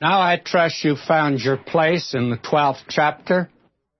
Now 0.00 0.22
I 0.22 0.40
trust 0.42 0.82
you 0.82 0.96
found 0.96 1.40
your 1.40 1.58
place 1.58 2.14
in 2.14 2.30
the 2.30 2.38
12th 2.38 2.84
chapter 2.88 3.50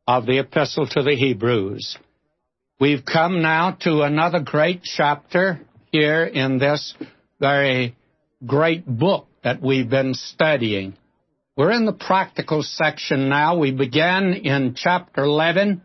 of 0.07 0.25
the 0.25 0.39
Epistle 0.39 0.87
to 0.87 1.03
the 1.03 1.15
Hebrews. 1.15 1.99
We've 2.81 3.05
come 3.05 3.43
now 3.43 3.77
to 3.83 4.01
another 4.01 4.41
great 4.41 4.83
chapter 4.83 5.61
here 5.93 6.25
in 6.25 6.59
this 6.59 6.95
very 7.39 7.97
great 8.47 8.87
book 8.87 9.27
that 9.45 9.61
we've 9.61 9.91
been 9.91 10.15
studying. 10.15 10.95
We're 11.55 11.73
in 11.73 11.85
the 11.85 11.93
practical 11.93 12.63
section 12.63 13.29
now. 13.29 13.59
We 13.59 13.71
began 13.71 14.33
in 14.33 14.75
chapter 14.75 15.25
11 15.25 15.83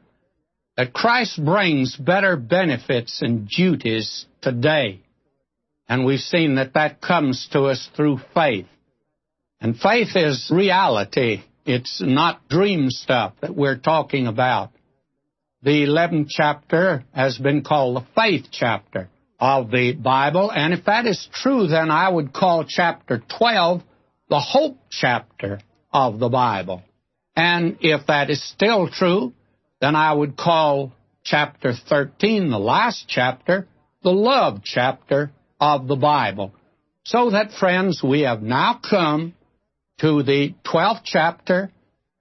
that 0.77 0.93
Christ 0.93 1.43
brings 1.43 1.93
better 1.97 2.37
benefits 2.37 3.21
and 3.21 3.49
duties 3.49 4.25
today. 4.41 5.01
And 5.89 6.05
we've 6.05 6.21
seen 6.21 6.55
that 6.55 6.75
that 6.75 7.01
comes 7.01 7.49
to 7.51 7.63
us 7.63 7.89
through 7.97 8.19
faith. 8.33 8.67
And 9.65 9.75
faith 9.75 10.09
is 10.13 10.51
reality. 10.53 11.41
It's 11.65 11.99
not 11.99 12.47
dream 12.49 12.91
stuff 12.91 13.33
that 13.41 13.55
we're 13.55 13.79
talking 13.79 14.27
about. 14.27 14.69
The 15.63 15.87
11th 15.87 16.27
chapter 16.29 17.03
has 17.15 17.39
been 17.39 17.63
called 17.63 17.95
the 17.97 18.05
faith 18.15 18.45
chapter 18.51 19.09
of 19.39 19.71
the 19.71 19.93
Bible. 19.93 20.51
And 20.51 20.71
if 20.75 20.85
that 20.85 21.07
is 21.07 21.27
true, 21.33 21.65
then 21.65 21.89
I 21.89 22.07
would 22.07 22.31
call 22.31 22.65
chapter 22.67 23.23
12 23.39 23.81
the 24.29 24.39
hope 24.39 24.77
chapter 24.91 25.59
of 25.91 26.19
the 26.19 26.29
Bible. 26.29 26.83
And 27.35 27.77
if 27.81 28.05
that 28.05 28.29
is 28.29 28.47
still 28.47 28.87
true, 28.87 29.33
then 29.81 29.95
I 29.95 30.13
would 30.13 30.37
call 30.37 30.93
chapter 31.23 31.73
13, 31.89 32.51
the 32.51 32.59
last 32.59 33.05
chapter, 33.07 33.67
the 34.03 34.11
love 34.11 34.61
chapter 34.63 35.31
of 35.59 35.87
the 35.87 35.95
Bible. 35.95 36.53
So 37.03 37.31
that, 37.31 37.51
friends, 37.51 38.01
we 38.03 38.21
have 38.21 38.43
now 38.43 38.79
come 38.87 39.33
to 39.99 40.23
the 40.23 40.53
12th 40.65 41.01
chapter, 41.03 41.71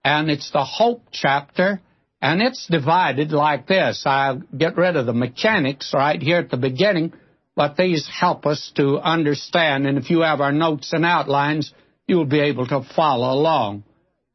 and 0.05 0.31
it's 0.31 0.51
the 0.51 0.65
hope 0.65 1.03
chapter, 1.11 1.81
and 2.21 2.41
it's 2.41 2.67
divided 2.67 3.33
like 3.33 3.67
this. 3.67 4.05
I'll 4.07 4.39
get 4.57 4.77
rid 4.77 4.97
of 4.97 5.07
the 5.07 5.13
mechanics 5.13 5.93
right 5.95 6.21
here 6.21 6.39
at 6.39 6.51
the 6.51 6.57
beginning, 6.57 7.13
but 7.57 7.77
these 7.77 8.09
help 8.09 8.47
us 8.47 8.73
to 8.77 8.99
understand, 8.99 9.87
and 9.87 9.99
if 9.99 10.11
you 10.11 10.21
have 10.21 10.41
our 10.41 10.53
notes 10.53 10.93
and 10.93 11.05
outlines, 11.05 11.73
you'll 12.07 12.27
be 12.27 12.41
able 12.41 12.67
to 12.67 12.87
follow 12.95 13.33
along. 13.33 13.85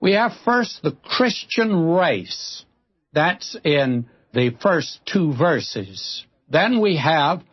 We 0.02 0.14
have 0.14 0.32
first 0.46 0.82
the 0.82 0.96
Christian 1.04 1.88
race. 1.90 2.66
That's 3.14 3.58
in 3.64 4.08
the 4.34 4.52
first 4.62 5.00
two 5.06 5.34
verses. 5.34 6.26
Then 6.50 6.82
we 6.82 6.98
have 6.98 7.44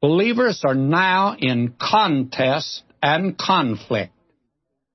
believers 0.00 0.62
are 0.64 0.74
now 0.74 1.36
in 1.38 1.74
contest 1.80 2.82
and 3.02 3.36
conflict 3.36 4.12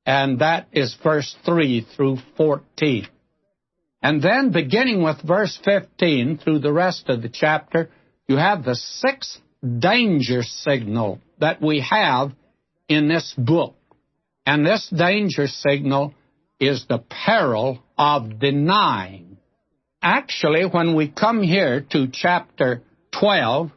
and 0.06 0.40
that 0.40 0.68
is 0.72 0.96
verse 1.04 1.36
3 1.46 1.88
through 1.96 2.18
14. 2.38 3.08
And 4.02 4.22
then 4.22 4.52
beginning 4.52 5.04
with 5.04 5.22
verse 5.22 5.60
15 5.64 6.40
through 6.40 6.60
the 6.60 6.74
rest 6.74 7.08
of 7.08 7.22
the 7.22 7.30
chapter, 7.30 7.90
you 8.28 8.38
have 8.38 8.64
the 8.64 8.76
sixth 8.76 9.40
danger 9.80 10.42
signal 10.42 11.20
that 11.40 11.62
we 11.62 11.82
have 11.88 12.32
in 12.88 13.08
this 13.08 13.34
book. 13.38 13.76
And 14.46 14.66
this 14.66 14.90
danger 14.90 15.48
signal 15.48 16.16
is 16.60 16.86
the 16.90 17.00
peril 17.00 17.84
of 17.98 18.40
denying. 18.40 19.38
Actually, 20.02 20.66
when 20.66 20.96
we 20.96 21.08
come 21.08 21.44
here 21.44 21.86
to 21.92 22.08
chapter 22.12 22.82
12, 23.20 23.72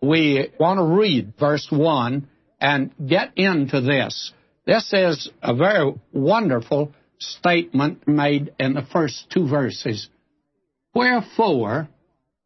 we 0.00 0.48
want 0.58 0.78
to 0.78 0.84
read 0.84 1.34
verse 1.38 1.68
1 1.70 2.26
and 2.60 2.92
get 3.06 3.32
into 3.36 3.80
this. 3.82 4.32
This 4.68 4.92
is 4.92 5.30
a 5.42 5.54
very 5.54 5.94
wonderful 6.12 6.92
statement 7.18 8.06
made 8.06 8.52
in 8.60 8.74
the 8.74 8.82
first 8.82 9.30
two 9.30 9.48
verses. 9.48 10.10
Wherefore, 10.94 11.88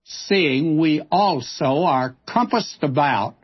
seeing 0.04 0.78
we 0.78 1.02
also 1.10 1.82
are 1.82 2.14
compassed 2.24 2.78
about 2.84 3.34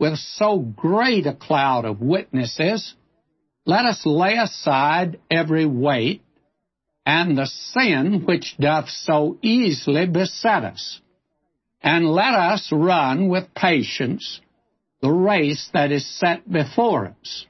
with 0.00 0.18
so 0.18 0.58
great 0.58 1.28
a 1.28 1.32
cloud 1.32 1.84
of 1.84 2.00
witnesses, 2.00 2.92
let 3.64 3.86
us 3.86 4.04
lay 4.04 4.34
aside 4.34 5.20
every 5.30 5.66
weight 5.66 6.22
and 7.06 7.38
the 7.38 7.46
sin 7.46 8.24
which 8.26 8.56
doth 8.58 8.88
so 8.88 9.38
easily 9.42 10.06
beset 10.08 10.64
us, 10.64 11.00
and 11.80 12.04
let 12.04 12.34
us 12.34 12.68
run 12.72 13.28
with 13.28 13.54
patience 13.54 14.40
the 15.02 15.12
race 15.12 15.70
that 15.72 15.92
is 15.92 16.18
set 16.18 16.50
before 16.50 17.14
us 17.20 17.46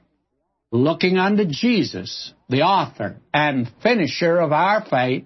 looking 0.71 1.17
unto 1.17 1.45
Jesus, 1.45 2.33
the 2.47 2.61
author 2.61 3.17
and 3.33 3.71
finisher 3.81 4.39
of 4.39 4.51
our 4.51 4.85
faith, 4.85 5.25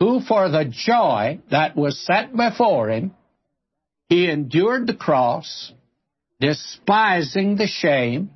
who 0.00 0.20
for 0.20 0.48
the 0.48 0.64
joy 0.64 1.40
that 1.50 1.76
was 1.76 1.98
set 1.98 2.34
before 2.34 2.90
him, 2.90 3.14
he 4.08 4.30
endured 4.30 4.86
the 4.86 4.94
cross, 4.94 5.72
despising 6.40 7.56
the 7.56 7.66
shame, 7.66 8.30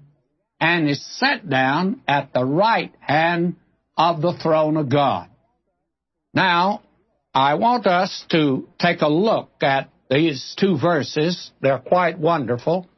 and 0.59 0.89
is 0.89 1.05
set 1.19 1.49
down 1.49 2.03
at 2.07 2.33
the 2.33 2.45
right 2.45 2.95
hand 3.01 3.57
of 3.97 4.21
the 4.21 4.37
throne 4.43 4.77
of 4.77 4.91
God. 4.91 5.29
Now, 6.35 6.83
I 7.33 7.55
want 7.55 7.87
us 7.87 8.25
to 8.31 8.69
take 8.79 9.03
a 9.03 9.09
look 9.09 9.51
at 9.63 9.91
these 10.11 10.55
two 10.59 10.77
verses. 10.79 11.51
They're 11.61 11.79
quite 11.79 12.19
wonderful 12.19 12.89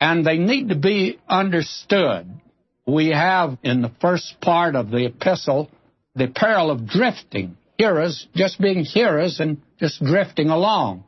and 0.00 0.24
they 0.24 0.38
need 0.38 0.68
to 0.68 0.76
be 0.76 1.18
understood. 1.28 2.28
We 2.86 3.08
have 3.08 3.58
in 3.62 3.82
the 3.82 3.92
first 4.00 4.40
part 4.40 4.74
of 4.74 4.90
the 4.90 5.06
epistle 5.06 5.70
the 6.14 6.28
peril 6.28 6.70
of 6.70 6.86
drifting, 6.86 7.56
hearers 7.76 8.26
just 8.34 8.60
being 8.60 8.84
hearers 8.84 9.40
and 9.40 9.60
just 9.78 10.02
drifting 10.02 10.48
along, 10.48 11.04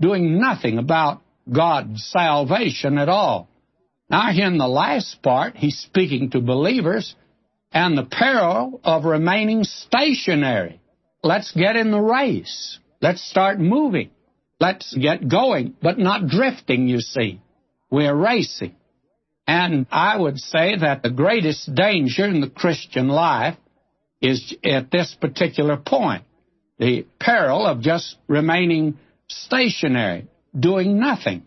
doing 0.00 0.40
nothing 0.40 0.78
about 0.78 1.22
God's 1.50 2.04
salvation 2.06 2.98
at 2.98 3.08
all. 3.08 3.48
Now, 4.08 4.32
here 4.32 4.46
in 4.46 4.58
the 4.58 4.68
last 4.68 5.22
part, 5.22 5.56
he's 5.56 5.78
speaking 5.78 6.30
to 6.30 6.40
believers 6.40 7.14
and 7.72 7.96
the 7.96 8.04
peril 8.04 8.80
of 8.84 9.04
remaining 9.04 9.64
stationary. 9.64 10.80
Let's 11.22 11.52
get 11.52 11.76
in 11.76 11.90
the 11.90 12.00
race. 12.00 12.78
Let's 13.00 13.28
start 13.28 13.58
moving. 13.58 14.10
Let's 14.60 14.94
get 14.94 15.28
going, 15.28 15.74
but 15.82 15.98
not 15.98 16.28
drifting, 16.28 16.86
you 16.86 17.00
see. 17.00 17.40
We're 17.94 18.16
racing. 18.16 18.74
And 19.46 19.86
I 19.88 20.16
would 20.16 20.40
say 20.40 20.74
that 20.80 21.04
the 21.04 21.10
greatest 21.10 21.72
danger 21.72 22.24
in 22.24 22.40
the 22.40 22.50
Christian 22.50 23.06
life 23.06 23.56
is 24.20 24.52
at 24.64 24.90
this 24.90 25.16
particular 25.20 25.76
point 25.76 26.24
the 26.80 27.06
peril 27.20 27.64
of 27.64 27.82
just 27.82 28.16
remaining 28.26 28.98
stationary, 29.28 30.26
doing 30.58 30.98
nothing. 30.98 31.46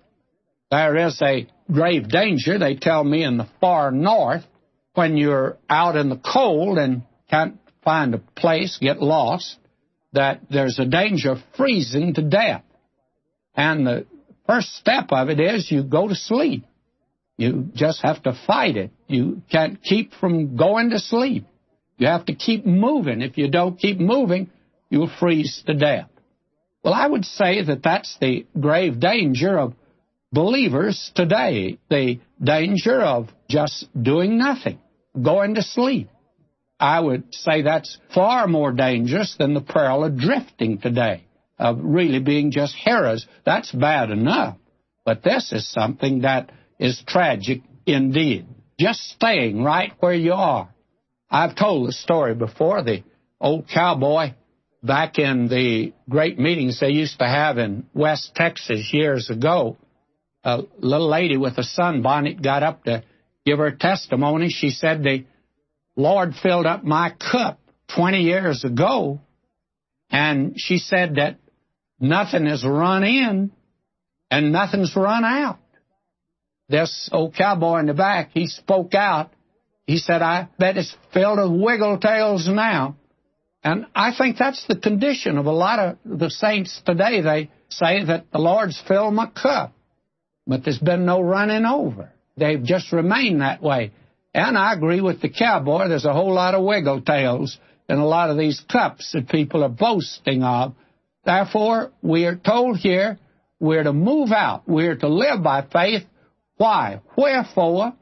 There 0.71 0.95
is 1.07 1.21
a 1.21 1.47
grave 1.69 2.07
danger, 2.07 2.57
they 2.57 2.75
tell 2.75 3.03
me, 3.03 3.25
in 3.25 3.35
the 3.35 3.49
far 3.59 3.91
north 3.91 4.45
when 4.93 5.17
you're 5.17 5.57
out 5.69 5.97
in 5.97 6.07
the 6.07 6.21
cold 6.33 6.77
and 6.77 7.01
can't 7.29 7.57
find 7.83 8.15
a 8.15 8.19
place, 8.19 8.77
get 8.79 9.01
lost, 9.01 9.57
that 10.13 10.43
there's 10.49 10.79
a 10.79 10.85
danger 10.85 11.31
of 11.31 11.39
freezing 11.57 12.13
to 12.13 12.21
death. 12.21 12.63
And 13.53 13.85
the 13.85 14.07
First 14.47 14.75
step 14.75 15.07
of 15.11 15.29
it 15.29 15.39
is 15.39 15.69
you 15.69 15.83
go 15.83 16.07
to 16.07 16.15
sleep. 16.15 16.63
You 17.37 17.67
just 17.75 18.01
have 18.01 18.23
to 18.23 18.39
fight 18.47 18.77
it. 18.77 18.91
You 19.07 19.41
can't 19.51 19.83
keep 19.83 20.13
from 20.13 20.55
going 20.55 20.89
to 20.91 20.99
sleep. 20.99 21.45
You 21.97 22.07
have 22.07 22.25
to 22.25 22.33
keep 22.33 22.65
moving. 22.65 23.21
If 23.21 23.37
you 23.37 23.49
don't 23.49 23.77
keep 23.77 23.99
moving, 23.99 24.49
you'll 24.89 25.11
freeze 25.19 25.61
to 25.67 25.73
death. 25.73 26.09
Well, 26.83 26.93
I 26.93 27.05
would 27.05 27.25
say 27.25 27.63
that 27.63 27.83
that's 27.83 28.17
the 28.21 28.45
grave 28.57 28.99
danger 28.99 29.59
of 29.59 29.73
believers 30.31 31.11
today. 31.13 31.77
The 31.89 32.19
danger 32.41 33.01
of 33.01 33.27
just 33.49 33.87
doing 34.01 34.37
nothing, 34.37 34.79
going 35.21 35.55
to 35.55 35.61
sleep. 35.61 36.09
I 36.79 36.99
would 36.99 37.33
say 37.33 37.63
that's 37.63 37.97
far 38.13 38.47
more 38.47 38.71
dangerous 38.71 39.35
than 39.37 39.53
the 39.53 39.61
peril 39.61 40.05
of 40.05 40.17
drifting 40.17 40.77
today 40.77 41.26
of 41.59 41.79
really 41.81 42.19
being 42.19 42.51
just 42.51 42.75
hearers. 42.75 43.25
That's 43.45 43.71
bad 43.71 44.11
enough. 44.11 44.57
But 45.05 45.23
this 45.23 45.51
is 45.51 45.71
something 45.71 46.21
that 46.21 46.51
is 46.79 47.01
tragic 47.07 47.61
indeed. 47.85 48.47
Just 48.79 49.01
staying 49.09 49.63
right 49.63 49.93
where 49.99 50.13
you 50.13 50.33
are. 50.33 50.69
I've 51.29 51.55
told 51.55 51.87
the 51.87 51.93
story 51.93 52.35
before. 52.35 52.83
The 52.83 53.03
old 53.39 53.67
cowboy 53.73 54.33
back 54.83 55.17
in 55.17 55.47
the 55.47 55.93
great 56.09 56.37
meetings 56.37 56.79
they 56.79 56.89
used 56.89 57.19
to 57.19 57.25
have 57.25 57.57
in 57.57 57.85
West 57.93 58.33
Texas 58.35 58.89
years 58.93 59.29
ago, 59.29 59.77
a 60.43 60.61
little 60.79 61.09
lady 61.09 61.37
with 61.37 61.57
a 61.57 61.63
sunbonnet 61.63 62.41
got 62.41 62.63
up 62.63 62.83
to 62.85 63.03
give 63.45 63.57
her 63.57 63.71
testimony. 63.71 64.49
She 64.49 64.69
said, 64.69 65.03
The 65.03 65.25
Lord 65.95 66.35
filled 66.41 66.65
up 66.65 66.83
my 66.83 67.11
cup 67.11 67.59
20 67.95 68.21
years 68.21 68.63
ago. 68.63 69.19
And 70.09 70.53
she 70.57 70.77
said 70.77 71.15
that 71.15 71.37
Nothing 71.99 72.47
is 72.47 72.65
run 72.65 73.03
in 73.03 73.51
and 74.29 74.51
nothing's 74.51 74.95
run 74.95 75.23
out. 75.23 75.59
This 76.69 77.09
old 77.11 77.35
cowboy 77.35 77.79
in 77.79 77.85
the 77.85 77.93
back, 77.93 78.31
he 78.33 78.47
spoke 78.47 78.93
out. 78.93 79.31
He 79.85 79.97
said, 79.97 80.21
I 80.21 80.49
bet 80.59 80.77
it's 80.77 80.95
filled 81.13 81.39
with 81.39 81.61
wiggle 81.61 81.97
tails 81.99 82.47
now. 82.47 82.97
And 83.63 83.85
I 83.95 84.11
think 84.15 84.37
that's 84.37 84.65
the 84.67 84.75
condition 84.75 85.37
of 85.37 85.45
a 85.45 85.51
lot 85.51 85.79
of 85.79 85.97
the 86.05 86.29
saints 86.29 86.81
today. 86.85 87.21
They 87.21 87.49
say 87.69 88.03
that 88.05 88.31
the 88.31 88.39
Lord's 88.39 88.81
filled 88.87 89.13
my 89.13 89.27
cup, 89.27 89.73
but 90.45 90.63
there's 90.63 90.79
been 90.79 91.05
no 91.05 91.21
running 91.21 91.65
over. 91.65 92.11
They've 92.35 92.63
just 92.63 92.91
remained 92.91 93.41
that 93.41 93.61
way. 93.61 93.91
And 94.33 94.57
I 94.57 94.73
agree 94.73 95.01
with 95.01 95.21
the 95.21 95.29
cowboy. 95.29 95.87
There's 95.87 96.05
a 96.05 96.13
whole 96.13 96.33
lot 96.33 96.53
of 96.53 96.63
wiggle 96.63 97.01
tails 97.01 97.57
in 97.89 97.97
a 97.97 98.05
lot 98.05 98.29
of 98.29 98.37
these 98.37 98.61
cups 98.71 99.11
that 99.13 99.29
people 99.29 99.63
are 99.63 99.69
boasting 99.69 100.43
of. 100.43 100.75
Therefore, 101.27 101.91
we 102.01 102.23
are 102.23 102.37
told 102.37 102.77
here 102.77 103.19
we're 103.59 103.83
to 103.83 103.91
move 103.91 104.31
out. 104.31 104.63
We're 104.65 104.95
to 104.95 105.09
live 105.09 105.43
by 105.43 105.61
faith. 105.61 106.03
Why? 106.55 107.01
Wherefore? 107.17 107.93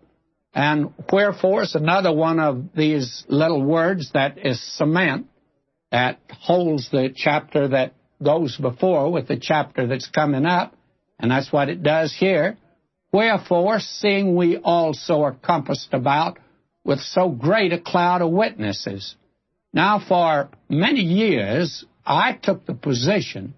And 0.53 0.93
wherefore 1.11 1.63
is 1.63 1.73
another 1.73 2.13
one 2.13 2.39
of 2.39 2.65
these 2.75 3.25
little 3.27 3.63
words 3.63 4.11
that 4.13 4.37
is 4.37 4.61
cement 4.77 5.25
that 5.91 6.19
holds 6.29 6.91
the 6.91 7.11
chapter 7.15 7.69
that 7.69 7.95
goes 8.23 8.57
before 8.57 9.11
with 9.11 9.27
the 9.27 9.39
chapter 9.41 9.87
that's 9.87 10.07
coming 10.07 10.45
up. 10.45 10.75
And 11.17 11.31
that's 11.31 11.51
what 11.51 11.69
it 11.69 11.81
does 11.81 12.15
here. 12.15 12.57
Wherefore, 13.11 13.79
seeing 13.79 14.35
we 14.35 14.57
also 14.57 15.23
are 15.23 15.33
compassed 15.33 15.93
about 15.93 16.37
with 16.83 16.99
so 16.99 17.29
great 17.29 17.73
a 17.73 17.81
cloud 17.81 18.21
of 18.21 18.29
witnesses. 18.29 19.15
Now, 19.73 19.99
for 20.07 20.49
many 20.69 21.01
years, 21.01 21.85
I 22.05 22.33
took 22.33 22.65
the 22.65 22.75
position 22.75 23.55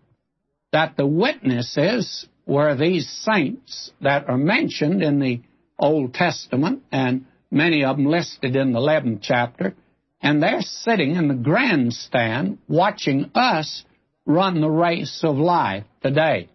that 0.71 0.95
the 0.95 1.07
witnesses 1.07 2.27
were 2.45 2.75
these 2.75 3.09
saints 3.09 3.91
that 4.01 4.29
are 4.29 4.37
mentioned 4.37 5.03
in 5.03 5.19
the 5.19 5.41
Old 5.77 6.13
Testament, 6.13 6.83
and 6.91 7.25
many 7.51 7.83
of 7.83 7.97
them 7.97 8.05
listed 8.05 8.55
in 8.55 8.71
the 8.71 8.79
11th 8.79 9.19
chapter, 9.21 9.75
and 10.21 10.41
they're 10.41 10.61
sitting 10.61 11.15
in 11.15 11.27
the 11.27 11.35
grandstand 11.35 12.57
watching 12.67 13.31
us 13.35 13.83
run 14.25 14.61
the 14.61 14.69
race 14.69 15.21
of 15.23 15.37
life 15.37 15.83
today. 16.01 16.49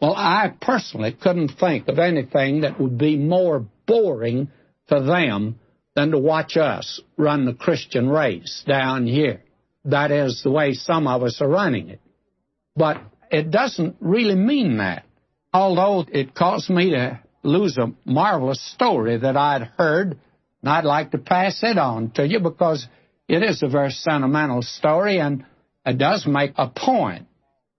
Well, 0.00 0.14
I 0.16 0.52
personally 0.60 1.12
couldn't 1.12 1.52
think 1.60 1.88
of 1.88 1.98
anything 1.98 2.62
that 2.62 2.80
would 2.80 2.98
be 2.98 3.16
more 3.16 3.64
boring 3.86 4.50
to 4.88 5.00
them 5.00 5.60
than 5.94 6.10
to 6.10 6.18
watch 6.18 6.56
us 6.56 7.00
run 7.16 7.44
the 7.44 7.54
Christian 7.54 8.08
race 8.08 8.64
down 8.66 9.06
here. 9.06 9.42
That 9.84 10.10
is 10.10 10.42
the 10.42 10.50
way 10.50 10.74
some 10.74 11.06
of 11.06 11.22
us 11.22 11.40
are 11.40 11.48
running 11.48 11.88
it. 11.88 12.00
But 12.76 13.02
it 13.30 13.50
doesn't 13.50 13.96
really 14.00 14.34
mean 14.34 14.78
that. 14.78 15.04
Although 15.52 16.06
it 16.10 16.34
caused 16.34 16.70
me 16.70 16.90
to 16.90 17.20
lose 17.42 17.76
a 17.78 17.92
marvelous 18.04 18.60
story 18.72 19.18
that 19.18 19.36
I'd 19.36 19.62
heard, 19.76 20.18
and 20.62 20.70
I'd 20.70 20.84
like 20.84 21.10
to 21.10 21.18
pass 21.18 21.60
it 21.62 21.76
on 21.76 22.10
to 22.12 22.26
you 22.26 22.40
because 22.40 22.86
it 23.28 23.42
is 23.42 23.62
a 23.62 23.68
very 23.68 23.90
sentimental 23.90 24.62
story 24.62 25.18
and 25.18 25.44
it 25.84 25.98
does 25.98 26.26
make 26.26 26.52
a 26.56 26.68
point. 26.68 27.26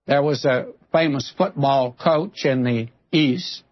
There 0.05 0.21
was 0.21 0.43
a 0.43 0.67
famous 0.91 1.31
football 1.37 1.93
coach 1.93 2.45
in 2.45 2.63
the 2.63 2.89
East. 3.11 3.63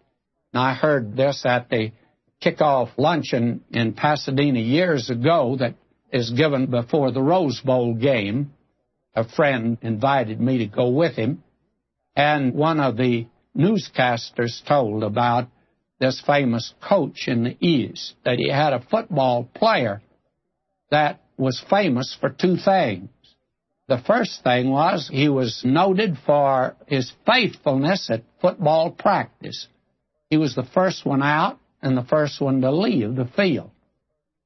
And 0.52 0.62
I 0.62 0.74
heard 0.74 1.16
this 1.16 1.42
at 1.44 1.68
the 1.68 1.92
kickoff 2.42 2.90
luncheon 2.96 3.62
in 3.70 3.92
Pasadena 3.92 4.60
years 4.60 5.10
ago 5.10 5.56
that 5.58 5.74
is 6.12 6.30
given 6.30 6.66
before 6.66 7.10
the 7.10 7.22
Rose 7.22 7.60
Bowl 7.60 7.94
game. 7.94 8.52
A 9.14 9.28
friend 9.28 9.78
invited 9.82 10.40
me 10.40 10.58
to 10.58 10.66
go 10.66 10.90
with 10.90 11.16
him. 11.16 11.42
And 12.14 12.54
one 12.54 12.80
of 12.80 12.96
the 12.96 13.26
newscasters 13.56 14.64
told 14.66 15.02
about 15.02 15.48
this 15.98 16.22
famous 16.26 16.74
coach 16.86 17.28
in 17.28 17.44
the 17.44 17.56
East 17.60 18.14
that 18.24 18.38
he 18.38 18.50
had 18.50 18.72
a 18.72 18.84
football 18.90 19.48
player 19.54 20.02
that 20.90 21.20
was 21.36 21.62
famous 21.68 22.16
for 22.20 22.30
two 22.30 22.56
things. 22.56 23.08
The 23.88 23.98
first 24.06 24.42
thing 24.44 24.70
was 24.70 25.08
he 25.12 25.28
was 25.28 25.62
noted 25.64 26.16
for 26.24 26.76
his 26.86 27.12
faithfulness 27.26 28.08
at 28.10 28.22
football 28.40 28.90
practice. 28.90 29.66
He 30.30 30.36
was 30.36 30.54
the 30.54 30.66
first 30.72 31.04
one 31.04 31.22
out 31.22 31.58
and 31.82 31.96
the 31.96 32.04
first 32.04 32.40
one 32.40 32.60
to 32.60 32.70
leave 32.70 33.16
the 33.16 33.28
field. 33.36 33.71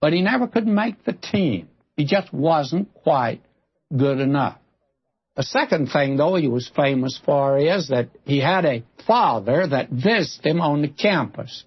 But 0.01 0.13
he 0.13 0.23
never 0.23 0.47
could 0.47 0.67
make 0.67 1.05
the 1.05 1.13
team. 1.13 1.69
He 1.97 2.05
just 2.05 2.33
wasn't 2.33 2.93
quite 2.95 3.43
good 3.95 4.21
enough. 4.21 4.59
The 5.37 5.43
second 5.43 5.89
thing, 5.89 6.17
though, 6.17 6.35
he 6.37 6.49
was 6.49 6.71
famous 6.75 7.21
for 7.25 7.59
is 7.59 7.89
that 7.89 8.09
he 8.25 8.41
had 8.41 8.65
a 8.65 8.85
father 9.07 9.67
that 9.67 9.91
visited 9.91 10.47
him 10.47 10.61
on 10.61 10.83
the 10.83 10.89
campus. 10.89 11.65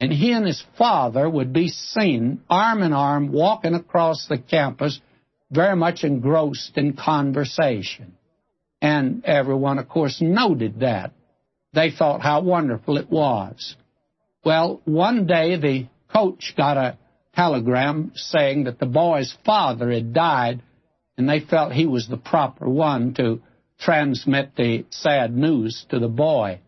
And 0.00 0.12
he 0.12 0.32
and 0.32 0.44
his 0.44 0.62
father 0.76 1.28
would 1.30 1.52
be 1.52 1.68
seen 1.68 2.42
arm 2.50 2.82
in 2.82 2.92
arm 2.92 3.32
walking 3.32 3.74
across 3.74 4.26
the 4.26 4.38
campus 4.38 5.00
very 5.50 5.76
much 5.76 6.02
engrossed 6.02 6.76
in 6.76 6.94
conversation. 6.94 8.16
And 8.82 9.24
everyone, 9.24 9.78
of 9.78 9.88
course, 9.88 10.20
noted 10.20 10.80
that. 10.80 11.12
They 11.72 11.90
thought 11.90 12.20
how 12.20 12.42
wonderful 12.42 12.98
it 12.98 13.08
was. 13.10 13.76
Well, 14.44 14.80
one 14.84 15.26
day 15.26 15.56
the 15.56 15.86
coach 16.12 16.54
got 16.56 16.76
a 16.76 16.98
telegram 17.34 18.12
saying 18.14 18.64
that 18.64 18.78
the 18.78 18.86
boy's 18.86 19.36
father 19.44 19.90
had 19.90 20.12
died, 20.12 20.62
and 21.16 21.28
they 21.28 21.40
felt 21.40 21.72
he 21.72 21.86
was 21.86 22.08
the 22.08 22.16
proper 22.16 22.68
one 22.68 23.14
to 23.14 23.40
transmit 23.80 24.56
the 24.56 24.84
sad 24.90 25.36
news 25.36 25.84
to 25.90 25.98
the 25.98 26.08
boy. 26.08 26.60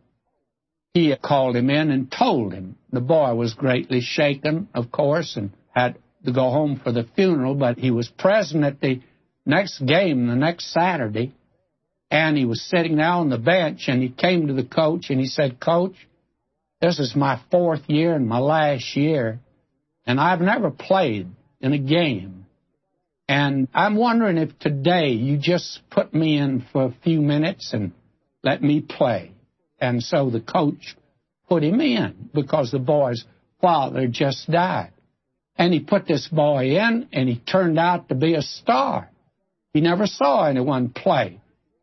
He 0.94 1.14
called 1.22 1.56
him 1.56 1.70
in 1.70 1.90
and 1.90 2.10
told 2.10 2.52
him. 2.52 2.76
The 2.90 3.00
boy 3.00 3.34
was 3.34 3.54
greatly 3.54 4.00
shaken, 4.00 4.68
of 4.74 4.90
course, 4.90 5.36
and 5.36 5.52
had 5.74 5.98
to 6.24 6.32
go 6.32 6.50
home 6.50 6.80
for 6.82 6.92
the 6.92 7.06
funeral, 7.14 7.54
but 7.54 7.78
he 7.78 7.90
was 7.90 8.08
present 8.08 8.64
at 8.64 8.80
the 8.80 9.00
next 9.44 9.80
game 9.84 10.26
the 10.26 10.34
next 10.34 10.72
Saturday, 10.72 11.34
and 12.10 12.36
he 12.36 12.44
was 12.44 12.62
sitting 12.62 12.96
there 12.96 13.06
on 13.06 13.30
the 13.30 13.38
bench, 13.38 13.88
and 13.88 14.02
he 14.02 14.08
came 14.08 14.46
to 14.46 14.54
the 14.54 14.64
coach 14.64 15.10
and 15.10 15.20
he 15.20 15.26
said, 15.26 15.60
Coach, 15.60 15.94
this 16.80 16.98
is 16.98 17.16
my 17.16 17.40
fourth 17.50 17.88
year 17.88 18.14
and 18.14 18.28
my 18.28 18.38
last 18.38 18.96
year, 18.96 19.40
and 20.06 20.20
I've 20.20 20.40
never 20.40 20.70
played 20.70 21.28
in 21.60 21.72
a 21.72 21.78
game. 21.78 22.46
And 23.28 23.68
I'm 23.74 23.96
wondering 23.96 24.38
if 24.38 24.56
today 24.58 25.10
you 25.10 25.36
just 25.36 25.80
put 25.90 26.14
me 26.14 26.38
in 26.38 26.64
for 26.72 26.84
a 26.84 26.94
few 27.02 27.20
minutes 27.20 27.72
and 27.72 27.92
let 28.42 28.62
me 28.62 28.80
play. 28.80 29.32
And 29.80 30.02
so 30.02 30.30
the 30.30 30.40
coach 30.40 30.96
put 31.48 31.64
him 31.64 31.80
in 31.80 32.30
because 32.32 32.70
the 32.70 32.78
boy's 32.78 33.24
father 33.60 34.06
just 34.06 34.48
died. 34.48 34.92
And 35.58 35.72
he 35.72 35.80
put 35.80 36.06
this 36.06 36.28
boy 36.28 36.76
in, 36.76 37.08
and 37.12 37.28
he 37.28 37.36
turned 37.38 37.78
out 37.78 38.10
to 38.10 38.14
be 38.14 38.34
a 38.34 38.42
star. 38.42 39.10
He 39.72 39.80
never 39.80 40.06
saw 40.06 40.46
anyone 40.46 40.90
play 40.90 41.40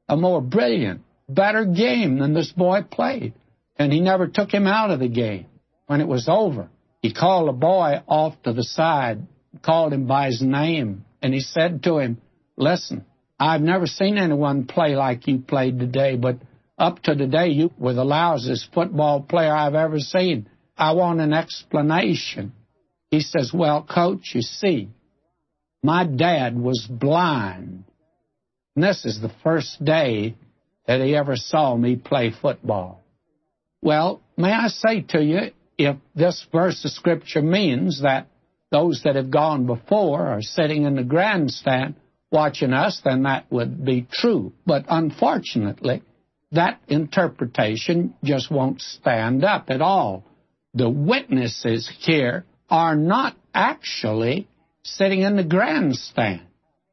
a 0.07 0.17
more 0.17 0.41
brilliant, 0.41 1.01
better 1.27 1.65
game 1.65 2.19
than 2.19 2.33
this 2.33 2.51
boy 2.51 2.81
played. 2.83 3.33
And 3.77 3.91
he 3.91 3.99
never 3.99 4.27
took 4.27 4.51
him 4.51 4.67
out 4.67 4.91
of 4.91 4.99
the 4.99 5.07
game. 5.07 5.47
When 5.87 6.01
it 6.01 6.07
was 6.07 6.27
over, 6.29 6.69
he 7.03 7.13
called 7.13 7.49
a 7.49 7.53
boy 7.53 8.01
off 8.07 8.41
to 8.43 8.53
the 8.53 8.63
side, 8.63 9.27
called 9.61 9.91
him 9.91 10.07
by 10.07 10.27
his 10.27 10.41
name, 10.41 11.03
and 11.21 11.33
he 11.33 11.41
said 11.41 11.83
to 11.83 11.97
him, 11.97 12.21
Listen, 12.55 13.03
I've 13.37 13.61
never 13.61 13.87
seen 13.87 14.17
anyone 14.17 14.65
play 14.65 14.95
like 14.95 15.27
you 15.27 15.39
played 15.39 15.79
today, 15.79 16.15
but 16.15 16.37
up 16.77 17.03
to 17.03 17.13
today, 17.13 17.49
you 17.49 17.71
were 17.77 17.93
the 17.93 18.05
loudest 18.05 18.69
football 18.73 19.21
player 19.21 19.53
I've 19.53 19.75
ever 19.75 19.99
seen. 19.99 20.47
I 20.77 20.93
want 20.93 21.19
an 21.19 21.33
explanation. 21.33 22.53
He 23.11 23.19
says, 23.19 23.51
Well, 23.53 23.83
coach, 23.83 24.31
you 24.33 24.41
see, 24.41 24.87
my 25.83 26.05
dad 26.05 26.57
was 26.57 26.87
blind. 26.89 27.83
And 28.75 28.83
this 28.83 29.03
is 29.03 29.19
the 29.19 29.31
first 29.43 29.83
day 29.83 30.35
that 30.87 31.01
he 31.01 31.17
ever 31.17 31.35
saw 31.35 31.75
me 31.75 31.97
play 31.97 32.31
football. 32.41 33.03
Well, 33.81 34.21
may 34.37 34.53
I 34.53 34.67
say 34.69 35.01
to 35.09 35.21
you, 35.21 35.51
if 35.85 35.97
this 36.15 36.45
verse 36.51 36.83
of 36.85 36.91
Scripture 36.91 37.41
means 37.41 38.01
that 38.01 38.27
those 38.71 39.01
that 39.03 39.15
have 39.15 39.31
gone 39.31 39.65
before 39.65 40.27
are 40.27 40.41
sitting 40.41 40.83
in 40.83 40.95
the 40.95 41.03
grandstand 41.03 41.95
watching 42.31 42.73
us, 42.73 43.01
then 43.05 43.23
that 43.23 43.45
would 43.51 43.85
be 43.85 44.07
true. 44.11 44.51
But 44.65 44.85
unfortunately, 44.89 46.01
that 46.51 46.79
interpretation 46.87 48.15
just 48.23 48.51
won't 48.51 48.81
stand 48.81 49.43
up 49.43 49.69
at 49.69 49.81
all. 49.81 50.23
The 50.73 50.89
witnesses 50.89 51.91
here 51.99 52.45
are 52.69 52.95
not 52.95 53.37
actually 53.53 54.47
sitting 54.83 55.21
in 55.21 55.35
the 55.35 55.43
grandstand. 55.43 56.41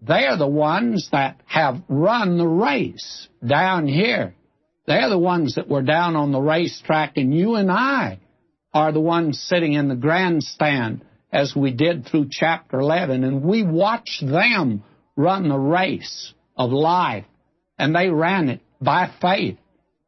They're 0.03 0.37
the 0.37 0.47
ones 0.47 1.09
that 1.13 1.41
have 1.47 1.83
run 1.89 2.37
the 2.37 2.47
race 2.47 3.29
down 3.47 3.87
here. 3.87 4.35
They're 4.87 5.09
the 5.09 5.19
ones 5.19 5.55
that 5.55 5.69
were 5.69 5.83
down 5.83 6.17
on 6.17 6.33
the 6.33 6.41
racetrack, 6.41 7.17
and 7.17 7.35
you 7.35 7.55
and 7.55 7.71
I 7.71 8.19
are 8.73 8.93
the 8.93 9.01
ones 9.01 9.41
sitting 9.41 9.73
in 9.73 9.89
the 9.89 9.97
grandstand 9.97 11.05
as 11.33 11.55
we 11.55 11.73
did 11.73 12.07
through 12.07 12.29
chapter 12.31 12.81
11, 12.81 13.25
and 13.25 13.43
we 13.43 13.63
watched 13.63 14.25
them 14.27 14.83
run 15.17 15.49
the 15.49 15.59
race 15.59 16.33
of 16.57 16.71
life, 16.71 17.25
and 17.79 17.95
they 17.95 18.09
ran 18.09 18.49
it 18.49 18.61
by 18.81 19.11
faith. 19.21 19.59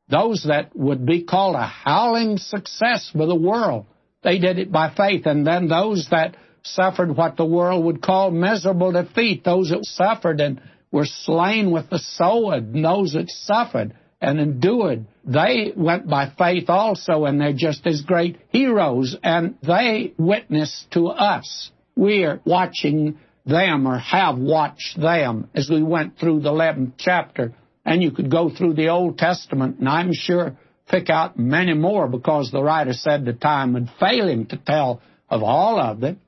Those 0.08 0.44
that 0.48 0.74
would 0.74 1.06
be 1.06 1.22
called 1.22 1.56
a 1.56 1.66
howling 1.66 2.38
success 2.38 3.10
for 3.12 3.26
the 3.26 3.34
world 3.34 3.86
they 4.22 4.38
did 4.38 4.58
it 4.58 4.70
by 4.70 4.90
faith. 4.94 5.26
And 5.26 5.46
then 5.46 5.68
those 5.68 6.08
that 6.10 6.36
suffered 6.62 7.16
what 7.16 7.36
the 7.36 7.44
world 7.44 7.84
would 7.84 8.02
call 8.02 8.30
miserable 8.30 8.92
defeat. 8.92 9.44
Those 9.44 9.70
that 9.70 9.84
suffered 9.84 10.40
and 10.40 10.60
were 10.90 11.06
slain 11.06 11.70
with 11.70 11.90
the 11.90 11.98
sword, 11.98 12.74
and 12.74 12.84
those 12.84 13.12
that 13.14 13.30
suffered 13.30 13.94
and 14.22 14.38
endured, 14.38 15.04
they 15.24 15.72
went 15.76 16.08
by 16.08 16.32
faith 16.38 16.70
also, 16.70 17.24
and 17.24 17.40
they're 17.40 17.52
just 17.52 17.86
as 17.86 18.02
great 18.02 18.38
heroes, 18.50 19.16
and 19.22 19.56
they 19.62 20.14
witness 20.16 20.86
to 20.92 21.08
us. 21.08 21.70
We're 21.96 22.40
watching 22.44 23.18
them 23.44 23.86
or 23.86 23.98
have 23.98 24.38
watched 24.38 24.98
them 24.98 25.50
as 25.54 25.68
we 25.68 25.82
went 25.82 26.18
through 26.18 26.40
the 26.40 26.50
11th 26.50 26.92
chapter. 26.96 27.52
And 27.84 28.00
you 28.00 28.12
could 28.12 28.30
go 28.30 28.48
through 28.48 28.74
the 28.74 28.88
Old 28.88 29.18
Testament, 29.18 29.80
and 29.80 29.88
I'm 29.88 30.12
sure 30.12 30.56
pick 30.88 31.10
out 31.10 31.38
many 31.38 31.74
more 31.74 32.06
because 32.06 32.50
the 32.50 32.62
writer 32.62 32.92
said 32.92 33.24
the 33.24 33.32
time 33.32 33.72
would 33.72 33.90
fail 33.98 34.28
him 34.28 34.46
to 34.46 34.56
tell 34.56 35.02
of 35.28 35.42
all 35.42 35.80
of 35.80 36.00
them. 36.00 36.20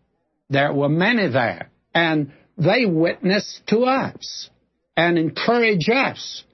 There 0.51 0.73
were 0.73 0.89
many 0.89 1.29
there. 1.29 1.71
And 1.95 2.33
they 2.59 2.87
witness 2.87 3.61
to 3.69 3.85
us 3.85 4.51
and 4.97 5.17
encourage 5.17 5.89
us 5.89 6.45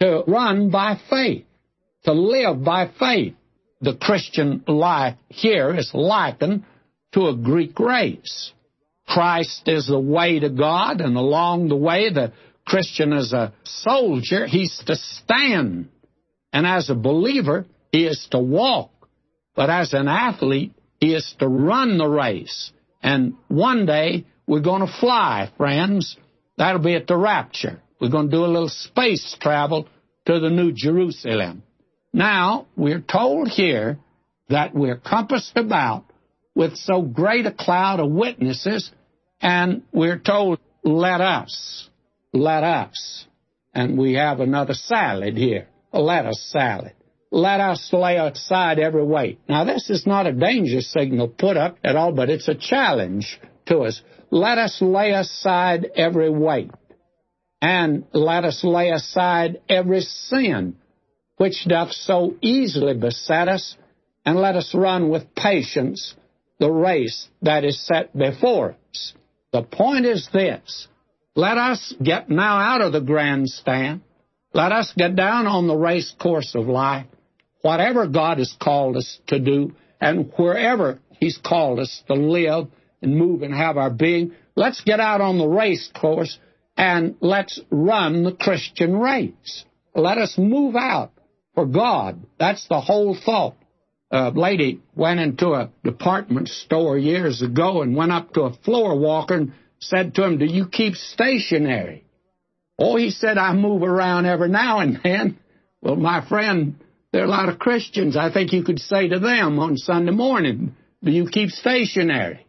to 0.00 0.24
run 0.26 0.70
by 0.70 0.98
faith, 1.08 1.44
to 2.04 2.12
live 2.12 2.64
by 2.64 2.90
faith. 2.98 3.34
The 3.82 3.96
Christian 3.96 4.62
life 4.66 5.16
here 5.28 5.74
is 5.74 5.90
likened 5.94 6.64
to 7.12 7.28
a 7.28 7.36
Greek 7.36 7.78
race. 7.78 8.52
Christ 9.06 9.62
is 9.66 9.86
the 9.86 9.98
way 9.98 10.38
to 10.38 10.50
God, 10.50 11.00
and 11.00 11.16
along 11.16 11.68
the 11.68 11.76
way, 11.76 12.10
the 12.10 12.32
Christian 12.66 13.12
is 13.12 13.32
a 13.32 13.52
soldier. 13.64 14.46
He's 14.46 14.80
to 14.86 14.96
stand. 14.96 15.88
And 16.52 16.66
as 16.66 16.90
a 16.90 16.94
believer, 16.94 17.66
he 17.90 18.06
is 18.06 18.28
to 18.30 18.38
walk. 18.38 18.90
But 19.56 19.70
as 19.70 19.92
an 19.92 20.08
athlete, 20.08 20.72
he 21.00 21.14
is 21.14 21.34
to 21.38 21.48
run 21.48 21.98
the 21.98 22.06
race. 22.06 22.70
And 23.02 23.34
one 23.48 23.86
day, 23.86 24.26
we're 24.46 24.60
going 24.60 24.86
to 24.86 24.92
fly, 25.00 25.50
friends. 25.56 26.16
That'll 26.56 26.82
be 26.82 26.94
at 26.94 27.06
the 27.06 27.16
rapture. 27.16 27.80
We're 28.00 28.10
going 28.10 28.30
to 28.30 28.36
do 28.36 28.44
a 28.44 28.46
little 28.46 28.68
space 28.68 29.36
travel 29.40 29.86
to 30.26 30.40
the 30.40 30.50
New 30.50 30.72
Jerusalem. 30.72 31.62
Now, 32.12 32.66
we're 32.76 33.00
told 33.00 33.48
here 33.48 33.98
that 34.48 34.74
we're 34.74 34.96
compassed 34.96 35.56
about 35.56 36.04
with 36.54 36.76
so 36.76 37.02
great 37.02 37.46
a 37.46 37.52
cloud 37.52 38.00
of 38.00 38.10
witnesses, 38.10 38.90
and 39.40 39.82
we're 39.92 40.18
told, 40.18 40.58
let 40.82 41.20
us, 41.20 41.88
let 42.32 42.64
us. 42.64 43.26
And 43.72 43.96
we 43.96 44.14
have 44.14 44.40
another 44.40 44.74
salad 44.74 45.36
here, 45.36 45.68
a 45.92 46.00
lettuce 46.00 46.50
salad. 46.50 46.94
Let 47.30 47.60
us 47.60 47.90
lay 47.92 48.16
aside 48.16 48.80
every 48.80 49.04
weight. 49.04 49.38
Now, 49.48 49.64
this 49.64 49.88
is 49.88 50.04
not 50.04 50.26
a 50.26 50.32
danger 50.32 50.80
signal 50.80 51.28
put 51.28 51.56
up 51.56 51.78
at 51.84 51.94
all, 51.94 52.12
but 52.12 52.28
it's 52.28 52.48
a 52.48 52.56
challenge 52.56 53.38
to 53.66 53.80
us. 53.80 54.02
Let 54.30 54.58
us 54.58 54.78
lay 54.80 55.12
aside 55.12 55.90
every 55.94 56.30
weight, 56.30 56.72
and 57.60 58.04
let 58.12 58.44
us 58.44 58.64
lay 58.64 58.90
aside 58.90 59.60
every 59.68 60.00
sin 60.00 60.76
which 61.36 61.64
doth 61.66 61.92
so 61.92 62.34
easily 62.42 62.92
beset 62.92 63.48
us, 63.48 63.74
and 64.26 64.38
let 64.38 64.56
us 64.56 64.74
run 64.74 65.08
with 65.08 65.34
patience 65.34 66.14
the 66.58 66.70
race 66.70 67.28
that 67.40 67.64
is 67.64 67.80
set 67.86 68.16
before 68.16 68.76
us. 68.90 69.14
The 69.50 69.62
point 69.62 70.04
is 70.04 70.28
this 70.34 70.86
let 71.34 71.56
us 71.56 71.94
get 72.02 72.28
now 72.28 72.58
out 72.58 72.82
of 72.82 72.92
the 72.92 73.00
grandstand. 73.00 74.02
Let 74.52 74.72
us 74.72 74.92
get 74.94 75.16
down 75.16 75.46
on 75.46 75.66
the 75.66 75.76
race 75.76 76.14
course 76.20 76.54
of 76.54 76.66
life. 76.66 77.06
Whatever 77.62 78.06
God 78.06 78.36
has 78.36 78.54
called 78.60 78.98
us 78.98 79.18
to 79.28 79.38
do, 79.38 79.74
and 79.98 80.30
wherever 80.36 80.98
He's 81.12 81.38
called 81.38 81.78
us 81.78 82.02
to 82.08 82.14
live 82.14 82.68
and 83.00 83.16
move 83.16 83.40
and 83.40 83.54
have 83.54 83.78
our 83.78 83.90
being, 83.90 84.32
let's 84.56 84.82
get 84.82 85.00
out 85.00 85.22
on 85.22 85.38
the 85.38 85.48
race 85.48 85.90
course 85.98 86.38
and 86.80 87.16
let's 87.20 87.60
run 87.70 88.22
the 88.22 88.32
Christian 88.32 88.96
race. 88.96 89.66
Let 89.94 90.16
us 90.16 90.38
move 90.38 90.76
out 90.76 91.12
for 91.54 91.66
God. 91.66 92.22
That's 92.38 92.66
the 92.68 92.80
whole 92.80 93.14
thought 93.14 93.54
a 94.10 94.30
lady 94.30 94.80
went 94.94 95.20
into 95.20 95.48
a 95.52 95.70
department 95.84 96.48
store 96.48 96.96
years 96.96 97.42
ago 97.42 97.82
and 97.82 97.94
went 97.94 98.12
up 98.12 98.32
to 98.32 98.44
a 98.44 98.54
floor 98.64 98.98
walker 98.98 99.34
and 99.34 99.52
said 99.78 100.14
to 100.14 100.24
him, 100.24 100.38
Do 100.38 100.46
you 100.46 100.68
keep 100.68 100.94
stationary? 100.94 102.06
Oh, 102.78 102.96
he 102.96 103.10
said, 103.10 103.36
I 103.36 103.52
move 103.52 103.82
around 103.82 104.24
every 104.24 104.48
now 104.48 104.80
and 104.80 104.98
then. 105.04 105.38
Well, 105.82 105.96
my 105.96 106.26
friend, 106.26 106.76
there 107.12 107.20
are 107.20 107.26
a 107.26 107.28
lot 107.28 107.50
of 107.50 107.58
Christians. 107.58 108.16
I 108.16 108.32
think 108.32 108.54
you 108.54 108.64
could 108.64 108.78
say 108.78 109.06
to 109.08 109.18
them 109.18 109.58
on 109.58 109.76
Sunday 109.76 110.12
morning, 110.12 110.76
Do 111.04 111.10
you 111.10 111.28
keep 111.30 111.50
stationary? 111.50 112.46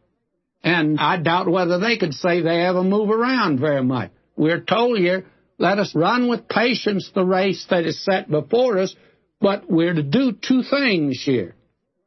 And 0.64 0.98
I 1.02 1.18
doubt 1.18 1.50
whether 1.50 1.80
they 1.80 1.98
could 1.98 2.14
say 2.14 2.42
they 2.42 2.62
ever 2.62 2.82
move 2.82 3.10
around 3.10 3.60
very 3.60 3.84
much. 3.84 4.12
We're 4.42 4.62
told 4.62 4.98
here, 4.98 5.28
let 5.60 5.78
us 5.78 5.94
run 5.94 6.28
with 6.28 6.48
patience 6.48 7.12
the 7.14 7.24
race 7.24 7.64
that 7.70 7.86
is 7.86 8.04
set 8.04 8.28
before 8.28 8.80
us, 8.80 8.96
but 9.40 9.70
we're 9.70 9.94
to 9.94 10.02
do 10.02 10.32
two 10.32 10.64
things 10.64 11.22
here. 11.24 11.54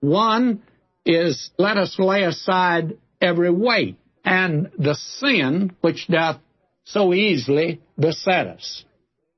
One 0.00 0.64
is 1.06 1.50
let 1.58 1.76
us 1.76 1.94
lay 1.96 2.24
aside 2.24 2.98
every 3.20 3.52
weight 3.52 3.98
and 4.24 4.72
the 4.76 4.96
sin 4.96 5.76
which 5.80 6.08
doth 6.08 6.40
so 6.82 7.14
easily 7.14 7.80
beset 7.96 8.48
us. 8.48 8.84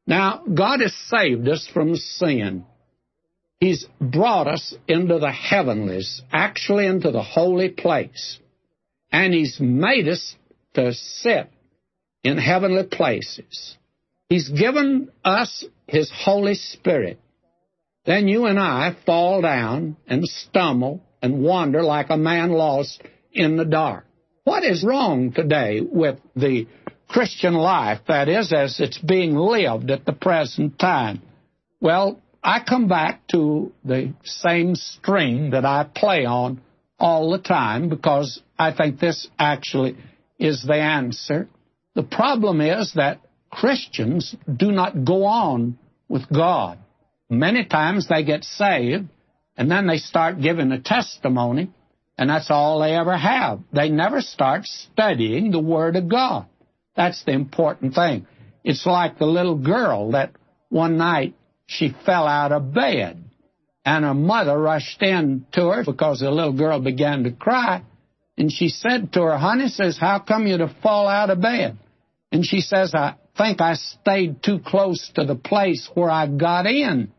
Now, 0.06 0.42
God 0.54 0.80
has 0.80 0.94
saved 1.10 1.46
us 1.48 1.68
from 1.70 1.96
sin. 1.96 2.64
He's 3.60 3.86
brought 4.00 4.48
us 4.48 4.74
into 4.88 5.18
the 5.18 5.32
heavenlies, 5.32 6.22
actually 6.32 6.86
into 6.86 7.10
the 7.10 7.22
holy 7.22 7.68
place. 7.68 8.38
And 9.12 9.34
He's 9.34 9.60
made 9.60 10.08
us 10.08 10.34
to 10.72 10.94
sit 10.94 11.50
in 12.26 12.38
heavenly 12.38 12.84
places. 12.84 13.76
He's 14.28 14.48
given 14.48 15.10
us 15.24 15.64
His 15.86 16.10
Holy 16.24 16.54
Spirit 16.54 17.20
then 18.06 18.28
you 18.28 18.46
and 18.46 18.58
I 18.58 18.96
fall 19.04 19.42
down 19.42 19.96
and 20.06 20.26
stumble 20.26 21.02
and 21.20 21.42
wander 21.42 21.82
like 21.82 22.06
a 22.08 22.16
man 22.16 22.52
lost 22.52 23.02
in 23.32 23.56
the 23.56 23.64
dark. 23.64 24.06
What 24.44 24.64
is 24.64 24.84
wrong 24.84 25.32
today 25.32 25.80
with 25.80 26.20
the 26.36 26.68
Christian 27.08 27.54
life, 27.54 28.00
that 28.06 28.28
is, 28.28 28.52
as 28.52 28.78
it's 28.78 28.98
being 28.98 29.34
lived 29.34 29.90
at 29.90 30.06
the 30.06 30.12
present 30.12 30.78
time? 30.78 31.20
Well, 31.80 32.20
I 32.42 32.60
come 32.60 32.86
back 32.86 33.26
to 33.28 33.72
the 33.84 34.14
same 34.22 34.76
string 34.76 35.50
that 35.50 35.64
I 35.64 35.84
play 35.92 36.24
on 36.24 36.60
all 37.00 37.32
the 37.32 37.38
time 37.38 37.88
because 37.88 38.40
I 38.56 38.72
think 38.72 39.00
this 39.00 39.28
actually 39.36 39.96
is 40.38 40.64
the 40.64 40.76
answer. 40.76 41.48
The 41.96 42.02
problem 42.02 42.60
is 42.60 42.92
that 42.94 43.22
Christians 43.50 44.36
do 44.54 44.70
not 44.70 45.06
go 45.06 45.24
on 45.24 45.78
with 46.08 46.28
God. 46.28 46.78
Many 47.30 47.64
times 47.64 48.06
they 48.06 48.22
get 48.22 48.44
saved 48.44 49.08
and 49.56 49.70
then 49.70 49.86
they 49.86 49.96
start 49.96 50.42
giving 50.42 50.70
a 50.72 50.78
testimony, 50.78 51.70
and 52.18 52.28
that's 52.28 52.50
all 52.50 52.80
they 52.80 52.94
ever 52.94 53.16
have. 53.16 53.60
They 53.72 53.88
never 53.88 54.20
start 54.20 54.66
studying 54.66 55.50
the 55.50 55.58
Word 55.58 55.96
of 55.96 56.10
God. 56.10 56.44
That's 56.94 57.24
the 57.24 57.32
important 57.32 57.94
thing. 57.94 58.26
It's 58.62 58.84
like 58.84 59.18
the 59.18 59.24
little 59.24 59.56
girl 59.56 60.10
that 60.10 60.32
one 60.68 60.98
night 60.98 61.34
she 61.64 61.96
fell 62.04 62.26
out 62.26 62.52
of 62.52 62.74
bed, 62.74 63.24
and 63.86 64.04
her 64.04 64.12
mother 64.12 64.58
rushed 64.58 65.00
in 65.00 65.46
to 65.52 65.68
her 65.68 65.82
because 65.82 66.20
the 66.20 66.30
little 66.30 66.52
girl 66.52 66.78
began 66.78 67.24
to 67.24 67.30
cry, 67.30 67.82
and 68.36 68.52
she 68.52 68.68
said 68.68 69.14
to 69.14 69.22
her, 69.22 69.38
Honey, 69.38 69.68
says, 69.68 69.96
How 69.98 70.18
come 70.18 70.46
you 70.46 70.58
to 70.58 70.74
fall 70.82 71.08
out 71.08 71.30
of 71.30 71.40
bed? 71.40 71.78
And 72.32 72.44
she 72.44 72.60
says, 72.60 72.94
I 72.94 73.16
think 73.36 73.60
I 73.60 73.74
stayed 73.74 74.42
too 74.42 74.58
close 74.58 75.10
to 75.14 75.24
the 75.24 75.36
place 75.36 75.88
where 75.94 76.10
I 76.10 76.26
got 76.26 76.66
in. 76.66 77.12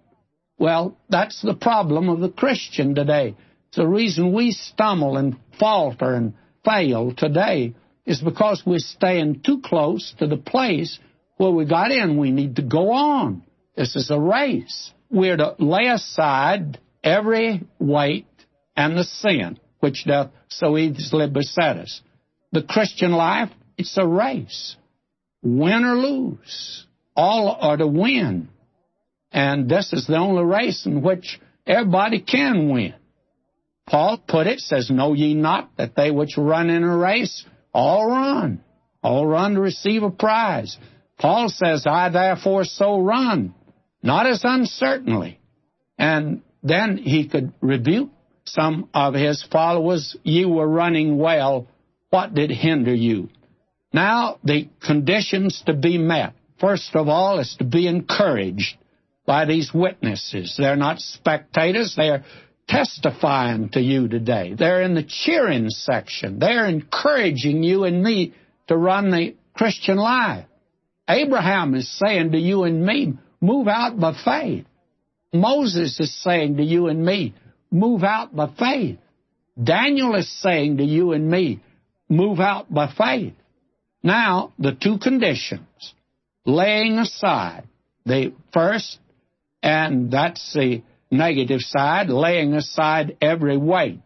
Well, 0.58 0.98
that's 1.10 1.42
the 1.42 1.54
problem 1.54 2.10
of 2.10 2.20
the 2.20 2.30
Christian 2.30 2.96
today. 2.96 3.36
The 3.76 3.88
reason 3.88 4.34
we 4.34 4.52
stumble 4.52 5.18
and 5.18 5.38
falter 5.60 6.16
and 6.16 6.34
fail 6.66 7.14
today 7.16 7.76
is 8.06 8.22
because 8.22 8.64
we're 8.66 8.80
staying 8.80 9.42
too 9.46 9.62
close 9.62 10.16
to 10.18 10.28
the 10.28 10.38
place 10.38 10.98
where 11.38 11.52
we 11.52 11.66
got 11.66 11.92
in. 11.92 12.18
We 12.18 12.32
need 12.32 12.56
to 12.56 12.64
go 12.64 12.92
on. 12.92 13.44
This 13.76 13.96
is 13.96 14.10
a 14.10 14.20
race. 14.20 14.92
We're 15.12 15.38
to 15.38 15.56
lay 15.60 15.88
aside 15.88 16.80
every 17.04 17.68
weight 17.80 18.26
and 18.76 18.98
the 18.98 19.04
sin 19.04 19.60
which 19.80 20.06
doth 20.06 20.32
so 20.50 20.78
easily 20.78 21.30
beset 21.30 21.78
us. 21.78 22.02
The 22.52 22.64
Christian 22.64 23.12
life, 23.12 23.50
it's 23.78 23.96
a 23.98 24.08
race. 24.08 24.76
Win 25.44 25.84
or 25.84 25.96
lose. 25.96 26.86
All 27.16 27.58
are 27.60 27.78
to 27.78 27.88
win. 27.88 28.50
And 29.32 29.70
this 29.70 29.94
is 29.94 30.08
the 30.08 30.18
only 30.18 30.44
race 30.44 30.86
in 30.86 31.02
which 31.02 31.40
everybody 31.66 32.22
can 32.22 32.70
win. 32.70 32.94
Paul 33.88 34.22
put 34.28 34.48
it, 34.48 34.60
says, 34.60 34.90
Know 34.90 35.14
ye 35.14 35.34
not 35.34 35.70
that 35.78 35.96
they 35.96 36.12
which 36.12 36.38
run 36.38 36.70
in 36.70 36.84
a 36.84 36.98
race 36.98 37.46
all 37.78 38.10
run, 38.10 38.64
all 39.04 39.28
run 39.28 39.54
to 39.54 39.62
receive 39.62 40.02
a 40.02 40.10
prize. 40.10 40.76
Paul 41.20 41.48
says, 41.50 41.86
I 41.86 42.10
therefore 42.10 42.64
so 42.64 43.00
run, 43.00 43.54
not 44.02 44.26
as 44.26 44.42
uncertainly. 44.44 45.40
And 45.98 46.42
then 46.64 46.98
he 46.98 47.28
could 47.28 47.54
rebuke 47.62 48.10
some 48.46 48.90
of 48.96 49.14
his 49.14 49.44
followers, 49.52 50.16
ye 50.24 50.46
were 50.46 50.68
running 50.68 51.18
well 51.18 51.68
What 52.10 52.34
did 52.34 52.50
hinder 52.50 52.96
you? 52.96 53.30
Now, 53.98 54.38
the 54.44 54.70
conditions 54.86 55.64
to 55.66 55.74
be 55.74 55.98
met, 55.98 56.34
first 56.60 56.96
of 56.96 57.08
all, 57.08 57.40
is 57.40 57.56
to 57.58 57.64
be 57.64 57.88
encouraged 57.88 58.78
by 59.26 59.46
these 59.46 59.74
witnesses. 59.74 60.54
They're 60.56 60.76
not 60.76 61.00
spectators, 61.00 61.96
they're 61.98 62.24
testifying 62.68 63.70
to 63.70 63.82
you 63.82 64.08
today. 64.08 64.54
They're 64.54 64.84
in 64.84 64.94
the 64.94 65.02
cheering 65.02 65.72
section. 65.72 66.38
They're 66.38 66.68
encouraging 66.68 67.64
you 67.64 67.86
and 67.86 68.04
me 68.04 68.36
to 68.68 68.78
run 68.78 69.10
the 69.10 69.34
Christian 69.56 69.98
life. 69.98 70.46
Abraham 71.10 71.74
is 71.74 71.90
saying 71.98 72.34
to 72.34 72.38
you 72.38 72.66
and 72.66 72.86
me, 72.86 73.18
move 73.42 73.68
out 73.68 74.00
by 74.00 74.14
faith. 74.24 74.68
Moses 75.34 76.00
is 76.00 76.16
saying 76.22 76.58
to 76.58 76.64
you 76.64 76.86
and 76.86 77.04
me, 77.04 77.34
move 77.72 78.04
out 78.04 78.36
by 78.36 78.54
faith. 78.60 79.00
Daniel 79.62 80.14
is 80.14 80.32
saying 80.44 80.78
to 80.78 80.84
you 80.84 81.14
and 81.14 81.28
me, 81.32 81.64
move 82.08 82.40
out 82.40 82.72
by 82.72 82.94
faith. 82.96 83.34
Now, 84.04 84.54
the 84.60 84.74
two 84.74 84.98
conditions, 85.00 85.94
laying 86.46 86.98
aside 86.98 87.68
the 88.06 88.34
first, 88.54 89.00
and 89.62 90.12
that's 90.12 90.54
the 90.54 90.84
negative 91.12 91.62
side, 91.62 92.10
laying 92.10 92.54
aside 92.54 93.18
every 93.22 93.58
weight 93.58 94.00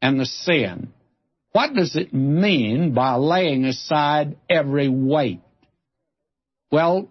and 0.00 0.20
the 0.20 0.26
sin. 0.26 0.92
What 1.52 1.74
does 1.74 1.96
it 1.96 2.12
mean 2.14 2.94
by 2.94 3.16
laying 3.16 3.64
aside 3.64 4.36
every 4.48 4.88
weight? 4.88 5.40
Well, 6.70 7.08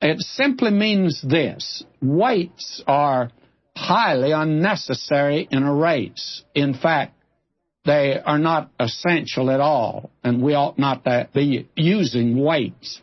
it 0.00 0.20
simply 0.20 0.70
means 0.70 1.22
this. 1.26 1.84
Weights 2.02 2.82
are 2.86 3.30
highly 3.74 4.32
unnecessary 4.32 5.48
in 5.50 5.62
a 5.62 5.74
race. 5.74 6.42
In 6.54 6.74
fact, 6.74 7.14
they 7.84 8.18
are 8.18 8.38
not 8.38 8.70
essential 8.78 9.50
at 9.50 9.60
all, 9.60 10.10
and 10.22 10.42
we 10.42 10.54
ought 10.54 10.78
not 10.78 11.04
to 11.04 11.28
be 11.32 11.68
using 11.76 12.42
weights. 12.42 13.00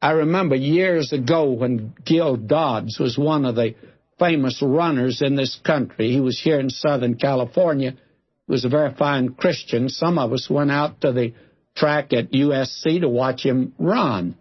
I 0.00 0.12
remember 0.12 0.56
years 0.56 1.12
ago 1.12 1.52
when 1.52 1.94
Gil 2.04 2.36
Dodds 2.36 2.98
was 2.98 3.16
one 3.16 3.44
of 3.44 3.54
the 3.54 3.74
famous 4.18 4.60
runners 4.62 5.22
in 5.22 5.36
this 5.36 5.58
country. 5.64 6.10
He 6.10 6.20
was 6.20 6.40
here 6.40 6.60
in 6.60 6.70
Southern 6.70 7.16
California. 7.16 7.92
He 7.92 8.52
was 8.52 8.64
a 8.64 8.68
very 8.68 8.94
fine 8.94 9.34
Christian. 9.34 9.88
Some 9.88 10.18
of 10.18 10.32
us 10.32 10.48
went 10.50 10.70
out 10.70 11.00
to 11.02 11.12
the 11.12 11.34
track 11.74 12.12
at 12.12 12.32
USC 12.32 13.00
to 13.00 13.08
watch 13.08 13.44
him 13.44 13.74
run. 13.78 14.36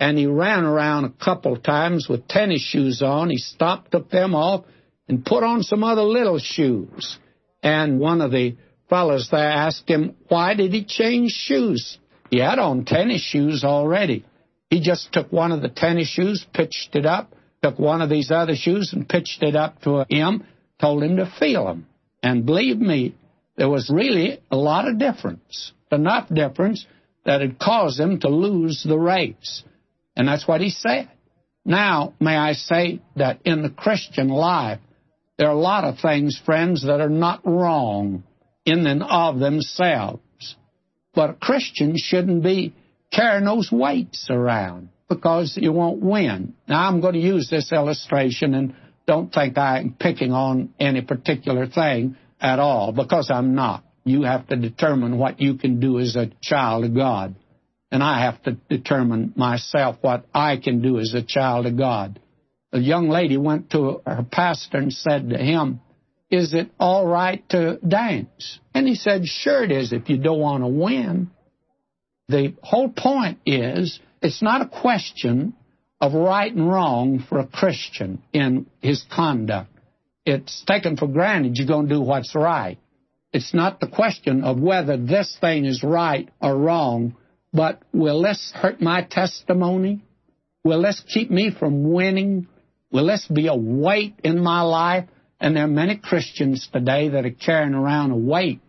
And 0.00 0.16
he 0.16 0.26
ran 0.26 0.64
around 0.64 1.04
a 1.04 1.24
couple 1.24 1.56
times 1.56 2.08
with 2.08 2.28
tennis 2.28 2.62
shoes 2.62 3.02
on. 3.02 3.30
He 3.30 3.38
stopped, 3.38 3.90
took 3.92 4.10
them 4.10 4.34
off, 4.34 4.64
and 5.08 5.24
put 5.24 5.42
on 5.42 5.62
some 5.62 5.82
other 5.82 6.02
little 6.02 6.38
shoes. 6.38 7.18
And 7.62 7.98
one 7.98 8.20
of 8.20 8.30
the 8.30 8.56
fellows 8.88 9.28
there 9.30 9.50
asked 9.50 9.88
him, 9.88 10.16
why 10.28 10.54
did 10.54 10.72
he 10.72 10.84
change 10.84 11.32
shoes? 11.32 11.98
He 12.30 12.40
had 12.40 12.58
on 12.58 12.84
tennis 12.84 13.22
shoes 13.22 13.64
already. 13.64 14.24
He 14.70 14.80
just 14.80 15.12
took 15.12 15.32
one 15.32 15.52
of 15.52 15.62
the 15.62 15.68
tennis 15.68 16.08
shoes, 16.08 16.46
pitched 16.52 16.94
it 16.94 17.06
up, 17.06 17.34
took 17.62 17.78
one 17.78 18.02
of 18.02 18.10
these 18.10 18.30
other 18.30 18.54
shoes 18.54 18.92
and 18.92 19.08
pitched 19.08 19.42
it 19.42 19.56
up 19.56 19.80
to 19.82 20.04
him, 20.08 20.44
told 20.80 21.02
him 21.02 21.16
to 21.16 21.32
feel 21.38 21.64
them. 21.64 21.86
And 22.22 22.44
believe 22.44 22.78
me, 22.78 23.14
there 23.56 23.68
was 23.68 23.90
really 23.90 24.40
a 24.50 24.56
lot 24.56 24.86
of 24.86 24.98
difference, 24.98 25.72
enough 25.90 26.28
difference 26.32 26.86
that 27.24 27.42
it 27.42 27.58
caused 27.58 27.98
him 27.98 28.20
to 28.20 28.28
lose 28.28 28.84
the 28.86 28.98
race. 28.98 29.62
And 30.16 30.28
that's 30.28 30.46
what 30.46 30.60
he 30.60 30.70
said. 30.70 31.10
Now, 31.64 32.14
may 32.20 32.36
I 32.36 32.52
say 32.52 33.00
that 33.16 33.40
in 33.44 33.62
the 33.62 33.70
Christian 33.70 34.28
life, 34.28 34.80
there 35.36 35.48
are 35.48 35.54
a 35.54 35.58
lot 35.58 35.84
of 35.84 35.98
things, 35.98 36.40
friends, 36.44 36.86
that 36.86 37.00
are 37.00 37.08
not 37.08 37.46
wrong 37.46 38.24
in 38.68 38.86
and 38.86 39.02
of 39.02 39.38
themselves. 39.38 40.20
But 41.14 41.30
a 41.30 41.34
Christian 41.34 41.94
shouldn't 41.96 42.42
be 42.42 42.74
carrying 43.10 43.44
those 43.44 43.70
weights 43.72 44.28
around 44.30 44.90
because 45.08 45.58
you 45.60 45.72
won't 45.72 46.02
win. 46.02 46.54
Now, 46.68 46.86
I'm 46.86 47.00
going 47.00 47.14
to 47.14 47.20
use 47.20 47.48
this 47.50 47.72
illustration 47.72 48.54
and 48.54 48.74
don't 49.06 49.32
think 49.32 49.56
I'm 49.56 49.96
picking 49.98 50.32
on 50.32 50.74
any 50.78 51.00
particular 51.00 51.66
thing 51.66 52.16
at 52.40 52.58
all 52.58 52.92
because 52.92 53.30
I'm 53.30 53.54
not. 53.54 53.84
You 54.04 54.22
have 54.22 54.46
to 54.48 54.56
determine 54.56 55.18
what 55.18 55.40
you 55.40 55.54
can 55.54 55.80
do 55.80 55.98
as 55.98 56.14
a 56.14 56.30
child 56.42 56.84
of 56.84 56.94
God. 56.94 57.34
And 57.90 58.02
I 58.02 58.20
have 58.24 58.42
to 58.42 58.52
determine 58.68 59.32
myself 59.34 59.96
what 60.02 60.26
I 60.34 60.58
can 60.58 60.82
do 60.82 60.98
as 60.98 61.14
a 61.14 61.22
child 61.22 61.66
of 61.66 61.76
God. 61.76 62.20
A 62.72 62.78
young 62.78 63.08
lady 63.08 63.38
went 63.38 63.70
to 63.70 64.02
her 64.06 64.26
pastor 64.30 64.76
and 64.76 64.92
said 64.92 65.30
to 65.30 65.38
him, 65.38 65.80
Is 66.30 66.52
it 66.52 66.70
all 66.78 67.06
right 67.06 67.46
to 67.50 67.78
dance? 67.78 68.60
And 68.74 68.86
he 68.86 68.94
said, 68.94 69.26
Sure 69.26 69.64
it 69.64 69.72
is 69.72 69.92
if 69.92 70.08
you 70.10 70.18
don't 70.18 70.40
want 70.40 70.62
to 70.62 70.68
win. 70.68 71.30
The 72.28 72.54
whole 72.62 72.90
point 72.90 73.38
is 73.46 73.98
it's 74.20 74.42
not 74.42 74.60
a 74.60 74.68
question 74.68 75.54
of 76.00 76.12
right 76.12 76.52
and 76.52 76.68
wrong 76.68 77.24
for 77.28 77.38
a 77.38 77.46
Christian 77.46 78.22
in 78.32 78.66
his 78.80 79.02
conduct. 79.10 79.70
It's 80.26 80.62
taken 80.66 80.96
for 80.98 81.08
granted 81.08 81.56
you're 81.56 81.66
going 81.66 81.88
to 81.88 81.94
do 81.94 82.00
what's 82.02 82.34
right. 82.34 82.78
It's 83.32 83.54
not 83.54 83.80
the 83.80 83.88
question 83.88 84.44
of 84.44 84.60
whether 84.60 84.96
this 84.96 85.36
thing 85.40 85.64
is 85.64 85.82
right 85.82 86.28
or 86.40 86.56
wrong, 86.56 87.16
but 87.52 87.82
will 87.92 88.22
this 88.22 88.52
hurt 88.54 88.80
my 88.80 89.02
testimony? 89.02 90.02
Will 90.64 90.82
this 90.82 91.02
keep 91.12 91.30
me 91.30 91.50
from 91.50 91.90
winning? 91.90 92.46
Will 92.90 93.06
this 93.06 93.26
be 93.26 93.46
a 93.46 93.56
weight 93.56 94.20
in 94.22 94.40
my 94.40 94.62
life? 94.62 95.08
And 95.40 95.56
there 95.56 95.64
are 95.64 95.68
many 95.68 95.96
Christians 95.96 96.68
today 96.72 97.10
that 97.10 97.24
are 97.24 97.30
carrying 97.30 97.74
around 97.74 98.10
a 98.10 98.16
weight, 98.16 98.60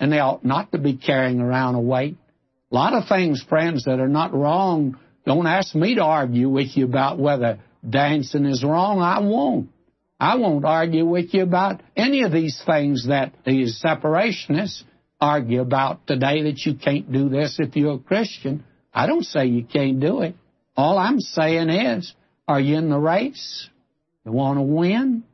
and 0.00 0.12
they 0.12 0.18
ought 0.18 0.44
not 0.44 0.72
to 0.72 0.78
be 0.78 0.96
carrying 0.96 1.40
around 1.40 1.74
a 1.74 1.80
weight. 1.80 2.16
A 2.72 2.74
lot 2.74 2.94
of 2.94 3.08
things, 3.08 3.44
friends, 3.48 3.84
that 3.84 4.00
are 4.00 4.08
not 4.08 4.32
wrong. 4.32 4.98
Don't 5.26 5.46
ask 5.46 5.74
me 5.74 5.96
to 5.96 6.02
argue 6.02 6.48
with 6.48 6.76
you 6.76 6.86
about 6.86 7.18
whether 7.18 7.60
dancing 7.88 8.46
is 8.46 8.64
wrong. 8.64 9.00
I 9.00 9.20
won't. 9.20 9.68
I 10.18 10.36
won't 10.36 10.64
argue 10.64 11.04
with 11.04 11.34
you 11.34 11.42
about 11.42 11.82
any 11.96 12.22
of 12.22 12.32
these 12.32 12.60
things 12.64 13.08
that 13.08 13.34
these 13.44 13.82
separationists 13.84 14.82
argue 15.20 15.60
about 15.60 16.06
today 16.06 16.42
that 16.44 16.64
you 16.64 16.74
can't 16.74 17.10
do 17.12 17.28
this 17.28 17.56
if 17.58 17.76
you're 17.76 17.94
a 17.94 17.98
Christian. 17.98 18.64
I 18.92 19.06
don't 19.06 19.24
say 19.24 19.46
you 19.46 19.64
can't 19.64 20.00
do 20.00 20.22
it. 20.22 20.36
All 20.76 20.98
I'm 20.98 21.20
saying 21.20 21.68
is, 21.68 22.14
are 22.48 22.60
you 22.60 22.76
in 22.76 22.90
the 22.90 22.98
race? 22.98 23.68
You 24.24 24.32
want 24.32 24.58
to 24.58 24.62
win? 24.62 25.24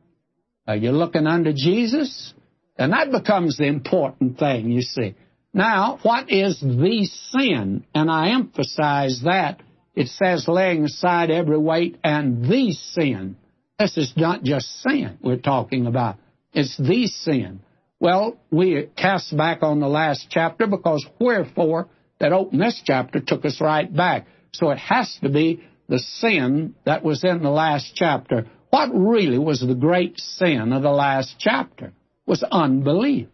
Are 0.70 0.76
you 0.76 0.92
looking 0.92 1.26
unto 1.26 1.52
Jesus? 1.52 2.32
And 2.78 2.92
that 2.92 3.10
becomes 3.10 3.56
the 3.56 3.66
important 3.66 4.38
thing, 4.38 4.70
you 4.70 4.82
see. 4.82 5.16
Now, 5.52 5.98
what 6.02 6.30
is 6.30 6.60
the 6.60 7.08
sin? 7.30 7.84
And 7.92 8.08
I 8.08 8.28
emphasize 8.28 9.20
that. 9.24 9.62
It 9.96 10.06
says 10.06 10.46
laying 10.46 10.84
aside 10.84 11.32
every 11.32 11.58
weight 11.58 11.98
and 12.04 12.44
the 12.44 12.70
sin. 12.70 13.34
This 13.80 13.96
is 13.96 14.12
not 14.16 14.44
just 14.44 14.82
sin 14.82 15.18
we're 15.20 15.38
talking 15.38 15.86
about. 15.86 16.18
It's 16.52 16.76
the 16.76 17.08
sin. 17.08 17.62
Well, 17.98 18.38
we 18.52 18.90
cast 18.96 19.36
back 19.36 19.64
on 19.64 19.80
the 19.80 19.88
last 19.88 20.28
chapter 20.30 20.68
because 20.68 21.04
wherefore 21.18 21.88
that 22.20 22.32
opened 22.32 22.62
this 22.62 22.80
chapter 22.84 23.18
took 23.18 23.44
us 23.44 23.60
right 23.60 23.92
back. 23.92 24.28
So 24.52 24.70
it 24.70 24.78
has 24.78 25.18
to 25.24 25.30
be 25.30 25.64
the 25.88 25.98
sin 25.98 26.76
that 26.84 27.02
was 27.02 27.24
in 27.24 27.42
the 27.42 27.50
last 27.50 27.90
chapter. 27.96 28.46
What 28.70 28.90
really 28.92 29.38
was 29.38 29.60
the 29.60 29.74
great 29.74 30.18
sin 30.18 30.72
of 30.72 30.82
the 30.82 30.90
last 30.90 31.34
chapter 31.38 31.92
was 32.26 32.42
unbelief. 32.44 33.28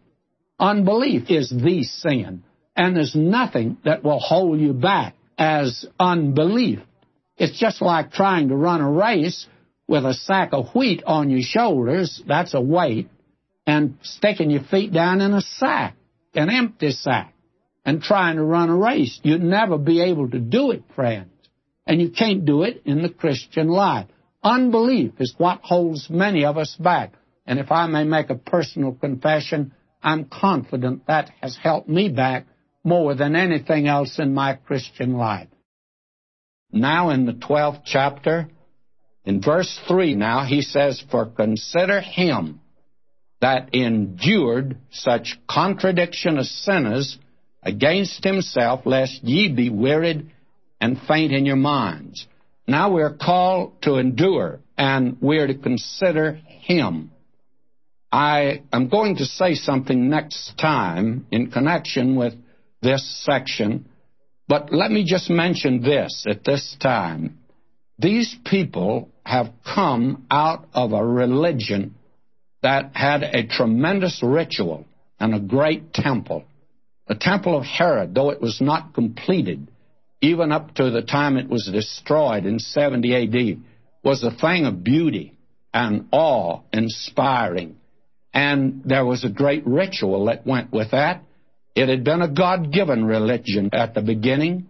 Unbelief 0.58 1.30
is 1.30 1.50
the 1.50 1.82
sin, 1.82 2.42
and 2.74 2.96
there's 2.96 3.14
nothing 3.14 3.76
that 3.84 4.02
will 4.02 4.18
hold 4.18 4.58
you 4.58 4.72
back 4.72 5.14
as 5.38 5.84
unbelief. 6.00 6.80
It's 7.36 7.58
just 7.58 7.82
like 7.82 8.12
trying 8.12 8.48
to 8.48 8.56
run 8.56 8.80
a 8.80 8.90
race 8.90 9.46
with 9.86 10.06
a 10.06 10.14
sack 10.14 10.50
of 10.52 10.74
wheat 10.74 11.02
on 11.06 11.28
your 11.28 11.42
shoulders, 11.42 12.22
that's 12.26 12.54
a 12.54 12.60
weight, 12.60 13.08
and 13.66 13.98
sticking 14.02 14.50
your 14.50 14.64
feet 14.64 14.92
down 14.92 15.20
in 15.20 15.34
a 15.34 15.42
sack, 15.42 15.96
an 16.34 16.48
empty 16.48 16.92
sack, 16.92 17.34
and 17.84 18.02
trying 18.02 18.36
to 18.36 18.42
run 18.42 18.70
a 18.70 18.76
race. 18.76 19.20
You'd 19.22 19.42
never 19.42 19.76
be 19.76 20.00
able 20.00 20.30
to 20.30 20.38
do 20.38 20.70
it, 20.70 20.82
friends. 20.94 21.30
And 21.86 22.00
you 22.00 22.10
can't 22.10 22.44
do 22.44 22.62
it 22.62 22.82
in 22.84 23.02
the 23.02 23.10
Christian 23.10 23.68
life. 23.68 24.08
Unbelief 24.42 25.12
is 25.18 25.34
what 25.38 25.60
holds 25.62 26.08
many 26.10 26.44
of 26.44 26.56
us 26.56 26.76
back. 26.76 27.14
And 27.46 27.58
if 27.58 27.70
I 27.70 27.86
may 27.86 28.04
make 28.04 28.30
a 28.30 28.34
personal 28.34 28.92
confession, 28.92 29.72
I'm 30.02 30.26
confident 30.26 31.06
that 31.06 31.30
has 31.40 31.56
helped 31.56 31.88
me 31.88 32.08
back 32.08 32.46
more 32.84 33.14
than 33.14 33.34
anything 33.34 33.88
else 33.88 34.18
in 34.18 34.34
my 34.34 34.54
Christian 34.54 35.14
life. 35.14 35.48
Now 36.72 37.10
in 37.10 37.26
the 37.26 37.32
12th 37.32 37.82
chapter, 37.84 38.48
in 39.24 39.42
verse 39.42 39.78
3 39.88 40.14
now, 40.14 40.44
he 40.44 40.62
says, 40.62 41.02
For 41.10 41.26
consider 41.26 42.00
him 42.00 42.60
that 43.40 43.74
endured 43.74 44.78
such 44.90 45.38
contradiction 45.48 46.38
of 46.38 46.46
sinners 46.46 47.18
against 47.62 48.22
himself, 48.22 48.86
lest 48.86 49.24
ye 49.24 49.52
be 49.52 49.68
wearied 49.68 50.30
and 50.80 51.00
faint 51.08 51.32
in 51.32 51.44
your 51.44 51.56
minds. 51.56 52.26
Now 52.66 52.92
we're 52.92 53.14
called 53.14 53.80
to 53.82 53.96
endure, 53.96 54.60
and 54.76 55.18
we're 55.20 55.46
to 55.46 55.54
consider 55.54 56.32
him. 56.32 57.12
I 58.10 58.62
am 58.72 58.88
going 58.88 59.16
to 59.16 59.24
say 59.24 59.54
something 59.54 60.08
next 60.08 60.58
time 60.58 61.26
in 61.30 61.50
connection 61.50 62.16
with 62.16 62.34
this 62.82 63.24
section, 63.24 63.88
but 64.48 64.72
let 64.72 64.90
me 64.90 65.04
just 65.04 65.30
mention 65.30 65.82
this 65.82 66.24
at 66.28 66.44
this 66.44 66.76
time. 66.80 67.38
These 67.98 68.36
people 68.44 69.10
have 69.24 69.52
come 69.64 70.26
out 70.30 70.66
of 70.72 70.92
a 70.92 71.04
religion 71.04 71.94
that 72.62 72.92
had 72.94 73.22
a 73.22 73.46
tremendous 73.46 74.20
ritual 74.22 74.86
and 75.18 75.34
a 75.34 75.40
great 75.40 75.92
temple. 75.92 76.44
The 77.08 77.14
temple 77.14 77.56
of 77.56 77.64
Herod, 77.64 78.14
though 78.14 78.30
it 78.30 78.40
was 78.40 78.60
not 78.60 78.94
completed, 78.94 79.68
even 80.26 80.52
up 80.52 80.74
to 80.74 80.90
the 80.90 81.02
time 81.02 81.36
it 81.36 81.48
was 81.48 81.68
destroyed 81.72 82.46
in 82.46 82.58
70 82.58 83.14
AD, 83.14 83.62
was 84.02 84.22
a 84.22 84.30
thing 84.30 84.66
of 84.66 84.84
beauty 84.84 85.36
and 85.72 86.08
awe 86.12 86.60
inspiring. 86.72 87.76
And 88.32 88.82
there 88.84 89.04
was 89.04 89.24
a 89.24 89.30
great 89.30 89.66
ritual 89.66 90.26
that 90.26 90.46
went 90.46 90.72
with 90.72 90.90
that. 90.90 91.22
It 91.74 91.88
had 91.88 92.04
been 92.04 92.22
a 92.22 92.28
God 92.28 92.72
given 92.72 93.04
religion 93.04 93.70
at 93.72 93.94
the 93.94 94.00
beginning, 94.00 94.68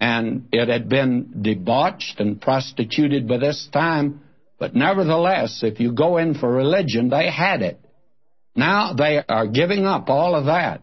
and 0.00 0.48
it 0.52 0.68
had 0.68 0.88
been 0.88 1.42
debauched 1.42 2.20
and 2.20 2.40
prostituted 2.40 3.28
by 3.28 3.38
this 3.38 3.68
time. 3.72 4.20
But 4.58 4.74
nevertheless, 4.74 5.60
if 5.62 5.80
you 5.80 5.92
go 5.92 6.18
in 6.18 6.34
for 6.34 6.50
religion, 6.50 7.08
they 7.08 7.30
had 7.30 7.62
it. 7.62 7.80
Now 8.54 8.92
they 8.92 9.22
are 9.26 9.46
giving 9.46 9.86
up 9.86 10.08
all 10.08 10.34
of 10.34 10.46
that, 10.46 10.82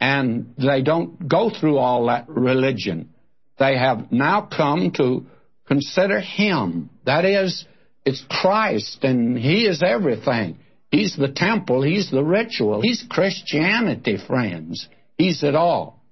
and 0.00 0.54
they 0.56 0.82
don't 0.82 1.28
go 1.28 1.50
through 1.50 1.78
all 1.78 2.06
that 2.06 2.28
religion. 2.28 3.10
They 3.58 3.76
have 3.76 4.12
now 4.12 4.42
come 4.42 4.92
to 4.96 5.26
consider 5.66 6.20
Him. 6.20 6.90
That 7.04 7.24
is, 7.24 7.64
it's 8.04 8.24
Christ, 8.28 9.02
and 9.02 9.38
He 9.38 9.66
is 9.66 9.82
everything. 9.82 10.58
He's 10.90 11.16
the 11.16 11.32
temple, 11.34 11.82
He's 11.82 12.10
the 12.10 12.24
ritual, 12.24 12.80
He's 12.80 13.04
Christianity, 13.08 14.18
friends. 14.24 14.88
He's 15.18 15.42
it 15.42 15.54
all. 15.54 16.02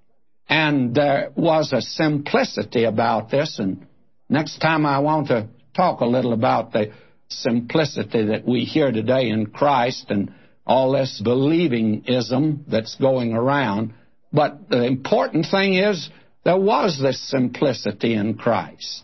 And 0.49 0.95
there 0.95 1.31
was 1.37 1.73
a 1.73 1.81
simplicity 1.81 2.85
about 2.85 3.31
this, 3.31 3.59
and 3.59 3.87
next 4.29 4.59
time 4.59 4.85
I 4.85 4.99
want 4.99 5.29
to 5.29 5.49
talk 5.75 6.01
a 6.01 6.07
little 6.07 6.33
about 6.33 6.73
the 6.73 6.93
simplicity 7.29 8.27
that 8.27 8.47
we 8.47 8.61
hear 8.61 8.93
today 8.93 9.29
in 9.29 9.47
Christ 9.47 10.07
and 10.11 10.33
all 10.67 10.93
this 10.93 11.21
believingism 11.25 12.65
that's 12.69 12.95
going 12.97 13.33
around. 13.33 13.95
But 14.33 14.69
the 14.69 14.85
important 14.85 15.47
thing 15.51 15.75
is 15.75 16.09
there 16.45 16.59
was 16.59 17.01
this 17.01 17.21
simplicity 17.31 18.15
in 18.15 18.35
Christ. 18.35 19.03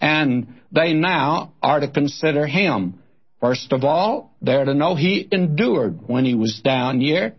And 0.00 0.60
they 0.72 0.92
now 0.92 1.52
are 1.62 1.80
to 1.80 1.90
consider 1.90 2.46
him. 2.46 3.00
First 3.40 3.72
of 3.72 3.84
all, 3.84 4.34
they're 4.40 4.64
to 4.64 4.74
know 4.74 4.94
he 4.94 5.26
endured 5.30 6.06
when 6.06 6.24
he 6.24 6.34
was 6.34 6.60
down 6.62 7.00
here, 7.00 7.34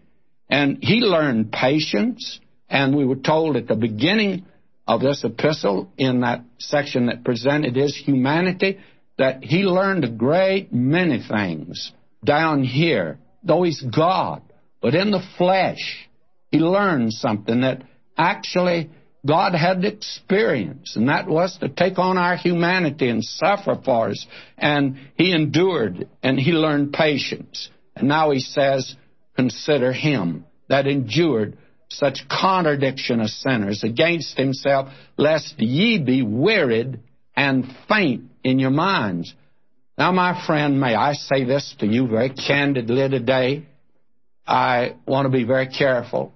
and 0.50 0.80
he 0.82 1.02
learned 1.02 1.52
patience. 1.52 2.40
And 2.70 2.96
we 2.96 3.06
were 3.06 3.16
told 3.16 3.56
at 3.56 3.68
the 3.68 3.76
beginning 3.76 4.46
of 4.88 5.02
this 5.02 5.24
epistle, 5.24 5.92
in 5.98 6.22
that 6.22 6.44
section 6.60 7.08
that 7.08 7.24
presented 7.24 7.76
his 7.76 7.96
humanity, 7.96 8.80
that 9.18 9.44
he 9.44 9.64
learned 9.64 10.04
a 10.04 10.10
great 10.10 10.72
many 10.72 11.22
things 11.28 11.92
down 12.24 12.64
here, 12.64 13.20
though 13.44 13.64
he's 13.64 13.82
God. 13.82 14.42
But 14.82 14.96
in 14.96 15.12
the 15.12 15.24
flesh, 15.38 16.08
he 16.52 16.60
learned 16.60 17.14
something 17.14 17.62
that 17.62 17.84
actually 18.18 18.90
God 19.26 19.56
had 19.56 19.84
experience, 19.84 20.96
and 20.96 21.10
that 21.10 21.28
was 21.28 21.58
to 21.58 21.70
take 21.70 22.00
on 22.00 22.18
our 22.18 22.38
humanity 22.38 23.10
and 23.10 23.24
suffer 23.24 23.80
for 23.84 24.10
us. 24.10 24.26
And 24.58 24.98
He 25.16 25.34
endured, 25.34 26.08
and 26.24 26.40
He 26.40 26.52
learned 26.52 26.94
patience. 26.94 27.70
And 27.96 28.08
now 28.08 28.32
He 28.32 28.40
says, 28.40 28.96
Consider 29.36 29.92
Him 29.92 30.46
that 30.70 30.88
endured 30.88 31.58
such 31.90 32.28
contradiction 32.30 33.22
of 33.22 33.30
sinners 33.30 33.84
against 33.84 34.38
Himself, 34.38 34.90
lest 35.18 35.60
ye 35.60 36.00
be 36.00 36.22
wearied 36.22 37.00
and 37.36 37.66
faint 37.88 38.26
in 38.44 38.60
your 38.60 38.72
minds. 38.72 39.34
Now, 39.98 40.12
my 40.12 40.46
friend, 40.46 40.80
may 40.80 40.94
I 40.94 41.14
say 41.14 41.44
this 41.44 41.76
to 41.80 41.88
you 41.88 42.08
very 42.08 42.30
candidly 42.30 43.10
today? 43.10 43.66
I 44.46 44.96
want 45.08 45.26
to 45.26 45.30
be 45.30 45.44
very 45.44 45.68
careful. 45.68 46.34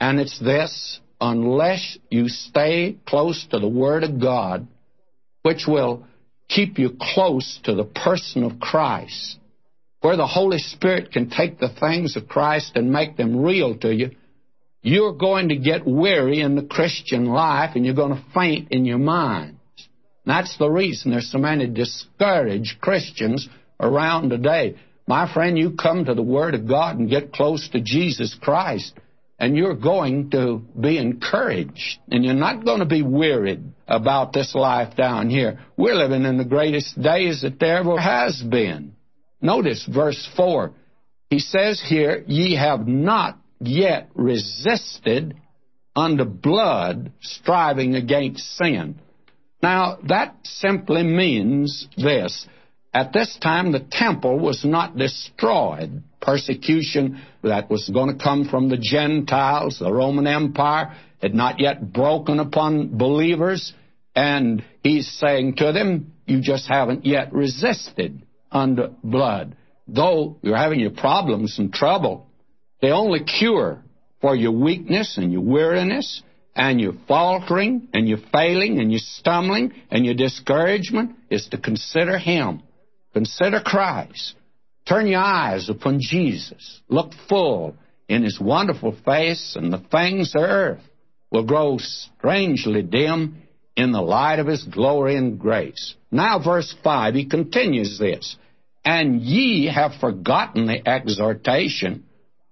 And 0.00 0.18
it's 0.18 0.38
this 0.38 0.98
unless 1.20 1.98
you 2.10 2.28
stay 2.28 2.96
close 3.06 3.46
to 3.50 3.58
the 3.58 3.68
Word 3.68 4.04
of 4.04 4.20
God, 4.20 4.66
which 5.42 5.66
will 5.66 6.06
keep 6.48 6.78
you 6.78 6.96
close 7.00 7.60
to 7.64 7.74
the 7.74 7.84
person 7.84 8.42
of 8.42 8.58
Christ, 8.58 9.38
where 10.00 10.16
the 10.16 10.26
Holy 10.26 10.58
Spirit 10.58 11.12
can 11.12 11.30
take 11.30 11.58
the 11.58 11.68
things 11.68 12.16
of 12.16 12.28
Christ 12.28 12.72
and 12.74 12.92
make 12.92 13.16
them 13.16 13.42
real 13.42 13.76
to 13.78 13.94
you, 13.94 14.10
you're 14.82 15.12
going 15.12 15.50
to 15.50 15.56
get 15.56 15.86
weary 15.86 16.40
in 16.40 16.56
the 16.56 16.64
Christian 16.64 17.26
life 17.26 17.72
and 17.74 17.84
you're 17.84 17.94
going 17.94 18.16
to 18.16 18.24
faint 18.32 18.68
in 18.70 18.86
your 18.86 18.98
minds. 18.98 19.58
That's 20.24 20.56
the 20.56 20.70
reason 20.70 21.10
there's 21.10 21.30
so 21.30 21.38
many 21.38 21.66
discouraged 21.66 22.80
Christians 22.80 23.48
around 23.78 24.30
today. 24.30 24.76
My 25.06 25.32
friend, 25.32 25.58
you 25.58 25.72
come 25.72 26.04
to 26.06 26.14
the 26.14 26.22
Word 26.22 26.54
of 26.54 26.66
God 26.66 26.98
and 26.98 27.10
get 27.10 27.32
close 27.32 27.68
to 27.70 27.80
Jesus 27.80 28.34
Christ 28.40 28.94
and 29.40 29.56
you're 29.56 29.74
going 29.74 30.30
to 30.30 30.62
be 30.78 30.98
encouraged 30.98 31.98
and 32.10 32.22
you're 32.22 32.34
not 32.34 32.62
going 32.62 32.80
to 32.80 32.86
be 32.86 33.02
wearied 33.02 33.72
about 33.88 34.34
this 34.34 34.54
life 34.54 34.94
down 34.94 35.30
here. 35.30 35.60
We're 35.78 35.94
living 35.94 36.24
in 36.24 36.36
the 36.36 36.44
greatest 36.44 37.00
days 37.00 37.40
that 37.40 37.58
there 37.58 37.78
ever 37.78 37.98
has 37.98 38.42
been. 38.42 38.94
Notice 39.40 39.88
verse 39.92 40.28
4. 40.36 40.74
He 41.30 41.38
says 41.38 41.82
here, 41.84 42.22
Ye 42.26 42.54
have 42.56 42.86
not 42.86 43.38
yet 43.60 44.10
resisted 44.14 45.34
unto 45.96 46.24
blood, 46.24 47.12
striving 47.22 47.94
against 47.94 48.56
sin. 48.58 49.00
Now, 49.62 49.98
that 50.08 50.36
simply 50.42 51.02
means 51.02 51.88
this 51.96 52.46
at 52.92 53.12
this 53.12 53.38
time, 53.40 53.70
the 53.70 53.86
temple 53.88 54.38
was 54.38 54.64
not 54.64 54.96
destroyed. 54.96 56.02
Persecution 56.20 57.22
that 57.42 57.70
was 57.70 57.88
going 57.88 58.16
to 58.16 58.22
come 58.22 58.48
from 58.48 58.68
the 58.68 58.76
Gentiles, 58.76 59.78
the 59.78 59.92
Roman 59.92 60.26
Empire, 60.26 60.96
had 61.22 61.32
not 61.32 61.60
yet 61.60 61.92
broken 61.92 62.40
upon 62.40 62.98
believers. 62.98 63.72
And 64.16 64.64
he's 64.82 65.08
saying 65.08 65.56
to 65.56 65.72
them, 65.72 66.12
You 66.26 66.40
just 66.40 66.66
haven't 66.68 67.06
yet 67.06 67.32
resisted 67.32 68.26
under 68.50 68.90
blood. 69.04 69.56
Though 69.86 70.38
you're 70.42 70.56
having 70.56 70.80
your 70.80 70.90
problems 70.90 71.58
and 71.60 71.72
trouble, 71.72 72.26
the 72.82 72.90
only 72.90 73.22
cure 73.22 73.82
for 74.20 74.34
your 74.34 74.52
weakness 74.52 75.16
and 75.16 75.32
your 75.32 75.42
weariness 75.42 76.22
and 76.56 76.80
your 76.80 76.94
faltering 77.06 77.88
and 77.94 78.08
your 78.08 78.18
failing 78.32 78.80
and 78.80 78.90
your 78.90 79.00
stumbling 79.00 79.72
and 79.90 80.04
your 80.04 80.14
discouragement 80.14 81.16
is 81.30 81.46
to 81.48 81.58
consider 81.58 82.18
Him 82.18 82.62
Consider 83.12 83.60
Christ. 83.60 84.34
Turn 84.86 85.06
your 85.06 85.20
eyes 85.20 85.68
upon 85.68 85.98
Jesus. 86.00 86.80
Look 86.88 87.12
full 87.28 87.76
in 88.08 88.22
his 88.22 88.40
wonderful 88.40 88.96
face, 89.04 89.56
and 89.56 89.72
the 89.72 89.78
things 89.90 90.34
of 90.34 90.42
earth 90.42 90.82
will 91.30 91.44
grow 91.44 91.78
strangely 91.78 92.82
dim 92.82 93.42
in 93.76 93.92
the 93.92 94.02
light 94.02 94.38
of 94.38 94.46
his 94.46 94.64
glory 94.64 95.16
and 95.16 95.38
grace. 95.38 95.94
Now, 96.10 96.42
verse 96.42 96.74
5, 96.82 97.14
he 97.14 97.26
continues 97.26 97.98
this 97.98 98.36
And 98.84 99.22
ye 99.22 99.66
have 99.72 100.00
forgotten 100.00 100.66
the 100.66 100.86
exhortation 100.88 102.04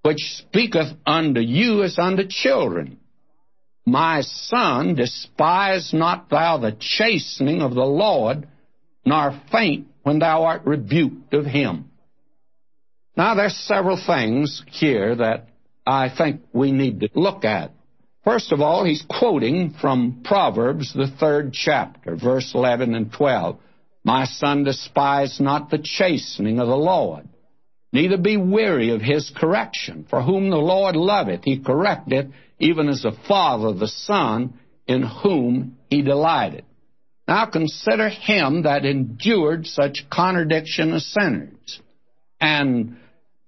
which 0.03 0.21
speaketh 0.38 0.92
unto 1.05 1.40
you 1.40 1.83
as 1.83 1.99
unto 1.99 2.23
children. 2.29 2.99
My 3.85 4.21
son, 4.21 4.94
despise 4.94 5.92
not 5.92 6.31
thou 6.31 6.59
the 6.59 6.77
chastening 6.79 7.62
of 7.62 7.75
the 7.75 7.87
Lord, 7.87 8.47
nor 9.05 9.40
faint 9.51 9.88
when 10.09 10.21
thou 10.21 10.44
art 10.44 10.62
rebuked 10.64 11.35
of 11.35 11.44
him. 11.44 11.90
Now, 13.14 13.35
there's 13.35 13.55
several 13.55 14.03
things 14.03 14.62
here 14.71 15.14
that 15.16 15.51
I 15.87 16.09
think 16.09 16.40
we 16.51 16.73
need 16.73 17.01
to 17.01 17.11
look 17.14 17.44
at. 17.44 17.73
First 18.25 18.51
of 18.51 18.62
all, 18.62 18.87
he's 18.87 19.05
quoting 19.07 19.75
from 19.83 20.23
Proverbs, 20.25 20.94
the 20.94 21.09
third 21.21 21.53
chapter, 21.53 22.16
verse 22.16 22.53
11 22.55 22.94
and 22.94 23.12
12. 23.12 23.59
My 24.03 24.25
son, 24.25 24.64
despise 24.64 25.40
not 25.40 25.68
the 25.68 25.85
chastening 25.85 26.59
of 26.59 26.68
the 26.68 26.75
Lord, 26.75 27.29
neither 27.92 28.16
be 28.16 28.38
weary 28.38 28.94
of 28.94 29.03
his 29.03 29.31
correction. 29.37 30.07
For 30.09 30.23
whom 30.23 30.49
the 30.49 30.57
Lord 30.57 30.97
loveth, 30.97 31.44
he 31.44 31.59
correcteth, 31.59 32.33
even 32.59 32.88
as 32.88 33.05
a 33.05 33.12
father 33.29 33.75
the 33.75 33.88
son 33.88 34.59
in 34.87 35.03
whom 35.03 35.77
he 35.90 36.01
delighteth. 36.01 36.64
Now 37.29 37.45
consider 37.45 38.09
him 38.09 38.62
that 38.62 38.87
endured 38.87 39.67
such 39.67 40.07
contradiction 40.11 40.95
of 40.95 41.03
sinners. 41.03 41.81
And 42.41 42.97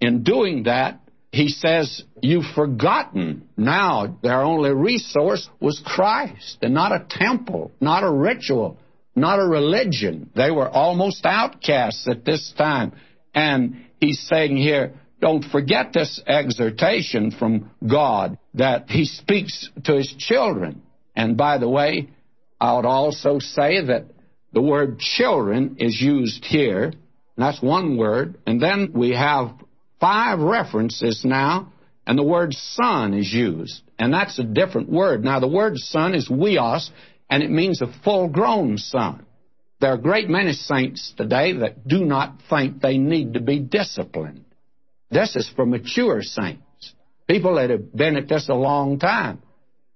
in 0.01 0.23
doing 0.23 0.65
that, 0.65 1.01
he 1.33 1.49
says, 1.49 2.03
You've 2.21 2.53
forgotten. 2.55 3.49
Now 3.57 4.19
their 4.23 4.43
only 4.43 4.75
resource 4.75 5.49
was 5.61 5.81
Christ, 5.85 6.59
and 6.61 6.75
not 6.75 6.93
a 6.93 7.07
temple, 7.09 7.73
not 7.81 8.05
a 8.05 8.11
ritual, 8.11 8.77
not 9.17 9.39
a 9.39 9.47
religion. 9.47 10.31
They 10.37 10.51
were 10.51 10.69
almost 10.69 11.25
outcasts 11.25 12.07
at 12.07 12.25
this 12.25 12.53
time. 12.59 12.93
And 13.35 13.87
he's 13.99 14.21
saying 14.21 14.59
here, 14.59 14.93
don't 15.21 15.45
forget 15.45 15.93
this 15.93 16.21
exhortation 16.27 17.31
from 17.31 17.71
God 17.87 18.39
that 18.55 18.89
He 18.89 19.05
speaks 19.05 19.69
to 19.85 19.95
His 19.97 20.13
children. 20.19 20.83
And 21.15 21.37
by 21.37 21.59
the 21.59 21.69
way, 21.69 22.09
I 22.61 22.75
would 22.75 22.85
also 22.85 23.39
say 23.39 23.85
that 23.87 24.07
the 24.53 24.61
word 24.61 24.99
children 24.99 25.77
is 25.79 26.01
used 26.01 26.45
here. 26.45 26.93
That's 27.37 27.63
one 27.63 27.97
word. 27.97 28.39
And 28.47 28.61
then 28.61 28.93
we 28.95 29.13
have 29.13 29.55
five 29.99 30.41
references 30.41 31.23
now, 31.25 31.73
and 32.07 32.19
the 32.19 32.25
word 32.25 32.53
son 32.53 33.15
is 33.15 33.33
used. 33.33 33.83
And 33.99 34.13
that's 34.13 34.39
a 34.39 34.45
different 34.45 34.91
word. 34.91 35.25
Now, 35.25 35.41
the 35.41 35.49
word 35.49 35.79
son 35.79 36.15
is 36.15 36.29
huios, 36.29 36.91
and 37.31 37.43
it 37.43 37.51
means 37.51 37.81
a 37.81 37.93
full 38.05 38.29
grown 38.29 38.77
son. 38.77 39.25
There 39.81 39.91
are 39.91 39.95
a 39.95 40.01
great 40.01 40.29
many 40.29 40.53
saints 40.53 41.15
today 41.17 41.55
that 41.55 41.89
do 41.89 42.05
not 42.05 42.43
think 42.51 42.83
they 42.83 42.99
need 42.99 43.35
to 43.35 43.41
be 43.41 43.59
disciplined. 43.59 44.45
This 45.11 45.37
is 45.37 45.49
for 45.57 45.65
mature 45.65 46.23
saints, 46.23 46.95
people 47.27 47.55
that 47.55 47.71
have 47.71 47.95
been 47.95 48.17
at 48.17 48.29
this 48.29 48.49
a 48.51 48.55
long 48.55 48.99
time. 48.99 49.43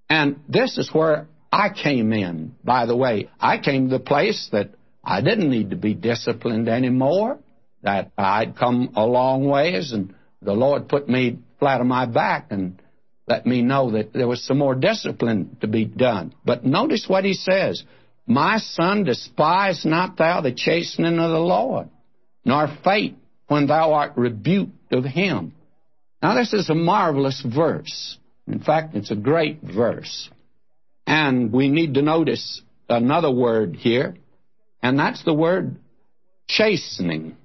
And 0.08 0.40
this 0.48 0.78
is 0.78 0.90
where 0.92 1.26
I 1.54 1.68
came 1.68 2.12
in, 2.12 2.56
by 2.64 2.86
the 2.86 2.96
way. 2.96 3.30
I 3.38 3.58
came 3.58 3.88
to 3.88 3.98
the 3.98 4.04
place 4.04 4.48
that 4.50 4.70
I 5.04 5.20
didn't 5.20 5.50
need 5.50 5.70
to 5.70 5.76
be 5.76 5.94
disciplined 5.94 6.68
anymore, 6.68 7.38
that 7.84 8.10
I'd 8.18 8.56
come 8.56 8.90
a 8.96 9.06
long 9.06 9.46
ways, 9.46 9.92
and 9.92 10.16
the 10.42 10.52
Lord 10.52 10.88
put 10.88 11.08
me 11.08 11.38
flat 11.60 11.80
on 11.80 11.86
my 11.86 12.06
back 12.06 12.48
and 12.50 12.82
let 13.28 13.46
me 13.46 13.62
know 13.62 13.92
that 13.92 14.12
there 14.12 14.26
was 14.26 14.44
some 14.44 14.58
more 14.58 14.74
discipline 14.74 15.56
to 15.60 15.68
be 15.68 15.84
done. 15.84 16.34
But 16.44 16.64
notice 16.64 17.04
what 17.06 17.24
he 17.24 17.34
says 17.34 17.84
My 18.26 18.58
son, 18.58 19.04
despise 19.04 19.84
not 19.84 20.16
thou 20.16 20.40
the 20.40 20.52
chastening 20.52 21.20
of 21.20 21.30
the 21.30 21.38
Lord, 21.38 21.88
nor 22.44 22.66
faint 22.82 23.18
when 23.46 23.68
thou 23.68 23.92
art 23.92 24.14
rebuked 24.16 24.92
of 24.92 25.04
him. 25.04 25.54
Now, 26.20 26.34
this 26.34 26.52
is 26.52 26.68
a 26.68 26.74
marvelous 26.74 27.40
verse. 27.42 28.18
In 28.48 28.58
fact, 28.58 28.96
it's 28.96 29.12
a 29.12 29.16
great 29.16 29.60
verse. 29.62 30.28
And 31.06 31.52
we 31.52 31.68
need 31.68 31.94
to 31.94 32.02
notice 32.02 32.62
another 32.88 33.30
word 33.30 33.76
here, 33.76 34.16
and 34.82 34.98
that's 34.98 35.22
the 35.24 35.34
word 35.34 35.76
chastening. 36.48 37.36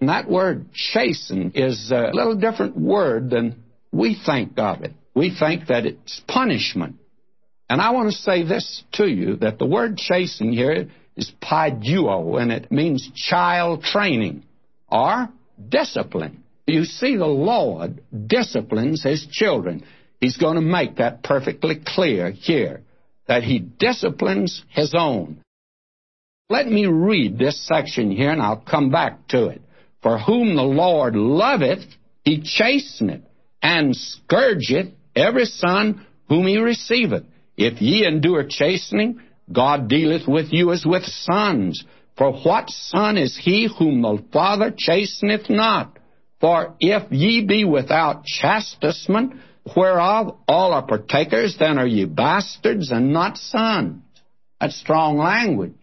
And 0.00 0.08
that 0.08 0.28
word 0.28 0.72
chasten 0.72 1.52
is 1.54 1.90
a 1.90 2.10
little 2.12 2.36
different 2.36 2.76
word 2.76 3.30
than 3.30 3.62
we 3.92 4.20
think 4.26 4.58
of 4.58 4.82
it. 4.82 4.92
We 5.14 5.34
think 5.38 5.66
that 5.68 5.86
it's 5.86 6.20
punishment. 6.26 6.96
And 7.68 7.80
I 7.80 7.90
want 7.90 8.10
to 8.10 8.16
say 8.16 8.42
this 8.42 8.82
to 8.94 9.06
you 9.06 9.36
that 9.36 9.58
the 9.58 9.66
word 9.66 9.96
chasten 9.96 10.52
here 10.52 10.88
is 11.16 11.32
paideuo, 11.42 12.40
and 12.40 12.50
it 12.50 12.72
means 12.72 13.10
child 13.14 13.82
training 13.82 14.44
or 14.90 15.28
discipline. 15.68 16.42
You 16.66 16.84
see, 16.84 17.16
the 17.16 17.26
Lord 17.26 18.02
disciplines 18.26 19.02
His 19.02 19.26
children. 19.30 19.84
He's 20.20 20.36
going 20.36 20.56
to 20.56 20.62
make 20.62 20.96
that 20.96 21.22
perfectly 21.22 21.80
clear 21.84 22.30
here 22.30 22.82
that 23.26 23.42
He 23.42 23.58
disciplines 23.58 24.62
His 24.68 24.94
own. 24.96 25.38
Let 26.48 26.66
me 26.66 26.86
read 26.86 27.38
this 27.38 27.66
section 27.66 28.10
here 28.10 28.30
and 28.30 28.42
I'll 28.42 28.60
come 28.60 28.90
back 28.90 29.28
to 29.28 29.48
it. 29.48 29.62
For 30.02 30.18
whom 30.18 30.56
the 30.56 30.62
Lord 30.62 31.14
loveth, 31.16 31.84
He 32.24 32.42
chasteneth 32.42 33.22
and 33.62 33.96
scourgeth 33.96 34.92
every 35.14 35.46
son 35.46 36.06
whom 36.28 36.46
He 36.46 36.58
receiveth. 36.58 37.24
If 37.56 37.80
ye 37.80 38.06
endure 38.06 38.44
chastening, 38.48 39.20
God 39.50 39.88
dealeth 39.88 40.26
with 40.26 40.52
you 40.52 40.72
as 40.72 40.84
with 40.84 41.04
sons. 41.04 41.84
For 42.16 42.32
what 42.32 42.70
son 42.70 43.16
is 43.16 43.36
he 43.36 43.68
whom 43.78 44.02
the 44.02 44.22
Father 44.32 44.72
chasteneth 44.76 45.48
not? 45.48 45.98
For 46.40 46.74
if 46.80 47.10
ye 47.10 47.44
be 47.44 47.64
without 47.64 48.24
chastisement, 48.24 49.34
whereof 49.76 50.36
all 50.48 50.72
are 50.72 50.86
partakers, 50.86 51.56
then 51.58 51.78
are 51.78 51.86
ye 51.86 52.04
bastards 52.04 52.90
and 52.90 53.12
not 53.12 53.38
sons. 53.38 54.02
That's 54.60 54.76
strong 54.76 55.18
language. 55.18 55.74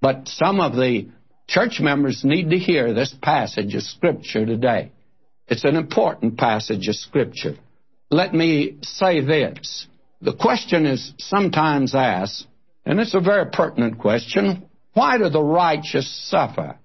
But 0.00 0.28
some 0.28 0.60
of 0.60 0.74
the 0.74 1.08
church 1.46 1.80
members 1.80 2.22
need 2.24 2.50
to 2.50 2.58
hear 2.58 2.92
this 2.92 3.14
passage 3.22 3.74
of 3.74 3.82
Scripture 3.82 4.44
today. 4.44 4.90
It's 5.46 5.64
an 5.64 5.76
important 5.76 6.38
passage 6.38 6.88
of 6.88 6.96
Scripture. 6.96 7.56
Let 8.10 8.34
me 8.34 8.78
say 8.82 9.20
this. 9.20 9.86
The 10.20 10.34
question 10.34 10.86
is 10.86 11.12
sometimes 11.18 11.94
asked, 11.94 12.46
and 12.84 13.00
it's 13.00 13.14
a 13.14 13.20
very 13.20 13.50
pertinent 13.50 13.98
question 13.98 14.68
why 14.94 15.18
do 15.18 15.28
the 15.28 15.42
righteous 15.42 16.28
suffer? 16.28 16.76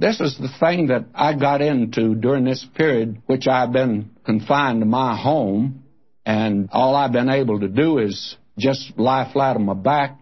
This 0.00 0.18
is 0.18 0.38
the 0.38 0.48
thing 0.58 0.86
that 0.86 1.04
I 1.14 1.34
got 1.34 1.60
into 1.60 2.14
during 2.14 2.44
this 2.46 2.66
period, 2.74 3.20
which 3.26 3.46
I've 3.46 3.70
been 3.70 4.12
confined 4.24 4.80
to 4.80 4.86
my 4.86 5.14
home, 5.14 5.84
and 6.24 6.70
all 6.72 6.96
I've 6.96 7.12
been 7.12 7.28
able 7.28 7.60
to 7.60 7.68
do 7.68 7.98
is 7.98 8.36
just 8.56 8.94
lie 8.96 9.30
flat 9.30 9.56
on 9.56 9.66
my 9.66 9.74
back 9.74 10.18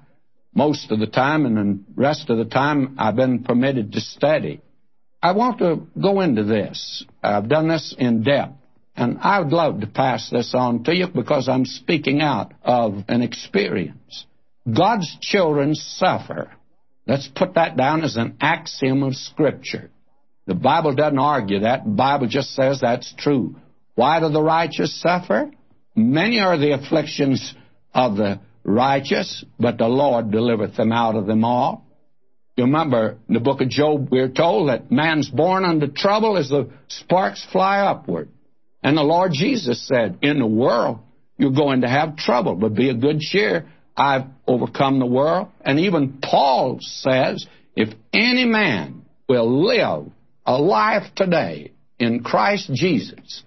most 0.53 0.91
of 0.91 0.99
the 0.99 1.07
time, 1.07 1.47
and 1.47 1.57
the 1.57 1.85
rest 1.95 2.29
of 2.29 2.39
the 2.39 2.45
time 2.47 2.97
I've 2.99 3.15
been 3.15 3.45
permitted 3.45 3.93
to 3.93 4.01
study. 4.01 4.63
I 5.23 5.31
want 5.31 5.61
to 5.61 5.87
go 6.01 6.23
into 6.23 6.43
this. 6.43 7.05
I've 7.23 7.49
done 7.49 7.69
this 7.69 7.95
in 7.97 8.25
depth, 8.25 8.55
and 8.97 9.19
I 9.21 9.39
would 9.39 9.53
love 9.53 9.79
to 9.83 9.87
pass 9.87 10.29
this 10.29 10.55
on 10.57 10.83
to 10.85 10.97
you 10.97 11.07
because 11.07 11.49
I'm 11.49 11.65
speaking 11.65 12.21
out 12.21 12.53
of 12.65 13.05
an 13.07 13.23
experience. 13.23 14.27
God's 14.69 15.17
children 15.21 15.77
suffer 15.77 16.51
Let's 17.09 17.27
put 17.27 17.55
that 17.55 17.77
down 17.77 18.05
as 18.05 18.17
an 18.17 18.37
axiom 18.39 19.03
of 19.03 19.17
Scripture. 19.17 19.91
The 20.47 20.55
Bible 20.55 20.95
doesn't 20.95 21.19
argue 21.19 21.61
that. 21.61 21.85
The 21.85 21.91
Bible 21.91 22.27
just 22.27 22.55
says 22.55 22.81
that's 22.81 23.13
true. 23.17 23.57
Why 23.95 24.21
do 24.21 24.29
the 24.29 24.43
righteous 24.43 25.01
suffer? 25.01 25.51
Many 25.97 26.39
are 26.39 26.59
the 26.59 26.73
afflictions 26.73 27.55
of 27.95 28.17
the 28.17 28.41
righteous, 28.63 29.43
but 29.59 29.79
the 29.79 29.89
Lord 29.89 30.31
delivereth 30.31 30.77
them 30.77 30.93
out 30.93 31.17
of 31.17 31.27
them 31.27 31.45
all. 31.45 31.87
You 32.57 32.65
remember 32.65 33.19
in 33.27 33.35
the 33.35 33.41
book 33.41 33.63
of 33.63 33.69
Job, 33.69 34.09
we're 34.11 34.29
told 34.29 34.69
that 34.69 34.91
man's 34.91 35.31
born 35.31 35.65
unto 35.65 35.87
trouble 35.87 36.37
as 36.37 36.51
the 36.51 36.71
sparks 36.89 37.47
fly 37.51 37.81
upward. 37.81 38.29
And 38.83 38.97
the 38.97 39.03
Lord 39.03 39.33
Jesus 39.33 39.87
said, 39.87 40.19
In 40.23 40.39
the 40.39 40.47
world, 40.47 40.99
you're 41.37 41.53
going 41.53 41.81
to 41.83 41.89
have 41.89 42.17
trouble, 42.17 42.55
but 42.55 42.75
be 42.75 42.91
of 42.91 43.01
good 43.01 43.21
cheer. 43.21 43.71
I've 43.99 44.27
overcome 44.47 45.01
the 45.01 45.07
world. 45.07 45.49
And 45.61 45.81
even 45.81 46.21
Paul 46.23 46.79
says, 46.81 47.47
if 47.75 47.93
any 48.13 48.45
man 48.45 49.05
will 49.29 49.67
live 49.67 50.11
a 50.47 50.59
life 50.59 51.15
today 51.17 51.73
in 51.99 52.23
Christ 52.23 52.71
Jesus, 52.73 53.43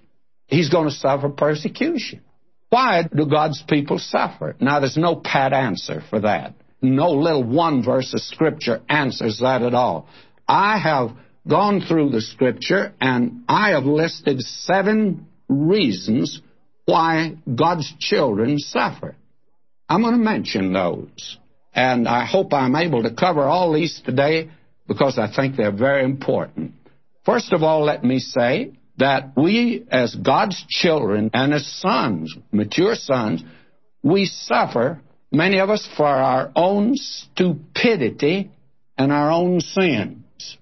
he's 0.48 0.70
going 0.70 0.90
to 0.90 0.94
suffer 0.94 1.30
persecution. 1.30 2.22
Why 2.70 3.04
do 3.04 3.26
God's 3.26 3.64
people 3.68 3.98
suffer? 3.98 4.56
Now, 4.60 4.80
there's 4.80 4.98
no 4.98 5.16
pat 5.16 5.54
answer 5.54 6.04
for 6.10 6.20
that. 6.22 6.54
No 6.82 7.12
little 7.12 7.44
one 7.44 7.84
verse 7.84 8.14
of 8.14 8.22
Scripture 8.22 8.82
answers 8.90 9.40
that 9.40 9.62
at 9.62 9.74
all. 9.74 10.08
I 10.48 10.78
have 10.80 11.12
gone 11.48 11.82
through 11.82 12.10
the 12.10 12.22
Scripture 12.22 12.94
and 13.00 13.44
I 13.48 13.72
have 13.72 13.84
listed 13.84 14.42
seven 14.42 15.28
reasons 15.48 16.42
why 16.86 17.38
God's 17.54 17.92
children 18.00 18.58
suffer. 18.60 19.16
I'm 19.92 20.04
going 20.04 20.14
to 20.14 20.24
mention 20.24 20.72
those. 20.72 21.38
And 21.74 22.08
I 22.08 22.24
hope 22.24 22.54
I'm 22.54 22.78
able 22.78 23.04
to 23.04 23.14
cover 23.14 23.42
all 23.42 23.74
these 23.74 24.02
today 24.06 24.50
because 24.88 25.20
I 25.20 25.30
think 25.30 25.58
they're 25.58 25.76
very 25.76 26.06
important. 26.06 26.76
First 27.26 27.52
of 27.52 27.62
all, 27.62 27.84
let 27.84 28.02
me 28.02 28.20
say 28.20 28.72
that 29.00 29.34
we, 29.36 29.86
as 29.92 30.16
God's 30.16 30.64
children 30.70 31.30
and 31.34 31.54
as 31.54 31.68
sons, 31.68 32.34
mature 32.54 32.96
sons, 32.96 33.44
we 34.02 34.28
suffer, 34.28 35.02
many 35.30 35.60
of 35.60 35.70
us, 35.70 35.86
for 35.98 36.06
our 36.06 36.54
own 36.56 36.96
stupidity 36.96 38.50
and 38.98 39.12
our 39.12 39.30
own 39.30 39.60
sins. 39.60 40.58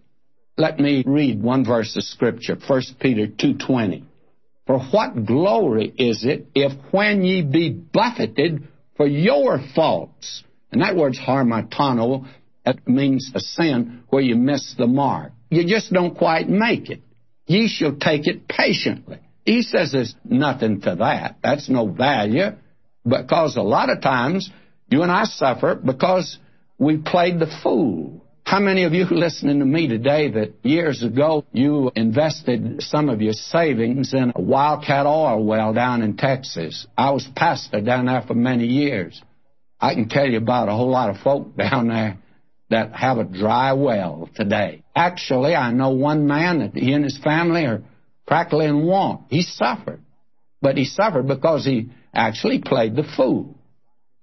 Let 0.58 0.80
me 0.80 1.04
read 1.06 1.39
one 1.39 1.63
verse 1.65 1.96
of 1.96 2.04
Scripture, 2.04 2.58
1 2.68 2.82
Peter 3.00 3.28
2.20. 3.28 4.06
For 4.65 4.80
what 4.80 5.26
glory 5.26 5.94
is 6.00 6.26
it 6.26 6.48
if 6.56 6.72
when 6.92 7.24
ye 7.24 7.44
be 7.44 7.70
buffeted 7.70 8.68
for 9.00 9.08
your 9.08 9.62
faults. 9.74 10.44
And 10.74 10.82
that 10.82 10.98
word's 10.98 11.18
hamartano. 11.18 12.28
That 12.66 12.86
means 12.86 13.32
a 13.34 13.40
sin 13.40 14.04
where 14.10 14.22
you 14.22 14.36
miss 14.36 14.76
the 14.78 14.88
mark. 14.88 15.32
You 15.50 15.66
just 15.66 15.94
don't 15.94 16.18
quite 16.18 16.50
make 16.50 16.90
it. 16.90 17.00
Ye 17.48 17.70
shall 17.70 17.96
take 17.96 18.28
it 18.28 18.50
patiently. 18.50 19.20
He 19.46 19.62
says 19.62 19.94
there's 19.94 20.14
nothing 20.26 20.82
to 20.82 20.96
that. 20.96 21.38
That's 21.42 21.70
no 21.70 21.88
value. 21.88 22.58
Because 23.08 23.56
a 23.56 23.62
lot 23.62 23.90
of 23.90 24.02
times 24.02 24.52
you 24.92 25.02
and 25.02 25.12
I 25.12 25.24
suffer 25.24 25.76
because 25.76 26.38
we 26.78 26.98
played 26.98 27.40
the 27.40 27.48
fool. 27.64 28.26
How 28.50 28.60
many 28.60 28.84
of 28.86 28.96
you 28.96 29.06
listening 29.06 29.60
to 29.60 29.66
me 29.66 29.88
today 29.88 30.28
that 30.32 30.56
years 30.64 31.04
ago 31.04 31.46
you 31.52 31.92
invested 31.96 32.82
some 32.82 33.08
of 33.08 33.22
your 33.22 33.34
savings 33.34 34.12
in 34.12 34.34
a 34.36 34.42
wildcat 34.42 35.06
oil 35.06 35.46
well 35.46 35.72
down 35.72 36.02
in 36.02 36.18
Texas? 36.18 36.88
I 36.98 37.12
was 37.12 37.28
pastor 37.36 37.80
down 37.80 38.08
there 38.08 38.24
for 38.24 38.34
many 38.34 38.66
years. 38.66 39.22
I 39.80 39.94
can 39.94 40.10
tell 40.10 40.26
you 40.26 40.40
about 40.40 40.68
a 40.68 40.72
whole 40.72 40.90
lot 40.90 41.12
of 41.12 41.18
folk 41.18 41.56
down 41.58 41.90
there 41.90 42.18
that 42.72 42.96
have 42.96 43.20
a 43.20 43.24
dry 43.24 43.74
well 43.74 44.28
today. 44.34 44.82
Actually, 44.96 45.54
I 45.54 45.72
know 45.72 45.92
one 45.92 46.26
man 46.26 46.58
that 46.58 46.74
he 46.74 46.92
and 46.94 47.04
his 47.04 47.20
family 47.20 47.66
are 47.66 47.84
practically 48.26 48.66
in 48.66 48.84
want. 48.84 49.26
He 49.30 49.44
suffered. 49.44 50.02
But 50.60 50.76
he 50.76 50.86
suffered 50.86 51.28
because 51.28 51.66
he 51.66 51.92
actually 52.16 52.62
played 52.62 52.96
the 52.96 53.08
fool. 53.16 53.60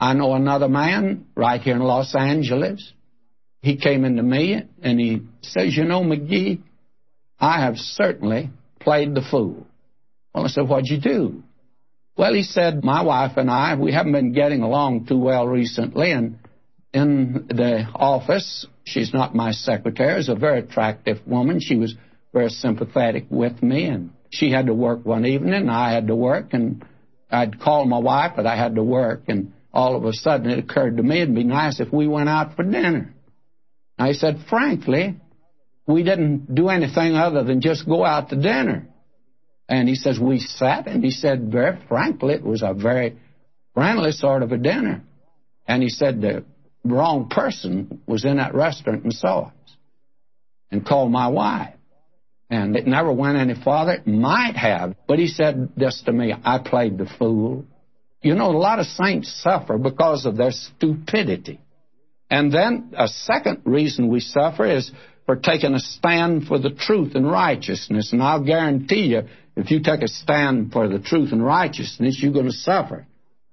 I 0.01 0.15
know 0.15 0.35
another 0.35 0.69
man 0.69 1.27
right 1.37 1.61
here 1.61 1.77
in 1.77 1.83
Los 1.83 2.12
Angeles. 2.17 2.93
He 3.66 3.74
came 3.74 4.05
into 4.05 4.22
me 4.22 4.62
and 4.81 5.00
he 5.00 5.22
says, 5.42 5.76
You 5.76 5.83
know, 5.83 6.00
McGee, 6.05 6.61
I 7.40 7.62
have 7.62 7.76
certainly 7.76 8.50
played 8.79 9.12
the 9.12 9.22
fool. 9.29 9.66
Well, 10.33 10.44
I 10.44 10.46
said, 10.46 10.68
What'd 10.68 10.87
you 10.87 11.00
do? 11.00 11.42
Well, 12.16 12.33
he 12.33 12.44
said, 12.44 12.85
My 12.85 13.02
wife 13.02 13.37
and 13.37 13.50
I, 13.50 13.74
we 13.74 13.92
haven't 13.92 14.12
been 14.12 14.31
getting 14.31 14.62
along 14.62 15.07
too 15.07 15.18
well 15.18 15.48
recently, 15.48 16.12
and 16.12 16.38
in 16.94 17.48
the 17.48 17.88
office, 17.92 18.66
she's 18.85 19.12
not 19.12 19.35
my 19.35 19.50
secretary, 19.50 20.20
is 20.20 20.29
a 20.29 20.37
very 20.37 20.61
attractive 20.61 21.18
woman. 21.26 21.59
She 21.59 21.74
was 21.74 21.96
very 22.33 22.50
sympathetic 22.50 23.26
with 23.31 23.64
me, 23.64 23.87
and 23.87 24.11
she 24.31 24.52
had 24.52 24.66
to 24.66 24.74
work 24.74 25.05
one 25.05 25.26
evening, 25.26 25.55
and 25.55 25.72
I 25.72 25.92
had 25.92 26.07
to 26.07 26.14
work, 26.14 26.52
and 26.52 26.85
I'd 27.33 27.59
called 27.59 27.88
my 27.88 27.98
wife, 27.98 28.35
but 28.37 28.46
I 28.46 28.55
had 28.55 28.76
to 28.76 28.85
work, 28.85 29.24
and 29.26 29.52
all 29.72 29.96
of 29.96 30.05
a 30.05 30.12
sudden 30.12 30.50
it 30.52 30.61
occurred 30.61 30.98
to 30.98 31.02
me 31.02 31.20
it'd 31.20 31.35
be 31.35 31.42
nice 31.42 31.81
if 31.81 31.92
we 31.92 32.07
went 32.07 32.29
out 32.29 32.55
for 32.55 32.62
dinner. 32.62 33.12
I 33.98 34.12
said, 34.12 34.44
frankly, 34.48 35.16
we 35.87 36.02
didn't 36.02 36.54
do 36.54 36.68
anything 36.68 37.14
other 37.14 37.44
than 37.44 37.61
just 37.61 37.87
go 37.87 38.04
out 38.04 38.30
to 38.30 38.37
dinner. 38.37 38.87
And 39.68 39.88
he 39.88 39.94
says, 39.94 40.18
we 40.18 40.38
sat, 40.38 40.87
and 40.87 41.02
he 41.02 41.11
said, 41.11 41.50
very 41.50 41.78
frankly, 41.88 42.35
it 42.35 42.42
was 42.42 42.62
a 42.62 42.74
very 42.74 43.18
friendly 43.74 44.12
sort 44.12 44.42
of 44.42 44.52
a 44.52 44.59
dinner. 44.59 45.02
And 45.66 45.82
he 45.82 45.88
said, 45.88 46.20
the 46.20 46.44
wrong 46.85 47.28
person 47.28 48.00
was 48.06 48.24
in 48.24 48.37
that 48.37 48.54
restaurant 48.54 49.04
and 49.04 49.12
saw 49.12 49.46
us 49.46 49.76
and 50.70 50.87
called 50.87 51.11
my 51.11 51.28
wife. 51.28 51.74
And 52.48 52.76
it 52.76 52.87
never 52.87 53.12
went 53.12 53.38
any 53.38 53.54
farther. 53.54 53.92
It 53.92 54.06
might 54.06 54.56
have. 54.56 54.94
But 55.09 55.18
he 55.18 55.26
said 55.26 55.70
this 55.76 56.02
to 56.06 56.12
me 56.12 56.32
I 56.32 56.59
played 56.59 56.96
the 56.96 57.06
fool. 57.18 57.64
You 58.22 58.35
know, 58.35 58.50
a 58.50 58.59
lot 58.59 58.78
of 58.78 58.87
saints 58.87 59.42
suffer 59.42 59.78
because 59.78 60.26
of 60.26 60.37
their 60.37 60.52
stupidity. 60.52 61.61
And 62.31 62.53
then 62.53 62.95
a 62.97 63.09
second 63.09 63.62
reason 63.65 64.09
we 64.09 64.21
suffer 64.21 64.67
is 64.67 64.91
for 65.27 65.37
taking 65.37 65.75
a 65.75 65.81
stand 65.81 66.47
for 66.47 66.59
the 66.59 66.71
truth 66.71 67.15
and 67.15 67.31
righteousness. 67.31 68.12
And 68.12 68.23
I'll 68.23 68.45
guarantee 68.45 69.07
you, 69.07 69.23
if 69.57 69.71
you 69.71 69.83
take 69.83 70.03
a 70.03 70.09
stand 70.09 70.73
for 70.73 70.89
the 70.89 70.99
truth 70.99 71.33
and 71.33 71.45
righteousness, 71.45 72.19
you're 72.21 72.33
going 72.33 72.47
to 72.47 72.53
suffer. 72.53 73.07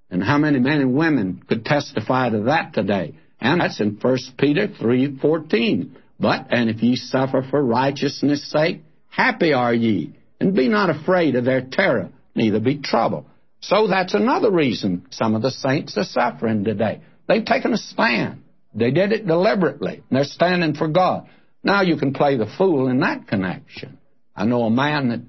And 0.09 0.23
how 0.23 0.37
many 0.37 0.59
men 0.59 0.81
and 0.81 0.93
women 0.93 1.43
could 1.47 1.65
testify 1.65 2.29
to 2.29 2.41
that 2.43 2.73
today? 2.73 3.15
And 3.39 3.61
that's 3.61 3.79
in 3.79 3.97
1 3.99 4.17
Peter 4.37 4.67
3:14. 4.67 5.91
But 6.19 6.47
and 6.51 6.69
if 6.69 6.81
ye 6.83 6.95
suffer 6.95 7.41
for 7.41 7.61
righteousness' 7.63 8.49
sake, 8.49 8.83
happy 9.09 9.53
are 9.53 9.73
ye, 9.73 10.13
and 10.39 10.53
be 10.53 10.69
not 10.69 10.89
afraid 10.89 11.35
of 11.35 11.45
their 11.45 11.61
terror, 11.61 12.09
neither 12.35 12.59
be 12.59 12.77
troubled. 12.77 13.25
So 13.59 13.87
that's 13.87 14.13
another 14.13 14.51
reason 14.51 15.07
some 15.09 15.35
of 15.35 15.41
the 15.41 15.51
saints 15.51 15.97
are 15.97 16.03
suffering 16.03 16.63
today. 16.63 17.01
They've 17.27 17.43
taken 17.43 17.73
a 17.73 17.77
stand. 17.77 18.42
They 18.75 18.91
did 18.91 19.11
it 19.11 19.27
deliberately. 19.27 20.03
They're 20.09 20.23
standing 20.23 20.73
for 20.73 20.87
God. 20.87 21.27
Now 21.63 21.81
you 21.81 21.97
can 21.97 22.13
play 22.13 22.37
the 22.37 22.51
fool 22.57 22.87
in 22.87 22.99
that 22.99 23.27
connection. 23.27 23.97
I 24.35 24.45
know 24.45 24.63
a 24.63 24.71
man 24.71 25.09
that 25.09 25.21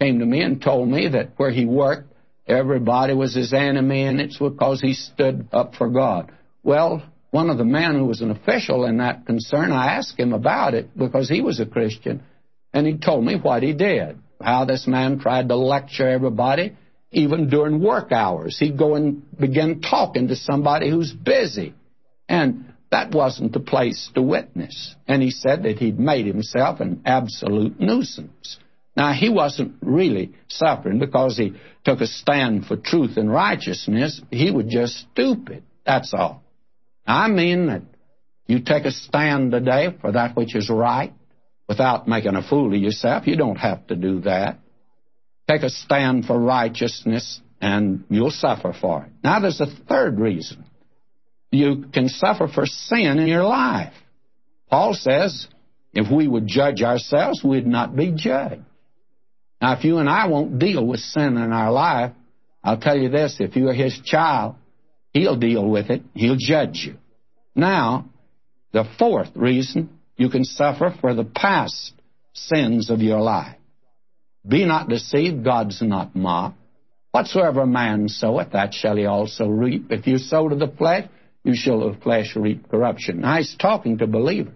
came 0.00 0.18
to 0.18 0.26
me 0.26 0.42
and 0.42 0.60
told 0.60 0.88
me 0.88 1.08
that 1.08 1.30
where 1.36 1.50
he 1.50 1.64
worked, 1.64 2.12
everybody 2.46 3.14
was 3.14 3.34
his 3.34 3.52
enemy, 3.52 4.02
and 4.02 4.20
it's 4.20 4.38
because 4.38 4.80
he 4.80 4.94
stood 4.94 5.48
up 5.52 5.74
for 5.76 5.88
God. 5.88 6.32
Well, 6.62 7.02
one 7.30 7.50
of 7.50 7.58
the 7.58 7.64
men 7.64 7.94
who 7.94 8.06
was 8.06 8.20
an 8.20 8.30
official 8.30 8.84
in 8.84 8.98
that 8.98 9.26
concern, 9.26 9.70
I 9.70 9.94
asked 9.94 10.18
him 10.18 10.32
about 10.32 10.74
it 10.74 10.96
because 10.96 11.28
he 11.28 11.40
was 11.40 11.60
a 11.60 11.66
Christian, 11.66 12.22
and 12.72 12.86
he 12.86 12.96
told 12.96 13.24
me 13.24 13.36
what 13.36 13.62
he 13.62 13.72
did. 13.72 14.18
How 14.40 14.64
this 14.64 14.86
man 14.86 15.18
tried 15.18 15.48
to 15.48 15.56
lecture 15.56 16.08
everybody, 16.08 16.76
even 17.10 17.48
during 17.48 17.82
work 17.82 18.12
hours. 18.12 18.58
He'd 18.58 18.78
go 18.78 18.94
and 18.94 19.22
begin 19.38 19.80
talking 19.80 20.28
to 20.28 20.36
somebody 20.36 20.90
who's 20.90 21.12
busy. 21.12 21.74
And 22.28 22.72
that 22.90 23.12
wasn't 23.12 23.52
the 23.52 23.60
place 23.60 24.10
to 24.14 24.22
witness. 24.22 24.94
And 25.06 25.22
he 25.22 25.30
said 25.30 25.64
that 25.64 25.78
he'd 25.78 25.98
made 25.98 26.26
himself 26.26 26.80
an 26.80 27.02
absolute 27.04 27.78
nuisance. 27.78 28.58
Now, 28.96 29.12
he 29.12 29.28
wasn't 29.28 29.76
really 29.80 30.32
suffering 30.48 30.98
because 30.98 31.36
he 31.36 31.54
took 31.84 32.00
a 32.00 32.06
stand 32.06 32.66
for 32.66 32.76
truth 32.76 33.16
and 33.16 33.30
righteousness. 33.30 34.20
He 34.30 34.50
was 34.50 34.66
just 34.68 35.06
stupid. 35.12 35.62
That's 35.86 36.12
all. 36.14 36.42
I 37.06 37.28
mean 37.28 37.66
that 37.66 37.82
you 38.46 38.60
take 38.60 38.84
a 38.84 38.90
stand 38.90 39.52
today 39.52 39.94
for 40.00 40.12
that 40.12 40.36
which 40.36 40.56
is 40.56 40.68
right 40.68 41.12
without 41.68 42.08
making 42.08 42.34
a 42.34 42.42
fool 42.42 42.74
of 42.74 42.80
yourself. 42.80 43.26
You 43.26 43.36
don't 43.36 43.56
have 43.56 43.86
to 43.88 43.96
do 43.96 44.20
that. 44.22 44.58
Take 45.48 45.62
a 45.62 45.70
stand 45.70 46.24
for 46.24 46.38
righteousness 46.38 47.40
and 47.60 48.04
you'll 48.08 48.30
suffer 48.30 48.74
for 48.78 49.04
it. 49.04 49.12
Now, 49.22 49.40
there's 49.40 49.60
a 49.60 49.66
third 49.66 50.18
reason 50.18 50.64
you 51.50 51.86
can 51.92 52.08
suffer 52.08 52.48
for 52.48 52.66
sin 52.66 53.18
in 53.18 53.26
your 53.26 53.44
life. 53.44 53.92
Paul 54.70 54.94
says, 54.94 55.48
if 55.92 56.12
we 56.12 56.28
would 56.28 56.46
judge 56.46 56.82
ourselves, 56.82 57.42
we'd 57.42 57.66
not 57.66 57.96
be 57.96 58.12
judged. 58.14 58.62
Now, 59.60 59.76
if 59.76 59.84
you 59.84 59.98
and 59.98 60.08
I 60.08 60.26
won't 60.26 60.58
deal 60.58 60.86
with 60.86 61.00
sin 61.00 61.36
in 61.36 61.52
our 61.52 61.72
life, 61.72 62.12
I'll 62.62 62.78
tell 62.78 62.96
you 62.96 63.08
this 63.08 63.36
if 63.40 63.56
you 63.56 63.68
are 63.68 63.74
his 63.74 63.98
child, 64.04 64.56
he'll 65.12 65.36
deal 65.36 65.66
with 65.68 65.90
it, 65.90 66.02
he'll 66.14 66.36
judge 66.38 66.84
you. 66.86 66.96
Now, 67.54 68.10
the 68.72 68.84
fourth 68.98 69.30
reason 69.34 69.98
you 70.16 70.28
can 70.28 70.44
suffer 70.44 70.94
for 71.00 71.14
the 71.14 71.24
past 71.24 71.92
sins 72.34 72.90
of 72.90 73.00
your 73.00 73.20
life. 73.20 73.56
Be 74.46 74.64
not 74.64 74.88
deceived, 74.88 75.44
God's 75.44 75.80
not 75.82 76.14
mocked. 76.14 76.56
Whatsoever 77.10 77.66
man 77.66 78.08
soweth, 78.08 78.52
that 78.52 78.74
shall 78.74 78.96
he 78.96 79.06
also 79.06 79.48
reap. 79.48 79.90
If 79.90 80.06
you 80.06 80.18
sow 80.18 80.48
to 80.48 80.56
the 80.56 80.68
flesh, 80.68 81.08
you 81.48 81.54
shall 81.54 81.82
of 81.82 82.02
flesh 82.02 82.36
reap 82.36 82.68
corruption. 82.68 83.22
Now 83.22 83.38
he's 83.38 83.56
talking 83.58 83.98
to 83.98 84.06
believers. 84.06 84.54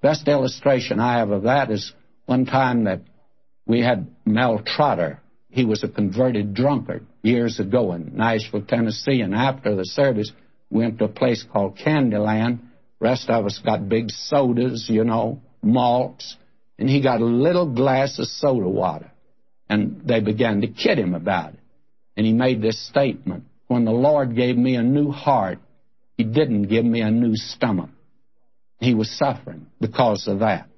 Best 0.00 0.26
illustration 0.26 0.98
I 0.98 1.18
have 1.18 1.30
of 1.30 1.42
that 1.42 1.70
is 1.70 1.92
one 2.24 2.46
time 2.46 2.84
that 2.84 3.02
we 3.66 3.80
had 3.80 4.06
Mel 4.24 4.62
Trotter. 4.64 5.20
He 5.50 5.66
was 5.66 5.84
a 5.84 5.88
converted 5.88 6.54
drunkard 6.54 7.06
years 7.22 7.60
ago 7.60 7.92
in 7.92 8.16
Nashville, 8.16 8.62
Tennessee, 8.62 9.20
and 9.20 9.34
after 9.34 9.76
the 9.76 9.84
service, 9.84 10.32
we 10.70 10.80
went 10.80 10.98
to 10.98 11.04
a 11.04 11.08
place 11.08 11.44
called 11.44 11.76
Candyland. 11.76 12.60
Rest 13.00 13.28
of 13.28 13.44
us 13.44 13.60
got 13.62 13.88
big 13.90 14.10
sodas, 14.10 14.86
you 14.88 15.04
know, 15.04 15.42
malts, 15.62 16.36
and 16.78 16.88
he 16.88 17.02
got 17.02 17.20
a 17.20 17.26
little 17.26 17.66
glass 17.66 18.18
of 18.18 18.26
soda 18.26 18.68
water. 18.68 19.10
And 19.68 20.02
they 20.06 20.20
began 20.20 20.62
to 20.62 20.68
kid 20.68 20.98
him 20.98 21.14
about 21.14 21.52
it. 21.52 21.60
And 22.16 22.24
he 22.24 22.32
made 22.32 22.62
this 22.62 22.82
statement 22.88 23.44
When 23.66 23.84
the 23.84 23.92
Lord 23.92 24.34
gave 24.34 24.56
me 24.56 24.76
a 24.76 24.82
new 24.82 25.10
heart, 25.10 25.58
he 26.16 26.24
didn't 26.24 26.64
give 26.64 26.84
me 26.84 27.00
a 27.00 27.10
new 27.10 27.34
stomach. 27.36 27.90
He 28.78 28.94
was 28.94 29.10
suffering 29.10 29.66
because 29.80 30.28
of 30.28 30.40
that. 30.40 30.68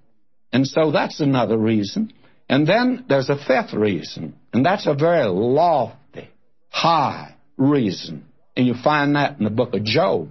And 0.52 0.66
so 0.66 0.90
that's 0.92 1.20
another 1.20 1.58
reason. 1.58 2.12
And 2.48 2.66
then 2.66 3.04
there's 3.08 3.28
a 3.28 3.36
fifth 3.36 3.74
reason, 3.74 4.36
and 4.52 4.64
that's 4.64 4.86
a 4.86 4.94
very 4.94 5.26
lofty, 5.26 6.30
high 6.68 7.34
reason. 7.56 8.26
And 8.56 8.66
you 8.66 8.74
find 8.74 9.16
that 9.16 9.38
in 9.38 9.44
the 9.44 9.50
book 9.50 9.74
of 9.74 9.84
Job. 9.84 10.28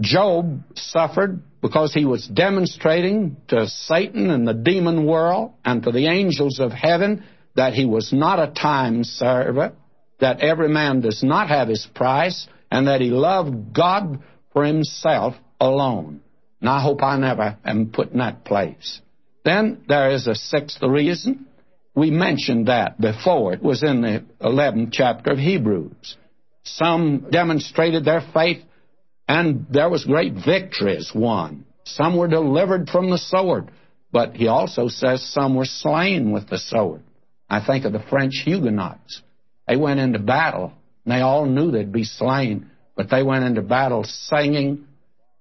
Job 0.00 0.62
suffered 0.76 1.42
because 1.60 1.92
he 1.92 2.04
was 2.04 2.26
demonstrating 2.26 3.36
to 3.48 3.66
Satan 3.66 4.30
and 4.30 4.46
the 4.46 4.54
demon 4.54 5.06
world 5.06 5.52
and 5.64 5.82
to 5.82 5.90
the 5.90 6.06
angels 6.06 6.58
of 6.58 6.72
heaven 6.72 7.24
that 7.56 7.74
he 7.74 7.84
was 7.84 8.12
not 8.12 8.38
a 8.38 8.52
time 8.52 9.04
server, 9.04 9.72
that 10.20 10.40
every 10.40 10.68
man 10.68 11.00
does 11.00 11.22
not 11.22 11.48
have 11.48 11.68
his 11.68 11.86
price, 11.94 12.46
and 12.70 12.86
that 12.86 13.00
he 13.00 13.10
loved 13.10 13.72
God 13.72 14.22
for 14.52 14.64
himself 14.64 15.34
alone. 15.60 16.20
And 16.60 16.68
I 16.68 16.82
hope 16.82 17.02
I 17.02 17.16
never 17.16 17.58
am 17.64 17.90
put 17.92 18.12
in 18.12 18.18
that 18.18 18.44
place. 18.44 19.00
Then 19.44 19.84
there 19.88 20.10
is 20.10 20.26
a 20.26 20.34
sixth 20.34 20.82
reason. 20.82 21.46
We 21.94 22.10
mentioned 22.10 22.68
that 22.68 23.00
before. 23.00 23.52
It 23.52 23.62
was 23.62 23.82
in 23.82 24.02
the 24.02 24.24
11th 24.40 24.90
chapter 24.92 25.32
of 25.32 25.38
Hebrews. 25.38 26.16
Some 26.62 27.26
demonstrated 27.30 28.04
their 28.04 28.22
faith, 28.32 28.62
and 29.26 29.66
there 29.70 29.88
was 29.88 30.04
great 30.04 30.34
victories 30.34 31.10
won. 31.14 31.64
Some 31.84 32.16
were 32.16 32.28
delivered 32.28 32.88
from 32.88 33.10
the 33.10 33.18
sword, 33.18 33.70
but 34.12 34.36
he 34.36 34.46
also 34.46 34.88
says 34.88 35.32
some 35.32 35.54
were 35.54 35.64
slain 35.64 36.30
with 36.30 36.48
the 36.48 36.58
sword. 36.58 37.02
I 37.48 37.64
think 37.64 37.84
of 37.84 37.92
the 37.92 38.04
French 38.10 38.42
Huguenots. 38.44 39.22
They 39.66 39.76
went 39.76 40.00
into 40.00 40.18
battle, 40.18 40.72
and 41.04 41.14
they 41.14 41.20
all 41.20 41.46
knew 41.46 41.70
they'd 41.70 41.92
be 41.92 42.04
slain, 42.04 42.70
but 42.96 43.10
they 43.10 43.22
went 43.22 43.44
into 43.44 43.62
battle 43.62 44.04
singing, 44.04 44.86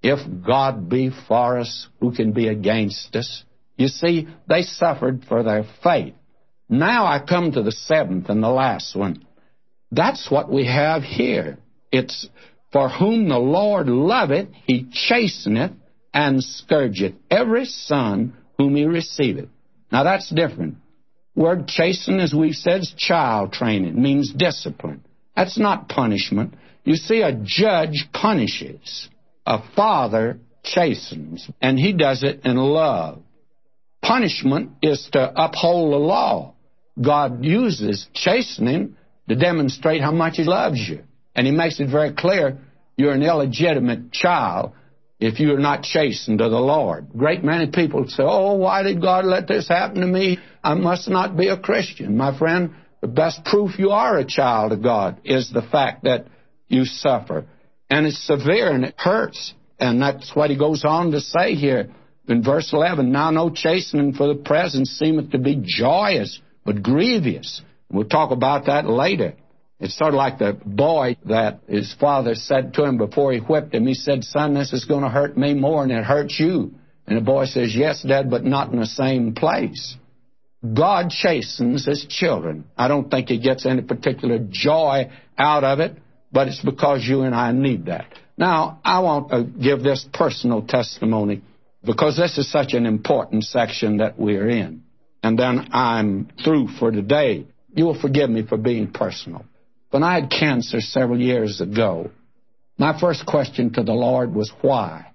If 0.02 0.20
God 0.46 0.90
be 0.90 1.12
for 1.28 1.60
us, 1.60 1.88
who 2.00 2.14
can 2.14 2.32
be 2.32 2.48
against 2.48 3.16
us? 3.16 3.44
You 3.78 3.88
see, 3.88 4.28
they 4.48 4.64
suffered 4.64 5.26
for 5.28 5.44
their 5.44 5.66
faith. 5.84 6.14
Now 6.70 7.06
I 7.06 7.20
come 7.20 7.52
to 7.52 7.64
the 7.64 7.72
seventh 7.72 8.30
and 8.30 8.44
the 8.44 8.50
last 8.50 8.96
one. 8.96 9.26
That's 9.92 10.30
what 10.30 10.52
we 10.52 10.66
have 10.68 11.02
here. 11.02 11.58
It's 11.92 12.28
for 12.72 12.90
whom 12.90 13.28
the 13.28 13.40
Lord 13.40 13.88
loveth, 13.88 14.50
he 14.66 14.86
chasteneth 14.92 15.74
and 16.14 16.44
scourgeth 16.44 17.16
every 17.30 17.66
son 17.66 18.34
whom 18.58 18.76
he 18.76 18.86
receiveth. 18.86 19.50
Now 19.92 20.04
that's 20.04 20.30
different. 20.30 20.76
Word 21.36 21.68
chasten, 21.68 22.20
as 22.20 22.34
we've 22.34 22.56
said, 22.56 22.82
is 22.82 22.94
child 22.96 23.54
training, 23.54 24.00
means 24.00 24.32
discipline. 24.34 25.04
That's 25.36 25.58
not 25.58 25.90
punishment. 25.90 26.56
You 26.84 26.96
see, 26.96 27.22
a 27.22 27.34
judge 27.34 28.08
punishes. 28.14 29.10
A 29.46 29.62
father 29.76 30.40
chastens, 30.64 31.50
and 31.62 31.80
he 31.80 31.94
does 31.94 32.24
it 32.24 32.42
in 32.46 32.56
love. 32.58 33.22
Punishment 34.02 34.72
is 34.82 35.10
to 35.14 35.32
uphold 35.36 35.94
the 35.94 35.98
law. 35.98 36.54
God 37.02 37.44
uses 37.44 38.08
chastening 38.14 38.96
to 39.28 39.36
demonstrate 39.36 40.02
how 40.02 40.12
much 40.12 40.36
He 40.38 40.44
loves 40.44 40.80
you. 40.80 41.04
And 41.36 41.46
He 41.46 41.54
makes 41.54 41.80
it 41.80 41.90
very 41.90 42.14
clear 42.14 42.58
you're 42.98 43.14
an 43.14 43.24
illegitimate 43.24 44.12
child 44.12 44.74
if 45.20 45.40
you're 45.40 45.60
not 45.60 45.84
chastened 45.84 46.40
to 46.40 46.50
the 46.50 46.60
Lord. 46.60 47.08
Great 47.16 47.44
many 47.44 47.72
people 47.72 48.08
say, 48.08 48.24
Oh, 48.24 48.56
why 48.56 48.84
did 48.84 49.02
God 49.02 49.26
let 49.26 49.48
this 49.48 49.68
happen 49.68 50.02
to 50.02 50.08
me? 50.08 50.40
I 50.64 50.74
must 50.74 51.10
not 51.10 51.38
be 51.38 51.48
a 51.48 51.58
Christian. 51.58 52.18
My 52.18 52.38
friend, 52.38 52.76
the 53.02 53.08
best 53.08 53.44
proof 53.46 53.80
you 53.80 53.92
are 53.92 54.18
a 54.18 54.26
child 54.26 54.72
of 54.72 54.84
God 54.84 55.22
is 55.24 55.52
the 55.52 55.62
fact 55.62 56.04
that 56.04 56.26
you 56.68 56.86
suffer. 56.86 57.46
And 57.90 58.06
it's 58.06 58.26
severe 58.26 58.72
and 58.72 58.84
it 58.84 58.96
hurts. 58.98 59.54
And 59.80 60.02
that's 60.02 60.36
what 60.36 60.50
he 60.50 60.58
goes 60.58 60.84
on 60.84 61.12
to 61.12 61.22
say 61.22 61.56
here 61.56 61.90
in 62.28 62.44
verse 62.44 62.72
11. 62.74 63.12
Now 63.12 63.32
no 63.32 63.50
chastening 63.50 64.14
for 64.14 64.28
the 64.28 64.42
present 64.44 64.88
seemeth 64.88 65.32
to 65.32 65.40
be 65.40 65.62
joyous, 65.64 66.40
but 66.66 66.84
grievous. 66.84 67.62
We'll 67.90 68.06
talk 68.06 68.32
about 68.32 68.66
that 68.66 68.88
later. 68.88 69.34
It's 69.80 69.98
sort 69.98 70.10
of 70.10 70.18
like 70.18 70.38
the 70.38 70.60
boy 70.66 71.16
that 71.26 71.62
his 71.68 71.96
father 72.00 72.36
said 72.36 72.74
to 72.74 72.84
him 72.84 72.98
before 72.98 73.32
he 73.32 73.40
whipped 73.40 73.74
him. 73.74 73.88
He 73.88 73.94
said, 73.94 74.26
Son, 74.26 74.54
this 74.54 74.74
is 74.74 74.84
going 74.84 75.04
to 75.04 75.10
hurt 75.10 75.38
me 75.38 75.54
more 75.54 75.88
than 75.88 75.98
it 75.98 76.04
hurts 76.04 76.38
you. 76.38 76.74
And 77.08 77.18
the 77.18 77.22
boy 77.22 77.46
says, 77.46 77.74
Yes, 77.74 78.04
Dad, 78.04 78.30
but 78.30 78.44
not 78.44 78.74
in 78.74 78.80
the 78.80 78.86
same 78.86 79.34
place. 79.34 79.96
God 80.62 81.10
chastens 81.10 81.86
his 81.86 82.06
children. 82.10 82.66
I 82.78 82.88
don't 82.88 83.10
think 83.10 83.30
he 83.30 83.40
gets 83.40 83.66
any 83.66 83.82
particular 83.82 84.40
joy 84.50 85.10
out 85.38 85.64
of 85.64 85.80
it, 85.80 85.98
but 86.32 86.48
it's 86.48 86.62
because 86.62 87.06
you 87.06 87.22
and 87.22 87.34
I 87.34 87.52
need 87.52 87.86
that. 87.86 88.08
Now, 88.38 88.80
I 88.84 89.00
want 89.00 89.30
to 89.30 89.44
give 89.44 89.84
this 89.84 90.06
personal 90.14 90.62
testimony 90.62 91.42
because 91.84 92.18
this 92.18 92.38
is 92.38 92.52
such 92.52 92.74
an 92.74 92.86
important 92.86 93.46
section 93.46 93.98
that 93.98 94.20
we're 94.20 94.50
in. 94.50 94.84
And 95.24 95.38
then 95.38 95.70
I'm 95.72 96.30
through 96.44 96.70
for 96.80 96.92
today. 96.92 97.46
You 97.74 97.86
will 97.86 98.00
forgive 98.00 98.30
me 98.30 98.46
for 98.46 98.58
being 98.58 98.92
personal. 98.92 99.46
When 99.92 100.04
I 100.04 100.16
had 100.16 100.30
cancer 100.30 100.82
several 100.82 101.20
years 101.20 101.62
ago, 101.62 102.12
my 102.78 103.00
first 103.00 103.26
question 103.26 103.74
to 103.74 103.84
the 103.84 103.94
Lord 103.94 104.34
was 104.34 104.52
why. 104.62 105.12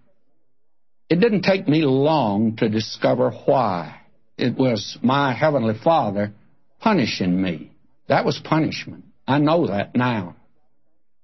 It 1.09 1.21
didn't 1.21 1.43
take 1.43 1.69
me 1.69 1.83
long 1.83 2.57
to 2.57 2.69
discover 2.69 3.31
why. 3.31 4.01
It 4.37 4.57
was 4.57 4.99
my 5.03 5.33
Heavenly 5.33 5.75
Father 5.83 6.33
punishing 6.81 7.41
me. 7.41 7.71
That 8.09 8.25
was 8.25 8.41
punishment. 8.43 9.05
I 9.27 9.39
know 9.39 9.69
that 9.69 9.95
now. 9.95 10.37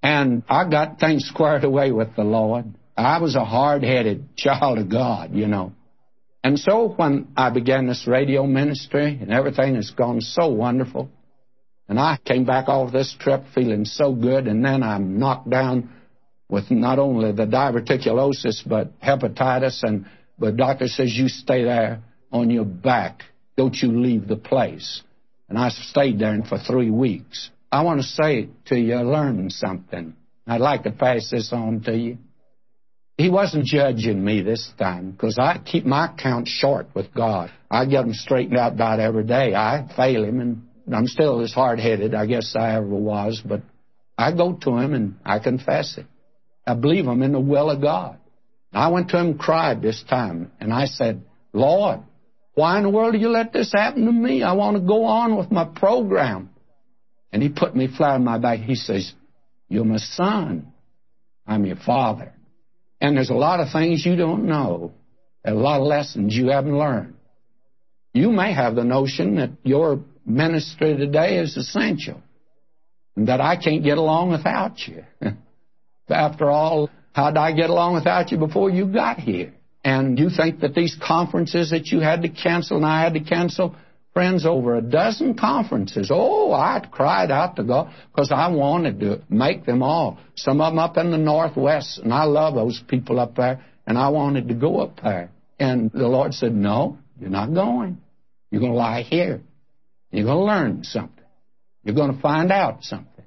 And 0.02 0.42
I 0.48 0.68
got 0.68 0.98
things 0.98 1.26
squared 1.26 1.64
away 1.64 1.92
with 1.92 2.14
the 2.16 2.24
Lord. 2.24 2.66
I 2.96 3.18
was 3.20 3.34
a 3.34 3.44
hard 3.44 3.82
headed 3.82 4.36
child 4.36 4.78
of 4.78 4.90
God, 4.90 5.34
you 5.34 5.46
know. 5.46 5.72
And 6.42 6.58
so 6.58 6.88
when 6.96 7.28
I 7.36 7.50
began 7.50 7.86
this 7.86 8.06
radio 8.06 8.46
ministry 8.46 9.18
and 9.20 9.30
everything 9.30 9.74
has 9.74 9.90
gone 9.90 10.20
so 10.22 10.48
wonderful, 10.48 11.10
and 11.88 11.98
I 11.98 12.18
came 12.24 12.44
back 12.44 12.68
off 12.68 12.92
this 12.92 13.14
trip 13.18 13.44
feeling 13.54 13.84
so 13.84 14.14
good, 14.14 14.46
and 14.46 14.64
then 14.64 14.82
I'm 14.82 15.18
knocked 15.18 15.50
down 15.50 15.90
with 16.48 16.70
not 16.70 16.98
only 16.98 17.32
the 17.32 17.46
diverticulosis 17.46 18.66
but 18.66 18.98
hepatitis, 19.00 19.82
and 19.82 20.06
the 20.38 20.52
doctor 20.52 20.86
says 20.88 21.12
you 21.12 21.28
stay 21.28 21.64
there 21.64 22.02
on 22.32 22.50
your 22.50 22.64
back, 22.64 23.22
don't 23.56 23.74
you 23.74 24.00
leave 24.00 24.28
the 24.28 24.36
place. 24.36 25.02
And 25.48 25.58
I 25.58 25.70
stayed 25.70 26.18
there 26.18 26.38
for 26.48 26.58
three 26.58 26.90
weeks. 26.90 27.50
I 27.72 27.82
want 27.82 28.00
to 28.00 28.06
say 28.06 28.48
to 28.66 28.76
you, 28.76 28.96
learn 28.96 29.50
something. 29.50 30.14
I'd 30.46 30.60
like 30.60 30.84
to 30.84 30.90
pass 30.90 31.30
this 31.30 31.52
on 31.52 31.80
to 31.82 31.96
you. 31.96 32.18
He 33.18 33.28
wasn't 33.28 33.66
judging 33.66 34.24
me 34.24 34.42
this 34.42 34.72
time 34.78 35.10
because 35.10 35.38
I 35.38 35.58
keep 35.58 35.84
my 35.84 36.12
account 36.12 36.48
short 36.48 36.86
with 36.94 37.12
God. 37.12 37.52
I 37.70 37.84
get 37.84 38.02
them 38.02 38.14
straightened 38.14 38.56
out 38.56 38.72
about 38.72 38.98
every 38.98 39.24
day. 39.24 39.54
I 39.54 39.86
fail 39.94 40.24
him 40.24 40.40
and 40.40 40.62
I'm 40.92 41.06
still 41.06 41.40
as 41.40 41.52
hard 41.52 41.78
headed, 41.78 42.14
I 42.14 42.26
guess 42.26 42.54
I 42.56 42.76
ever 42.76 42.86
was, 42.86 43.42
but 43.44 43.62
I 44.16 44.32
go 44.32 44.54
to 44.54 44.76
him 44.78 44.94
and 44.94 45.16
I 45.24 45.38
confess 45.38 45.98
it. 45.98 46.06
I 46.66 46.74
believe 46.74 47.06
I'm 47.06 47.22
in 47.22 47.32
the 47.32 47.40
will 47.40 47.70
of 47.70 47.80
God. 47.80 48.18
I 48.72 48.88
went 48.88 49.08
to 49.10 49.18
him 49.18 49.26
and 49.26 49.38
cried 49.38 49.82
this 49.82 50.02
time, 50.08 50.52
and 50.60 50.72
I 50.72 50.86
said, 50.86 51.22
Lord, 51.52 52.00
why 52.60 52.76
in 52.76 52.82
the 52.82 52.90
world 52.90 53.14
do 53.14 53.18
you 53.18 53.30
let 53.30 53.54
this 53.54 53.72
happen 53.72 54.04
to 54.04 54.12
me? 54.12 54.42
I 54.42 54.52
want 54.52 54.76
to 54.76 54.82
go 54.82 55.06
on 55.06 55.38
with 55.38 55.50
my 55.50 55.64
program. 55.64 56.50
And 57.32 57.42
he 57.42 57.48
put 57.48 57.74
me 57.74 57.88
flat 57.88 58.16
on 58.16 58.24
my 58.24 58.36
back. 58.36 58.58
He 58.58 58.74
says, 58.74 59.14
You're 59.70 59.86
my 59.86 59.96
son. 59.96 60.70
I'm 61.46 61.64
your 61.64 61.76
father. 61.76 62.34
And 63.00 63.16
there's 63.16 63.30
a 63.30 63.34
lot 63.34 63.60
of 63.60 63.72
things 63.72 64.04
you 64.04 64.14
don't 64.14 64.44
know, 64.44 64.92
a 65.42 65.54
lot 65.54 65.80
of 65.80 65.86
lessons 65.86 66.36
you 66.36 66.48
haven't 66.48 66.76
learned. 66.76 67.14
You 68.12 68.30
may 68.30 68.52
have 68.52 68.74
the 68.74 68.84
notion 68.84 69.36
that 69.36 69.52
your 69.62 70.00
ministry 70.26 70.98
today 70.98 71.38
is 71.38 71.56
essential 71.56 72.22
and 73.16 73.28
that 73.28 73.40
I 73.40 73.56
can't 73.56 73.82
get 73.82 73.96
along 73.96 74.32
without 74.32 74.86
you. 74.86 75.04
After 76.10 76.50
all, 76.50 76.90
how 77.14 77.30
did 77.30 77.38
I 77.38 77.52
get 77.52 77.70
along 77.70 77.94
without 77.94 78.30
you 78.30 78.36
before 78.36 78.68
you 78.68 78.84
got 78.84 79.18
here? 79.18 79.54
And 79.84 80.18
you 80.18 80.28
think 80.28 80.60
that 80.60 80.74
these 80.74 80.96
conferences 81.00 81.70
that 81.70 81.86
you 81.86 82.00
had 82.00 82.22
to 82.22 82.28
cancel 82.28 82.76
and 82.76 82.86
I 82.86 83.02
had 83.02 83.14
to 83.14 83.20
cancel, 83.20 83.76
friends, 84.12 84.44
over 84.44 84.76
a 84.76 84.82
dozen 84.82 85.34
conferences. 85.34 86.10
Oh, 86.12 86.52
I 86.52 86.86
cried 86.90 87.30
out 87.30 87.56
to 87.56 87.64
God 87.64 87.92
because 88.10 88.30
I 88.30 88.48
wanted 88.48 89.00
to 89.00 89.22
make 89.30 89.64
them 89.64 89.82
all. 89.82 90.18
Some 90.36 90.60
of 90.60 90.72
them 90.72 90.78
up 90.78 90.98
in 90.98 91.10
the 91.10 91.18
Northwest, 91.18 91.98
and 91.98 92.12
I 92.12 92.24
love 92.24 92.54
those 92.54 92.82
people 92.88 93.18
up 93.18 93.36
there, 93.36 93.64
and 93.86 93.96
I 93.96 94.10
wanted 94.10 94.48
to 94.48 94.54
go 94.54 94.80
up 94.80 95.00
there. 95.02 95.30
And 95.58 95.90
the 95.92 96.08
Lord 96.08 96.34
said, 96.34 96.54
No, 96.54 96.98
you're 97.18 97.30
not 97.30 97.54
going. 97.54 97.98
You're 98.50 98.60
going 98.60 98.72
to 98.72 98.78
lie 98.78 99.02
here. 99.02 99.40
You're 100.10 100.24
going 100.26 100.38
to 100.38 100.44
learn 100.44 100.84
something. 100.84 101.24
You're 101.84 101.94
going 101.94 102.14
to 102.14 102.20
find 102.20 102.50
out 102.50 102.82
something. 102.82 103.24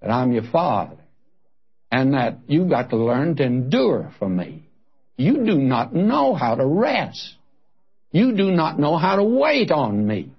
That 0.00 0.10
I'm 0.10 0.32
your 0.32 0.50
father. 0.50 0.96
And 1.90 2.14
that 2.14 2.38
you've 2.46 2.70
got 2.70 2.90
to 2.90 2.96
learn 2.96 3.36
to 3.36 3.44
endure 3.44 4.12
for 4.18 4.28
me. 4.28 4.66
You 5.16 5.44
do 5.44 5.56
not 5.56 5.94
know 5.94 6.34
how 6.34 6.54
to 6.54 6.66
rest. 6.66 7.36
You 8.10 8.36
do 8.36 8.50
not 8.50 8.78
know 8.78 8.96
how 8.96 9.16
to 9.16 9.24
wait 9.24 9.70
on 9.70 10.06
me. 10.06 10.30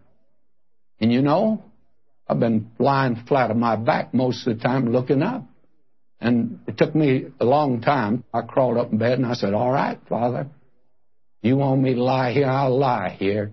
And 0.99 1.11
you 1.11 1.21
know, 1.21 1.63
I've 2.27 2.39
been 2.39 2.71
lying 2.79 3.23
flat 3.27 3.51
on 3.51 3.59
my 3.59 3.75
back 3.75 4.13
most 4.13 4.47
of 4.47 4.57
the 4.57 4.63
time 4.63 4.91
looking 4.91 5.21
up. 5.21 5.43
And 6.19 6.59
it 6.67 6.77
took 6.77 6.95
me 6.95 7.25
a 7.39 7.45
long 7.45 7.81
time. 7.81 8.23
I 8.33 8.41
crawled 8.41 8.77
up 8.77 8.91
in 8.91 8.97
bed 8.97 9.19
and 9.19 9.25
I 9.25 9.33
said, 9.33 9.53
All 9.53 9.71
right, 9.71 9.99
Father, 10.07 10.47
you 11.41 11.57
want 11.57 11.81
me 11.81 11.95
to 11.95 12.03
lie 12.03 12.31
here? 12.31 12.47
I'll 12.47 12.77
lie 12.77 13.09
here. 13.19 13.51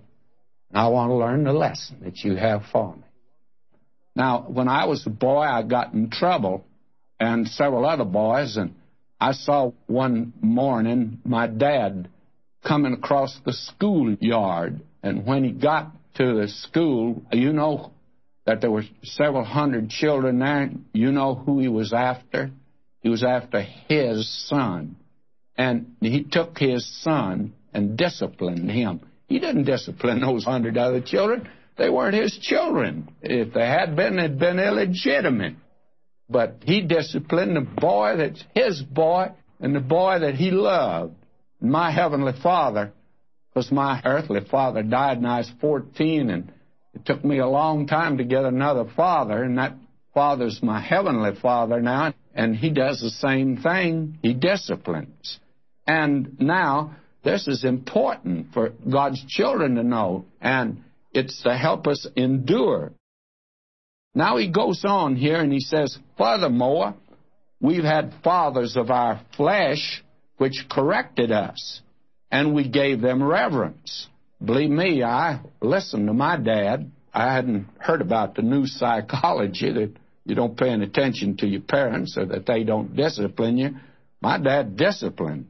And 0.69 0.79
I 0.79 0.87
want 0.87 1.09
to 1.09 1.15
learn 1.15 1.43
the 1.43 1.51
lesson 1.51 1.97
that 2.03 2.19
you 2.19 2.35
have 2.35 2.63
for 2.71 2.95
me. 2.95 3.03
Now, 4.15 4.45
when 4.47 4.69
I 4.69 4.85
was 4.85 5.05
a 5.05 5.09
boy, 5.09 5.41
I 5.41 5.63
got 5.63 5.93
in 5.93 6.09
trouble, 6.09 6.65
and 7.19 7.47
several 7.47 7.85
other 7.85 8.05
boys, 8.05 8.57
and 8.57 8.75
I 9.21 9.33
saw 9.33 9.71
one 9.85 10.33
morning 10.41 11.19
my 11.23 11.45
dad 11.45 12.09
coming 12.67 12.93
across 12.93 13.39
the 13.45 13.53
schoolyard, 13.53 14.81
and 15.03 15.27
when 15.27 15.43
he 15.43 15.51
got 15.51 15.91
to 16.15 16.41
the 16.41 16.47
school, 16.47 17.21
you 17.31 17.53
know 17.53 17.91
that 18.47 18.61
there 18.61 18.71
were 18.71 18.83
several 19.03 19.43
hundred 19.43 19.89
children 19.89 20.39
there. 20.39 20.71
You 20.93 21.11
know 21.11 21.35
who 21.35 21.59
he 21.59 21.67
was 21.67 21.93
after? 21.93 22.49
He 23.01 23.09
was 23.09 23.23
after 23.23 23.61
his 23.87 24.27
son. 24.49 24.95
And 25.55 25.95
he 26.01 26.23
took 26.23 26.57
his 26.57 26.83
son 27.03 27.53
and 27.75 27.95
disciplined 27.95 28.71
him. 28.71 29.01
He 29.27 29.37
didn't 29.37 29.65
discipline 29.65 30.21
those 30.21 30.45
hundred 30.45 30.79
other 30.79 30.99
children. 30.99 31.47
They 31.77 31.89
weren't 31.89 32.15
his 32.15 32.35
children. 32.41 33.11
If 33.21 33.53
they 33.53 33.67
had 33.67 33.95
been, 33.95 34.17
they'd 34.17 34.39
been 34.39 34.59
illegitimate. 34.59 35.55
But 36.31 36.57
he 36.63 36.81
disciplined 36.81 37.57
the 37.57 37.61
boy 37.61 38.15
that's 38.17 38.43
his 38.55 38.81
boy 38.81 39.31
and 39.59 39.75
the 39.75 39.81
boy 39.81 40.19
that 40.19 40.35
he 40.35 40.51
loved. 40.51 41.15
My 41.59 41.91
heavenly 41.91 42.33
father, 42.41 42.93
because 43.53 43.71
my 43.71 44.01
earthly 44.05 44.39
father 44.49 44.81
died 44.81 45.17
when 45.17 45.25
I 45.25 45.39
was 45.39 45.51
14, 45.59 46.29
and 46.29 46.51
it 46.93 47.05
took 47.05 47.23
me 47.23 47.39
a 47.39 47.47
long 47.47 47.85
time 47.85 48.17
to 48.17 48.23
get 48.23 48.45
another 48.45 48.85
father, 48.95 49.43
and 49.43 49.57
that 49.57 49.75
father's 50.13 50.61
my 50.63 50.81
heavenly 50.81 51.35
father 51.39 51.81
now, 51.81 52.13
and 52.33 52.55
he 52.55 52.69
does 52.69 53.01
the 53.01 53.09
same 53.09 53.57
thing. 53.57 54.17
He 54.21 54.33
disciplines. 54.33 55.39
And 55.85 56.39
now, 56.39 56.95
this 57.23 57.47
is 57.47 57.63
important 57.63 58.53
for 58.53 58.69
God's 58.89 59.23
children 59.27 59.75
to 59.75 59.83
know, 59.83 60.25
and 60.39 60.83
it's 61.13 61.43
to 61.43 61.55
help 61.55 61.87
us 61.87 62.07
endure. 62.15 62.93
Now 64.13 64.37
he 64.37 64.49
goes 64.49 64.83
on 64.85 65.15
here 65.15 65.37
and 65.37 65.51
he 65.51 65.59
says, 65.59 65.97
Furthermore, 66.17 66.95
we've 67.59 67.83
had 67.83 68.13
fathers 68.23 68.75
of 68.75 68.91
our 68.91 69.21
flesh 69.37 70.03
which 70.37 70.65
corrected 70.69 71.31
us, 71.31 71.81
and 72.31 72.53
we 72.53 72.67
gave 72.67 72.99
them 72.99 73.23
reverence. 73.23 74.07
Believe 74.43 74.71
me, 74.71 75.03
I 75.03 75.41
listened 75.61 76.07
to 76.07 76.13
my 76.13 76.35
dad. 76.37 76.91
I 77.13 77.33
hadn't 77.33 77.67
heard 77.77 78.01
about 78.01 78.35
the 78.35 78.41
new 78.41 78.65
psychology 78.65 79.71
that 79.71 79.93
you 80.25 80.35
don't 80.35 80.57
pay 80.57 80.69
any 80.69 80.85
attention 80.85 81.37
to 81.37 81.47
your 81.47 81.61
parents 81.61 82.17
or 82.17 82.25
that 82.25 82.45
they 82.45 82.63
don't 82.63 82.95
discipline 82.95 83.57
you. 83.57 83.75
My 84.21 84.37
dad 84.37 84.77
disciplined, 84.77 85.47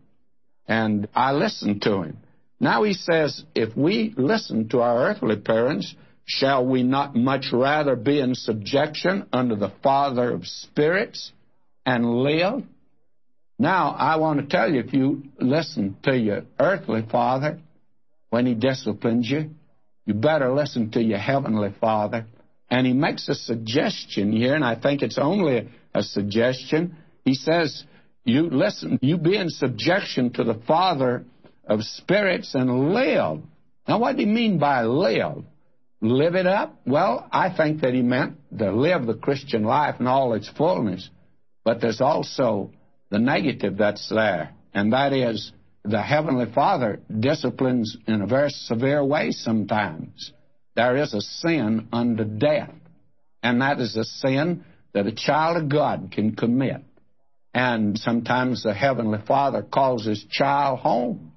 and 0.68 1.08
I 1.16 1.34
listened 1.34 1.82
to 1.84 2.04
him. 2.04 2.18
Now 2.60 2.84
he 2.84 2.94
says, 2.94 3.44
if 3.56 3.76
we 3.76 4.14
listen 4.18 4.70
to 4.70 4.82
our 4.82 5.10
earthly 5.10 5.38
parents, 5.38 5.96
shall 6.26 6.66
we 6.66 6.84
not 6.84 7.16
much 7.16 7.48
rather 7.52 7.96
be 7.96 8.20
in 8.20 8.36
subjection 8.36 9.28
under 9.34 9.56
the 9.56 9.72
Father 9.84 10.32
of 10.32 10.48
spirits 10.48 11.32
and 11.86 12.06
live? 12.06 12.64
Now, 13.62 13.92
I 13.92 14.16
want 14.16 14.40
to 14.40 14.48
tell 14.48 14.72
you, 14.72 14.80
if 14.80 14.92
you 14.92 15.24
listen 15.40 15.96
to 16.04 16.18
your 16.18 16.44
earthly 16.60 17.06
father 17.12 17.60
when 18.32 18.48
he 18.48 18.56
disciplines 18.56 19.30
you, 19.30 19.52
you 20.06 20.16
better 20.16 20.52
listen 20.52 20.90
to 20.92 21.02
your 21.04 21.20
heavenly 21.20 21.74
father. 21.80 22.26
And 22.72 22.88
he 22.88 22.94
makes 22.94 23.30
a 23.30 23.36
suggestion 23.36 24.32
here, 24.32 24.56
and 24.56 24.66
I 24.66 24.76
think 24.76 25.04
it's 25.04 25.20
only 25.20 25.70
a 25.94 26.02
suggestion. 26.02 26.96
He 27.24 27.36
says, 27.36 27.84
You 28.24 28.50
listen, 28.50 28.98
you 29.02 29.18
be 29.18 29.36
in 29.36 29.50
subjection 29.50 30.32
to 30.34 30.44
the 30.44 30.60
Father 30.66 31.26
of 31.68 31.84
spirits 31.84 32.56
and 32.56 32.94
live. 32.94 33.42
Now, 33.88 34.00
what 34.00 34.16
do 34.16 34.24
you 34.24 34.28
mean 34.28 34.58
by 34.58 34.84
live? 34.84 35.44
Live 36.02 36.34
it 36.34 36.48
up? 36.48 36.82
Well, 36.86 37.28
I 37.32 37.56
think 37.56 37.82
that 37.82 37.94
he 37.94 38.02
meant 38.02 38.38
to 38.58 38.72
live 38.72 39.06
the 39.06 39.14
Christian 39.14 39.64
life 39.64 40.00
in 40.00 40.08
all 40.08 40.34
its 40.34 40.50
fullness. 40.50 41.08
But 41.64 41.80
there's 41.80 42.02
also 42.02 42.72
the 43.12 43.20
negative 43.20 43.78
that's 43.78 44.10
there, 44.10 44.52
and 44.74 44.94
that 44.94 45.14
is 45.14 45.52
the 45.84 46.02
Heavenly 46.02 46.52
Father 46.52 47.02
disciplines 47.20 47.98
in 48.08 48.22
a 48.22 48.28
very 48.28 48.50
severe 48.50 49.06
way 49.06 49.30
sometimes. 49.32 50.32
There 50.76 50.98
is 50.98 51.14
a 51.14 51.22
sin 51.22 51.88
unto 51.94 52.24
death, 52.24 52.74
and 53.44 53.62
that 53.62 53.80
is 53.80 53.96
a 53.96 54.04
sin 54.04 54.64
that 54.94 55.06
a 55.06 55.12
child 55.12 55.58
of 55.58 55.70
God 55.70 56.12
can 56.12 56.36
commit. 56.36 56.82
And 57.54 57.98
sometimes 58.00 58.64
the 58.64 58.74
Heavenly 58.74 59.20
Father 59.28 59.62
calls 59.62 60.06
his 60.06 60.24
child 60.32 60.80
home. 60.80 61.34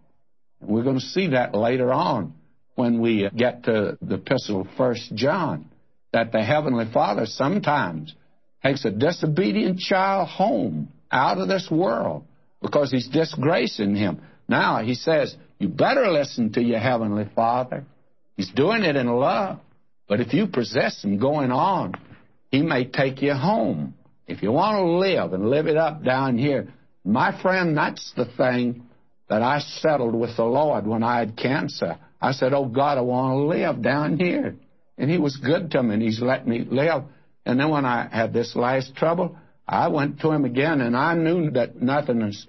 We're 0.61 0.85
going 0.85 1.01
to 1.01 1.05
see 1.05 1.29
that 1.29 1.55
later 1.55 1.93
on 1.93 2.35
when 2.75 3.01
we 3.01 3.29
get 3.37 3.64
to 3.64 3.99
the 4.03 4.14
epistle 4.16 4.62
of 4.62 4.68
First 4.77 5.14
John, 5.14 5.70
that 6.12 6.33
the 6.33 6.43
Heavenly 6.43 6.87
Father 6.93 7.27
sometimes 7.27 8.14
takes 8.62 8.85
a 8.85 8.91
disobedient 8.91 9.79
child 9.79 10.29
home 10.29 10.89
out 11.11 11.39
of 11.39 11.49
this 11.49 11.68
world 11.70 12.25
because 12.62 12.91
he's 12.91 13.09
disgracing 13.09 13.95
him. 13.95 14.20
Now 14.49 14.83
he 14.83 14.95
says, 14.95 15.37
you 15.59 15.68
better 15.68 16.11
listen 16.11 16.53
to 16.53 16.62
your 16.62 16.81
heavenly 16.81 17.29
Father. 17.35 17.85
He's 18.37 18.51
doing 18.51 18.83
it 18.83 18.97
in 18.97 19.07
love. 19.07 19.61
But 20.09 20.20
if 20.20 20.35
you 20.35 20.47
possess 20.49 21.03
him 21.03 21.18
going 21.18 21.51
on, 21.51 21.95
he 22.51 22.62
may 22.62 22.85
take 22.85 23.22
you 23.22 23.35
home. 23.35 23.95
If 24.27 24.43
you 24.43 24.53
want 24.53 24.77
to 24.77 24.85
live 24.85 25.33
and 25.33 25.51
live 25.51 25.66
it 25.66 25.77
up 25.77 26.05
down 26.05 26.39
here, 26.39 26.72
my 27.05 27.41
friend, 27.41 27.77
that's 27.77 28.12
the 28.16 28.27
thing 28.37 28.85
that 29.29 29.43
I 29.43 29.61
settled 29.61 30.14
with 30.14 30.37
the 30.37 30.45
Lord 30.45 30.87
when 30.87 31.03
I 31.03 31.18
had 31.18 31.37
cancer. 31.37 31.99
I 32.25 32.33
said, 32.33 32.55
Oh 32.55 32.64
God, 32.64 32.97
I 32.97 33.03
want 33.03 33.33
to 33.35 33.45
live 33.45 33.83
down 33.83 34.16
here. 34.18 34.57
And 34.97 35.11
he 35.11 35.18
was 35.18 35.37
good 35.37 35.72
to 35.72 35.83
me 35.83 35.95
and 35.95 36.03
he's 36.03 36.22
let 36.22 36.49
me 36.49 36.66
live. 36.68 37.03
And 37.45 37.61
then 37.61 37.68
when 37.68 37.85
I 37.85 38.09
had 38.11 38.33
this 38.33 38.57
last 38.57 38.97
trouble, 38.97 39.37
I 39.68 39.89
went 39.89 40.20
to 40.20 40.31
him 40.31 40.47
again, 40.47 40.81
and 40.81 40.97
I 40.97 41.14
knew 41.14 41.51
that 41.51 41.81
nothing 41.81 42.22
is. 42.22 42.47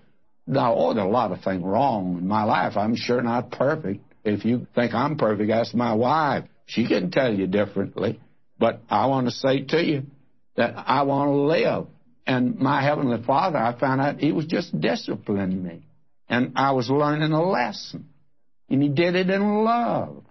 Now, 0.47 0.75
oh, 0.75 0.93
there's 0.93 1.05
a 1.05 1.09
lot 1.09 1.33
of 1.33 1.41
things 1.41 1.61
wrong 1.61 2.17
in 2.19 2.27
my 2.27 2.43
life. 2.43 2.77
I'm 2.77 2.95
sure 2.95 3.21
not 3.21 3.51
perfect. 3.51 4.01
If 4.23 4.45
you 4.45 4.65
think 4.75 4.93
I'm 4.93 5.17
perfect, 5.17 5.51
ask 5.51 5.73
my 5.75 5.93
wife. 5.93 6.45
She 6.65 6.87
can 6.87 7.11
tell 7.11 7.33
you 7.33 7.47
differently. 7.47 8.21
But 8.57 8.81
I 8.89 9.07
want 9.07 9.27
to 9.27 9.31
say 9.31 9.61
to 9.61 9.83
you 9.83 10.03
that 10.55 10.73
I 10.77 11.03
want 11.03 11.29
to 11.31 11.35
live. 11.35 11.87
And 12.25 12.57
my 12.59 12.81
Heavenly 12.81 13.21
Father, 13.23 13.57
I 13.57 13.77
found 13.77 13.99
out 13.99 14.19
He 14.19 14.31
was 14.31 14.45
just 14.45 14.79
disciplining 14.79 15.61
me. 15.61 15.83
And 16.29 16.53
I 16.55 16.71
was 16.71 16.89
learning 16.89 17.33
a 17.33 17.43
lesson. 17.43 18.07
And 18.69 18.81
He 18.81 18.89
did 18.89 19.15
it 19.15 19.29
in 19.29 19.63
love. 19.63 20.23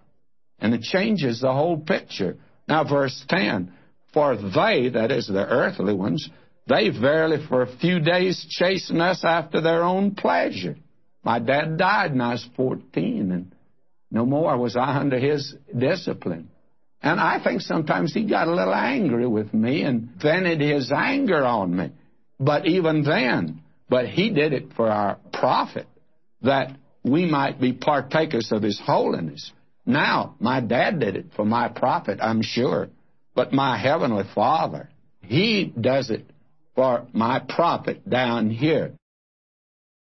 And 0.59 0.73
it 0.73 0.81
changes 0.81 1.41
the 1.41 1.51
whole 1.51 1.77
picture. 1.77 2.37
Now, 2.67 2.83
verse 2.83 3.23
10 3.29 3.73
For 4.13 4.35
they, 4.35 4.89
that 4.89 5.11
is 5.11 5.27
the 5.27 5.45
earthly 5.45 5.93
ones, 5.93 6.29
they 6.67 6.89
verily 6.89 7.45
for 7.47 7.61
a 7.61 7.77
few 7.77 7.99
days 7.99 8.45
chastened 8.49 9.01
us 9.01 9.23
after 9.23 9.61
their 9.61 9.83
own 9.83 10.15
pleasure. 10.15 10.77
My 11.23 11.39
dad 11.39 11.77
died 11.77 12.11
when 12.11 12.21
I 12.21 12.31
was 12.31 12.47
14, 12.55 13.31
and 13.31 13.55
no 14.11 14.25
more 14.25 14.57
was 14.57 14.75
I 14.75 14.97
under 14.97 15.19
his 15.19 15.55
discipline. 15.77 16.49
And 17.01 17.19
I 17.19 17.43
think 17.43 17.61
sometimes 17.61 18.13
he 18.13 18.27
got 18.27 18.47
a 18.47 18.55
little 18.55 18.73
angry 18.73 19.27
with 19.27 19.53
me 19.53 19.83
and 19.83 20.09
vented 20.21 20.59
his 20.59 20.91
anger 20.91 21.43
on 21.43 21.75
me. 21.75 21.91
But 22.39 22.65
even 22.65 23.03
then, 23.03 23.61
but 23.89 24.07
he 24.07 24.31
did 24.31 24.53
it 24.53 24.73
for 24.75 24.89
our 24.89 25.19
profit, 25.31 25.87
that 26.41 26.75
we 27.05 27.25
might 27.25 27.61
be 27.61 27.71
partakers 27.71 28.51
of 28.51 28.63
his 28.63 28.81
holiness. 28.83 29.51
Now, 29.85 30.35
my 30.39 30.59
dad 30.59 30.99
did 30.99 31.15
it 31.15 31.27
for 31.35 31.45
my 31.45 31.67
profit, 31.69 32.17
I'm 32.19 32.41
sure. 32.41 32.89
But 33.35 33.53
my 33.53 33.77
heavenly 33.77 34.23
Father, 34.33 34.89
he 35.21 35.65
does 35.79 36.09
it 36.09 36.25
for 36.73 37.05
my 37.13 37.39
profit 37.39 38.09
down 38.09 38.49
here. 38.49 38.93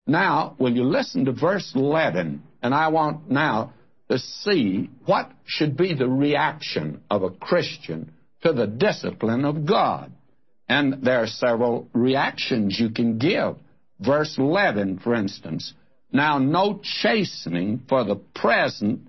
Now, 0.06 0.54
will 0.58 0.72
you 0.72 0.84
listen 0.84 1.24
to 1.24 1.32
verse 1.32 1.72
11? 1.74 2.42
And 2.62 2.72
I 2.74 2.88
want 2.88 3.28
now 3.28 3.72
to 4.08 4.18
see 4.18 4.88
what 5.04 5.32
should 5.44 5.76
be 5.76 5.94
the 5.94 6.08
reaction 6.08 7.02
of 7.10 7.24
a 7.24 7.30
Christian 7.30 8.12
to 8.42 8.52
the 8.52 8.66
discipline 8.66 9.44
of 9.44 9.66
God. 9.66 10.12
And 10.68 11.02
there 11.02 11.22
are 11.22 11.26
several 11.26 11.88
reactions 11.92 12.78
you 12.78 12.90
can 12.90 13.18
give. 13.18 13.56
Verse 13.98 14.36
11, 14.38 15.00
for 15.00 15.14
instance. 15.14 15.74
Now, 16.12 16.38
no 16.38 16.80
chastening 16.82 17.82
for 17.88 18.04
the 18.04 18.16
present 18.16 19.08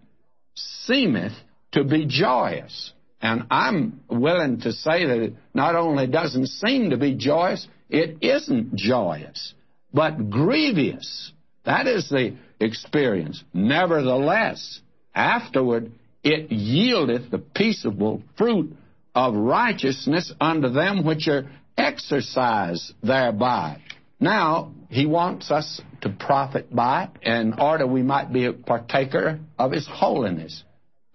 seemeth 0.55 1.33
to 1.73 1.83
be 1.83 2.05
joyous 2.05 2.93
and 3.23 3.45
I'm 3.49 4.01
willing 4.09 4.59
to 4.61 4.73
say 4.73 5.05
that 5.05 5.17
it 5.17 5.33
not 5.53 5.77
only 5.77 6.07
doesn't 6.07 6.47
seem 6.47 6.89
to 6.89 6.97
be 6.97 7.15
joyous, 7.15 7.65
it 7.89 8.17
isn't 8.19 8.75
joyous, 8.75 9.53
but 9.93 10.29
grievous. 10.29 11.31
That 11.63 11.87
is 11.87 12.09
the 12.09 12.35
experience. 12.59 13.41
Nevertheless, 13.53 14.81
afterward 15.15 15.93
it 16.21 16.49
yieldeth 16.49 17.31
the 17.31 17.37
peaceable 17.37 18.21
fruit 18.37 18.75
of 19.15 19.35
righteousness 19.35 20.33
unto 20.41 20.67
them 20.67 21.05
which 21.05 21.29
are 21.29 21.49
exercised 21.77 22.91
thereby. 23.01 23.77
Now, 24.19 24.73
he 24.89 25.05
wants 25.05 25.49
us 25.49 25.81
to 26.03 26.09
profit 26.09 26.73
by 26.73 27.09
in 27.21 27.53
order 27.59 27.87
we 27.87 28.03
might 28.03 28.31
be 28.31 28.45
a 28.45 28.53
partaker 28.53 29.39
of 29.57 29.71
his 29.71 29.87
holiness. 29.89 30.63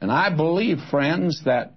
And 0.00 0.10
I 0.10 0.34
believe, 0.34 0.78
friends, 0.90 1.42
that 1.44 1.74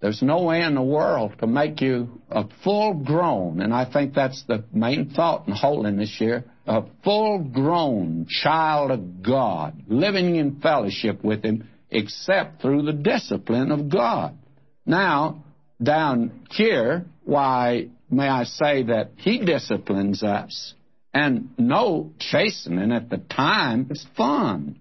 there's 0.00 0.22
no 0.22 0.42
way 0.42 0.62
in 0.62 0.74
the 0.74 0.82
world 0.82 1.34
to 1.38 1.46
make 1.46 1.80
you 1.80 2.20
a 2.28 2.44
full 2.64 2.94
grown, 2.94 3.60
and 3.60 3.72
I 3.72 3.90
think 3.90 4.14
that's 4.14 4.42
the 4.48 4.64
main 4.72 5.10
thought 5.10 5.46
in 5.46 5.54
holiness 5.54 6.14
here, 6.18 6.44
a 6.66 6.82
full 7.04 7.38
grown 7.38 8.26
child 8.28 8.90
of 8.90 9.22
God, 9.22 9.80
living 9.86 10.36
in 10.36 10.60
fellowship 10.60 11.22
with 11.22 11.44
Him, 11.44 11.68
except 11.90 12.60
through 12.60 12.82
the 12.82 12.92
discipline 12.92 13.70
of 13.70 13.88
God. 13.88 14.36
Now, 14.84 15.44
down 15.80 16.46
here, 16.50 17.04
why 17.24 17.88
may 18.10 18.28
I 18.28 18.44
say 18.44 18.82
that 18.84 19.12
He 19.16 19.38
disciplines 19.38 20.24
us? 20.24 20.74
And 21.14 21.50
no 21.58 22.12
chastening 22.18 22.92
at 22.92 23.10
the 23.10 23.18
time 23.18 23.88
is 23.90 24.06
fun. 24.16 24.78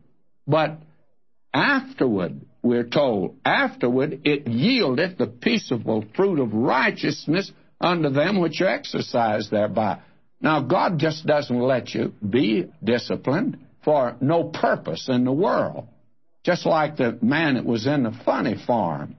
But 0.48 0.78
afterward, 1.54 2.42
we're 2.64 2.88
told, 2.88 3.36
afterward 3.44 4.22
it 4.24 4.46
yieldeth 4.46 5.18
the 5.18 5.28
peaceable 5.28 6.06
fruit 6.16 6.40
of 6.40 6.54
righteousness 6.54 7.52
unto 7.80 8.10
them 8.10 8.40
which 8.40 8.62
are 8.62 8.68
exercised 8.68 9.52
thereby. 9.52 10.00
Now, 10.40 10.62
God 10.62 10.98
just 11.00 11.26
doesn't 11.26 11.60
let 11.60 11.94
you 11.94 12.14
be 12.28 12.72
disciplined 12.84 13.58
for 13.84 14.16
no 14.22 14.46
purpose 14.46 15.08
in 15.10 15.26
the 15.26 15.32
world. 15.32 15.88
Just 16.44 16.66
like 16.66 16.98
the 16.98 17.18
man 17.22 17.56
that 17.56 17.66
was 17.66 17.86
in 17.86 18.04
the 18.04 18.18
funny 18.26 18.56
farm. 18.66 19.16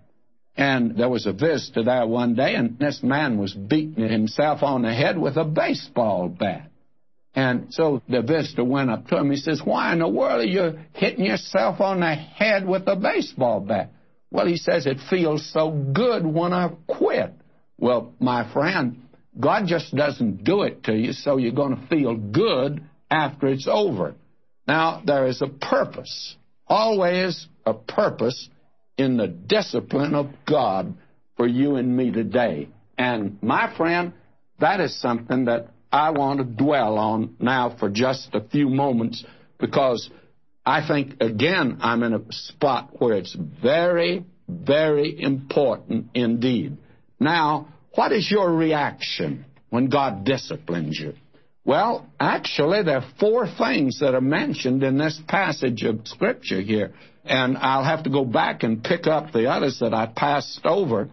And 0.56 0.96
there 0.96 1.08
was 1.08 1.26
a 1.26 1.32
visitor 1.32 1.84
there 1.84 2.06
one 2.06 2.34
day, 2.34 2.54
and 2.56 2.78
this 2.78 3.02
man 3.02 3.38
was 3.38 3.54
beating 3.54 4.08
himself 4.08 4.62
on 4.62 4.82
the 4.82 4.92
head 4.92 5.16
with 5.16 5.36
a 5.36 5.44
baseball 5.44 6.28
bat. 6.28 6.71
And 7.34 7.72
so 7.72 8.02
the 8.08 8.20
visitor 8.22 8.64
went 8.64 8.90
up 8.90 9.06
to 9.08 9.16
him. 9.16 9.30
He 9.30 9.36
says, 9.36 9.62
Why 9.64 9.92
in 9.92 10.00
the 10.00 10.08
world 10.08 10.40
are 10.40 10.44
you 10.44 10.78
hitting 10.92 11.24
yourself 11.24 11.80
on 11.80 12.00
the 12.00 12.14
head 12.14 12.66
with 12.66 12.86
a 12.86 12.96
baseball 12.96 13.60
bat? 13.60 13.90
Well, 14.30 14.46
he 14.46 14.56
says, 14.56 14.86
It 14.86 14.98
feels 15.08 15.50
so 15.52 15.70
good 15.70 16.26
when 16.26 16.52
I 16.52 16.70
quit. 16.86 17.32
Well, 17.78 18.12
my 18.20 18.52
friend, 18.52 19.02
God 19.38 19.64
just 19.66 19.94
doesn't 19.94 20.44
do 20.44 20.62
it 20.62 20.84
to 20.84 20.94
you 20.94 21.12
so 21.12 21.38
you're 21.38 21.52
going 21.52 21.76
to 21.76 21.86
feel 21.86 22.14
good 22.14 22.84
after 23.10 23.48
it's 23.48 23.66
over. 23.68 24.14
Now, 24.68 25.02
there 25.04 25.26
is 25.26 25.42
a 25.42 25.48
purpose, 25.48 26.36
always 26.66 27.46
a 27.64 27.74
purpose 27.74 28.48
in 28.96 29.16
the 29.16 29.26
discipline 29.26 30.14
of 30.14 30.28
God 30.46 30.94
for 31.36 31.46
you 31.46 31.76
and 31.76 31.96
me 31.96 32.10
today. 32.10 32.68
And 32.98 33.42
my 33.42 33.74
friend, 33.76 34.12
that 34.60 34.80
is 34.80 35.00
something 35.00 35.46
that 35.46 35.70
I 35.92 36.10
want 36.10 36.38
to 36.38 36.44
dwell 36.44 36.98
on 36.98 37.36
now 37.38 37.76
for 37.78 37.90
just 37.90 38.30
a 38.32 38.40
few 38.40 38.68
moments 38.70 39.24
because 39.58 40.08
I 40.64 40.86
think, 40.86 41.20
again, 41.20 41.78
I'm 41.80 42.02
in 42.02 42.14
a 42.14 42.20
spot 42.30 42.90
where 42.98 43.14
it's 43.14 43.36
very, 43.62 44.24
very 44.48 45.20
important 45.20 46.08
indeed. 46.14 46.78
Now, 47.20 47.68
what 47.94 48.12
is 48.12 48.30
your 48.30 48.50
reaction 48.50 49.44
when 49.70 49.90
God 49.90 50.24
disciplines 50.24 50.98
you? 50.98 51.14
Well, 51.64 52.08
actually, 52.18 52.82
there 52.82 52.98
are 52.98 53.12
four 53.20 53.46
things 53.46 54.00
that 54.00 54.14
are 54.14 54.20
mentioned 54.20 54.82
in 54.82 54.98
this 54.98 55.20
passage 55.28 55.84
of 55.84 56.00
Scripture 56.08 56.60
here. 56.60 56.92
And 57.24 57.56
I'll 57.56 57.84
have 57.84 58.02
to 58.04 58.10
go 58.10 58.24
back 58.24 58.64
and 58.64 58.82
pick 58.82 59.06
up 59.06 59.32
the 59.32 59.48
others 59.48 59.78
that 59.80 59.94
I 59.94 60.06
passed 60.06 60.60
over. 60.64 61.08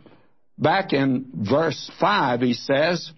Back 0.57 0.93
in 0.93 1.27
verse 1.47 1.91
5, 1.99 2.41
he 2.41 2.53
says, 2.53 3.11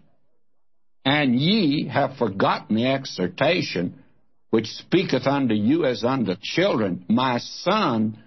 And 1.03 1.35
ye 1.35 1.87
have 1.87 2.17
forgotten 2.17 2.75
the 2.75 2.87
exhortation 2.87 4.03
which 4.51 4.67
speaketh 4.67 5.25
unto 5.25 5.55
you 5.55 5.85
as 5.85 6.03
unto 6.03 6.35
children, 6.41 7.05
My 7.07 7.39
son, 7.39 8.21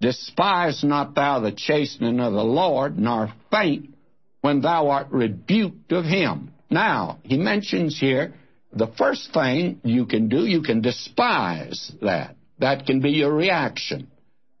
despise 0.00 0.82
not 0.82 1.14
thou 1.14 1.40
the 1.40 1.52
chastening 1.52 2.18
of 2.18 2.32
the 2.32 2.44
Lord, 2.44 2.98
nor 2.98 3.32
faint 3.50 3.94
when 4.40 4.60
thou 4.60 4.88
art 4.88 5.08
rebuked 5.10 5.92
of 5.92 6.04
him. 6.04 6.52
Now, 6.70 7.18
he 7.22 7.36
mentions 7.36 7.98
here 7.98 8.34
the 8.72 8.88
first 8.98 9.32
thing 9.32 9.80
you 9.84 10.06
can 10.06 10.28
do, 10.28 10.46
you 10.46 10.62
can 10.62 10.80
despise 10.80 11.92
that. 12.02 12.36
That 12.58 12.86
can 12.86 13.00
be 13.00 13.10
your 13.10 13.32
reaction. 13.32 14.08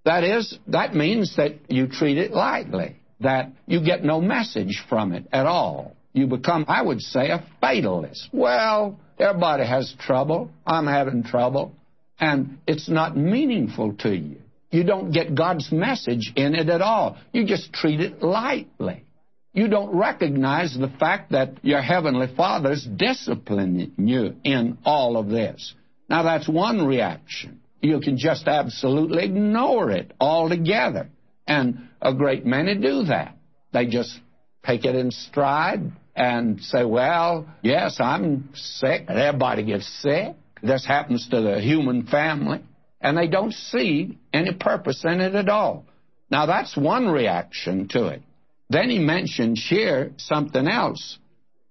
That 0.04 0.22
is, 0.22 0.58
that 0.68 0.94
means 0.94 1.36
that 1.36 1.54
you 1.68 1.88
treat 1.88 2.18
it 2.18 2.30
lightly, 2.30 2.96
that 3.20 3.52
you 3.66 3.84
get 3.84 4.04
no 4.04 4.20
message 4.20 4.84
from 4.88 5.12
it 5.12 5.26
at 5.32 5.46
all. 5.46 5.96
You 6.16 6.26
become, 6.26 6.64
I 6.66 6.80
would 6.80 7.02
say, 7.02 7.28
a 7.28 7.44
fatalist. 7.60 8.30
Well, 8.32 8.98
everybody 9.18 9.66
has 9.66 9.94
trouble. 10.00 10.50
I'm 10.66 10.86
having 10.86 11.24
trouble. 11.24 11.74
And 12.18 12.56
it's 12.66 12.88
not 12.88 13.14
meaningful 13.14 13.92
to 13.98 14.16
you. 14.16 14.38
You 14.70 14.84
don't 14.84 15.10
get 15.10 15.34
God's 15.34 15.70
message 15.70 16.32
in 16.34 16.54
it 16.54 16.70
at 16.70 16.80
all. 16.80 17.18
You 17.32 17.44
just 17.44 17.70
treat 17.70 18.00
it 18.00 18.22
lightly. 18.22 19.04
You 19.52 19.68
don't 19.68 19.94
recognize 19.94 20.74
the 20.74 20.88
fact 20.88 21.32
that 21.32 21.62
your 21.62 21.82
Heavenly 21.82 22.34
Father's 22.34 22.82
disciplining 22.82 23.92
you 23.98 24.36
in 24.42 24.78
all 24.86 25.18
of 25.18 25.28
this. 25.28 25.74
Now, 26.08 26.22
that's 26.22 26.48
one 26.48 26.86
reaction. 26.86 27.60
You 27.82 28.00
can 28.00 28.16
just 28.16 28.48
absolutely 28.48 29.22
ignore 29.22 29.90
it 29.90 30.14
altogether. 30.18 31.10
And 31.46 31.90
a 32.00 32.14
great 32.14 32.46
many 32.46 32.74
do 32.74 33.04
that. 33.04 33.36
They 33.74 33.84
just 33.84 34.18
take 34.64 34.86
it 34.86 34.96
in 34.96 35.10
stride 35.10 35.92
and 36.16 36.60
say, 36.62 36.84
well, 36.84 37.46
yes, 37.62 37.98
I'm 38.00 38.48
sick. 38.54 39.04
Everybody 39.08 39.64
gets 39.64 39.86
sick. 40.02 40.34
This 40.62 40.84
happens 40.86 41.28
to 41.28 41.42
the 41.42 41.60
human 41.60 42.06
family. 42.06 42.62
And 43.00 43.16
they 43.16 43.28
don't 43.28 43.52
see 43.52 44.18
any 44.32 44.54
purpose 44.54 45.04
in 45.04 45.20
it 45.20 45.34
at 45.34 45.50
all. 45.50 45.84
Now, 46.30 46.46
that's 46.46 46.76
one 46.76 47.06
reaction 47.06 47.88
to 47.88 48.08
it. 48.08 48.22
Then 48.70 48.88
he 48.88 48.98
mentions 48.98 49.64
here 49.68 50.12
something 50.16 50.66
else, 50.66 51.18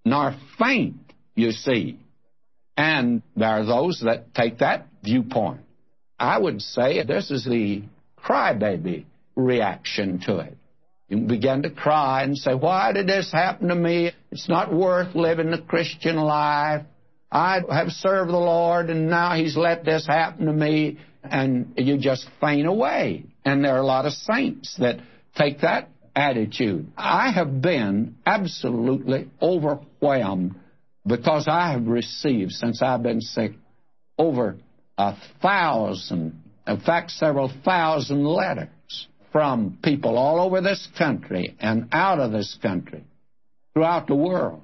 nor 0.05 0.35
faint, 0.57 0.95
you 1.33 1.51
see. 1.51 1.99
And 2.77 3.23
there 3.35 3.49
are 3.49 3.65
those 3.65 4.01
that 4.05 4.33
take 4.33 4.59
that 4.59 4.87
viewpoint. 5.03 5.61
I 6.19 6.37
would 6.37 6.61
say 6.61 7.03
this 7.03 7.31
is 7.31 7.43
the 7.43 7.83
crybaby 8.17 9.05
reaction 9.35 10.19
to 10.25 10.37
it. 10.39 10.57
You 11.07 11.17
begin 11.17 11.61
to 11.63 11.69
cry 11.69 12.23
and 12.23 12.37
say, 12.37 12.55
Why 12.55 12.91
did 12.91 13.07
this 13.07 13.31
happen 13.31 13.67
to 13.67 13.75
me? 13.75 14.11
It's 14.31 14.49
not 14.49 14.73
worth 14.73 15.15
living 15.15 15.51
the 15.51 15.61
Christian 15.61 16.15
life. 16.15 16.83
I 17.31 17.61
have 17.69 17.89
served 17.89 18.31
the 18.31 18.37
Lord 18.37 18.89
and 18.89 19.09
now 19.09 19.35
He's 19.35 19.55
let 19.55 19.85
this 19.85 20.07
happen 20.07 20.47
to 20.47 20.53
me. 20.53 20.97
And 21.23 21.73
you 21.77 21.97
just 21.97 22.27
faint 22.39 22.67
away. 22.67 23.25
And 23.43 23.63
there 23.63 23.75
are 23.75 23.79
a 23.81 23.85
lot 23.85 24.05
of 24.05 24.13
saints 24.13 24.75
that 24.79 24.99
take 25.35 25.61
that 25.61 25.89
attitude. 26.15 26.91
I 26.97 27.31
have 27.31 27.61
been 27.61 28.15
absolutely 28.25 29.29
overwhelmed 29.41 30.55
because 31.05 31.47
I 31.47 31.71
have 31.71 31.87
received, 31.87 32.51
since 32.51 32.81
I've 32.81 33.03
been 33.03 33.21
sick, 33.21 33.53
over 34.17 34.57
a 34.97 35.15
thousand, 35.41 36.41
in 36.65 36.79
fact, 36.79 37.11
several 37.11 37.51
thousand 37.63 38.25
letters 38.25 38.69
from 39.35 39.77
people 39.83 40.17
all 40.17 40.39
over 40.39 40.61
this 40.61 40.87
country 40.97 41.57
and 41.59 41.89
out 41.91 42.19
of 42.19 42.31
this 42.31 42.57
country, 42.61 43.03
throughout 43.73 44.07
the 44.07 44.15
world. 44.15 44.61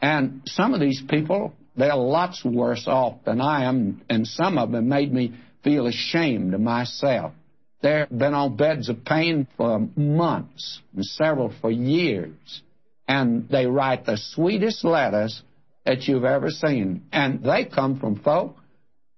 And 0.00 0.40
some 0.46 0.72
of 0.72 0.80
these 0.80 1.02
people, 1.06 1.52
they're 1.76 1.94
lots 1.94 2.42
worse 2.42 2.84
off 2.86 3.18
than 3.26 3.42
I 3.42 3.64
am, 3.64 4.00
and 4.08 4.26
some 4.26 4.56
of 4.56 4.72
them 4.72 4.88
made 4.88 5.12
me 5.12 5.34
feel 5.62 5.86
ashamed 5.86 6.54
of 6.54 6.62
myself. 6.62 7.34
They've 7.82 8.08
been 8.08 8.32
on 8.32 8.56
beds 8.56 8.88
of 8.88 9.04
pain 9.04 9.46
for 9.58 9.86
months, 9.94 10.80
and 10.96 11.04
several 11.04 11.52
for 11.60 11.70
years. 11.70 12.62
And 13.06 13.50
they 13.50 13.66
write 13.66 14.06
the 14.06 14.16
sweetest 14.16 14.82
letters 14.82 15.42
that 15.84 16.08
you've 16.08 16.24
ever 16.24 16.48
seen. 16.48 17.02
And 17.12 17.44
they 17.44 17.66
come 17.66 18.00
from 18.00 18.18
folk, 18.20 18.56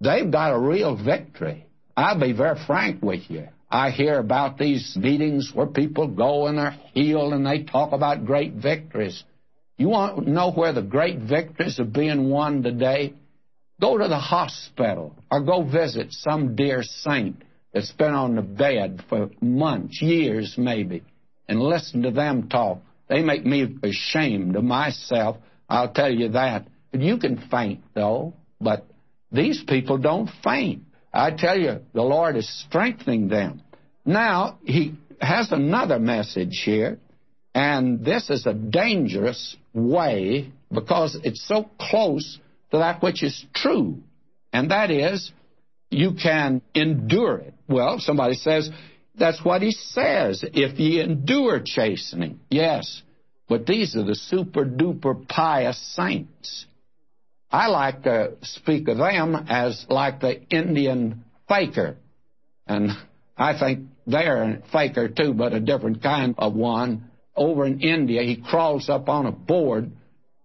they've 0.00 0.28
got 0.28 0.52
a 0.52 0.58
real 0.58 0.96
victory. 0.96 1.66
I'll 1.96 2.18
be 2.18 2.32
very 2.32 2.58
frank 2.66 3.00
with 3.00 3.30
you. 3.30 3.46
I 3.72 3.90
hear 3.90 4.18
about 4.18 4.58
these 4.58 4.94
meetings 4.96 5.50
where 5.54 5.66
people 5.66 6.06
go 6.06 6.46
and 6.46 6.58
they're 6.58 6.78
healed 6.92 7.32
and 7.32 7.46
they 7.46 7.62
talk 7.62 7.92
about 7.92 8.26
great 8.26 8.52
victories. 8.52 9.24
You 9.78 9.88
want 9.88 10.26
to 10.26 10.30
know 10.30 10.52
where 10.52 10.74
the 10.74 10.82
great 10.82 11.20
victories 11.20 11.80
are 11.80 11.84
being 11.84 12.28
won 12.28 12.62
today? 12.62 13.14
Go 13.80 13.96
to 13.96 14.08
the 14.08 14.18
hospital 14.18 15.16
or 15.30 15.40
go 15.40 15.62
visit 15.62 16.12
some 16.12 16.54
dear 16.54 16.82
saint 16.82 17.42
that's 17.72 17.92
been 17.92 18.12
on 18.12 18.36
the 18.36 18.42
bed 18.42 19.02
for 19.08 19.30
months, 19.40 20.02
years 20.02 20.54
maybe, 20.58 21.02
and 21.48 21.58
listen 21.58 22.02
to 22.02 22.10
them 22.10 22.50
talk. 22.50 22.80
They 23.08 23.22
make 23.22 23.46
me 23.46 23.78
ashamed 23.82 24.54
of 24.54 24.64
myself. 24.64 25.38
I'll 25.66 25.94
tell 25.94 26.12
you 26.12 26.28
that. 26.32 26.66
You 26.92 27.16
can 27.16 27.48
faint, 27.50 27.82
though, 27.94 28.34
but 28.60 28.86
these 29.32 29.64
people 29.66 29.96
don't 29.96 30.28
faint. 30.44 30.82
I 31.12 31.30
tell 31.32 31.58
you, 31.58 31.80
the 31.92 32.02
Lord 32.02 32.36
is 32.36 32.48
strengthening 32.66 33.28
them. 33.28 33.62
Now, 34.04 34.58
He 34.64 34.94
has 35.20 35.52
another 35.52 35.98
message 35.98 36.62
here, 36.64 36.98
and 37.54 38.04
this 38.04 38.30
is 38.30 38.46
a 38.46 38.54
dangerous 38.54 39.56
way 39.72 40.52
because 40.72 41.16
it's 41.22 41.46
so 41.46 41.68
close 41.78 42.38
to 42.70 42.78
that 42.78 43.02
which 43.02 43.22
is 43.22 43.44
true, 43.54 43.98
and 44.52 44.70
that 44.70 44.90
is 44.90 45.30
you 45.90 46.14
can 46.14 46.62
endure 46.74 47.38
it. 47.38 47.54
Well, 47.68 47.98
somebody 47.98 48.34
says, 48.34 48.70
that's 49.14 49.44
what 49.44 49.62
he 49.62 49.72
says. 49.72 50.42
If 50.42 50.78
ye 50.78 51.00
endure 51.00 51.60
chastening. 51.64 52.40
Yes. 52.50 53.02
But 53.48 53.66
these 53.66 53.94
are 53.94 54.04
the 54.04 54.14
super 54.14 54.64
duper 54.64 55.28
pious 55.28 55.78
saints. 55.94 56.66
I 57.52 57.66
like 57.66 58.04
to 58.04 58.36
speak 58.42 58.88
of 58.88 58.96
them 58.96 59.36
as 59.48 59.84
like 59.90 60.20
the 60.20 60.42
Indian 60.48 61.24
faker. 61.48 61.98
And 62.66 62.90
I 63.36 63.58
think 63.58 63.88
they're 64.06 64.42
a 64.42 64.62
faker 64.72 65.08
too, 65.08 65.34
but 65.34 65.52
a 65.52 65.60
different 65.60 66.02
kind 66.02 66.34
of 66.38 66.54
one. 66.54 67.10
Over 67.36 67.66
in 67.66 67.80
India, 67.80 68.22
he 68.22 68.36
crawls 68.36 68.88
up 68.88 69.08
on 69.08 69.26
a 69.26 69.32
board 69.32 69.92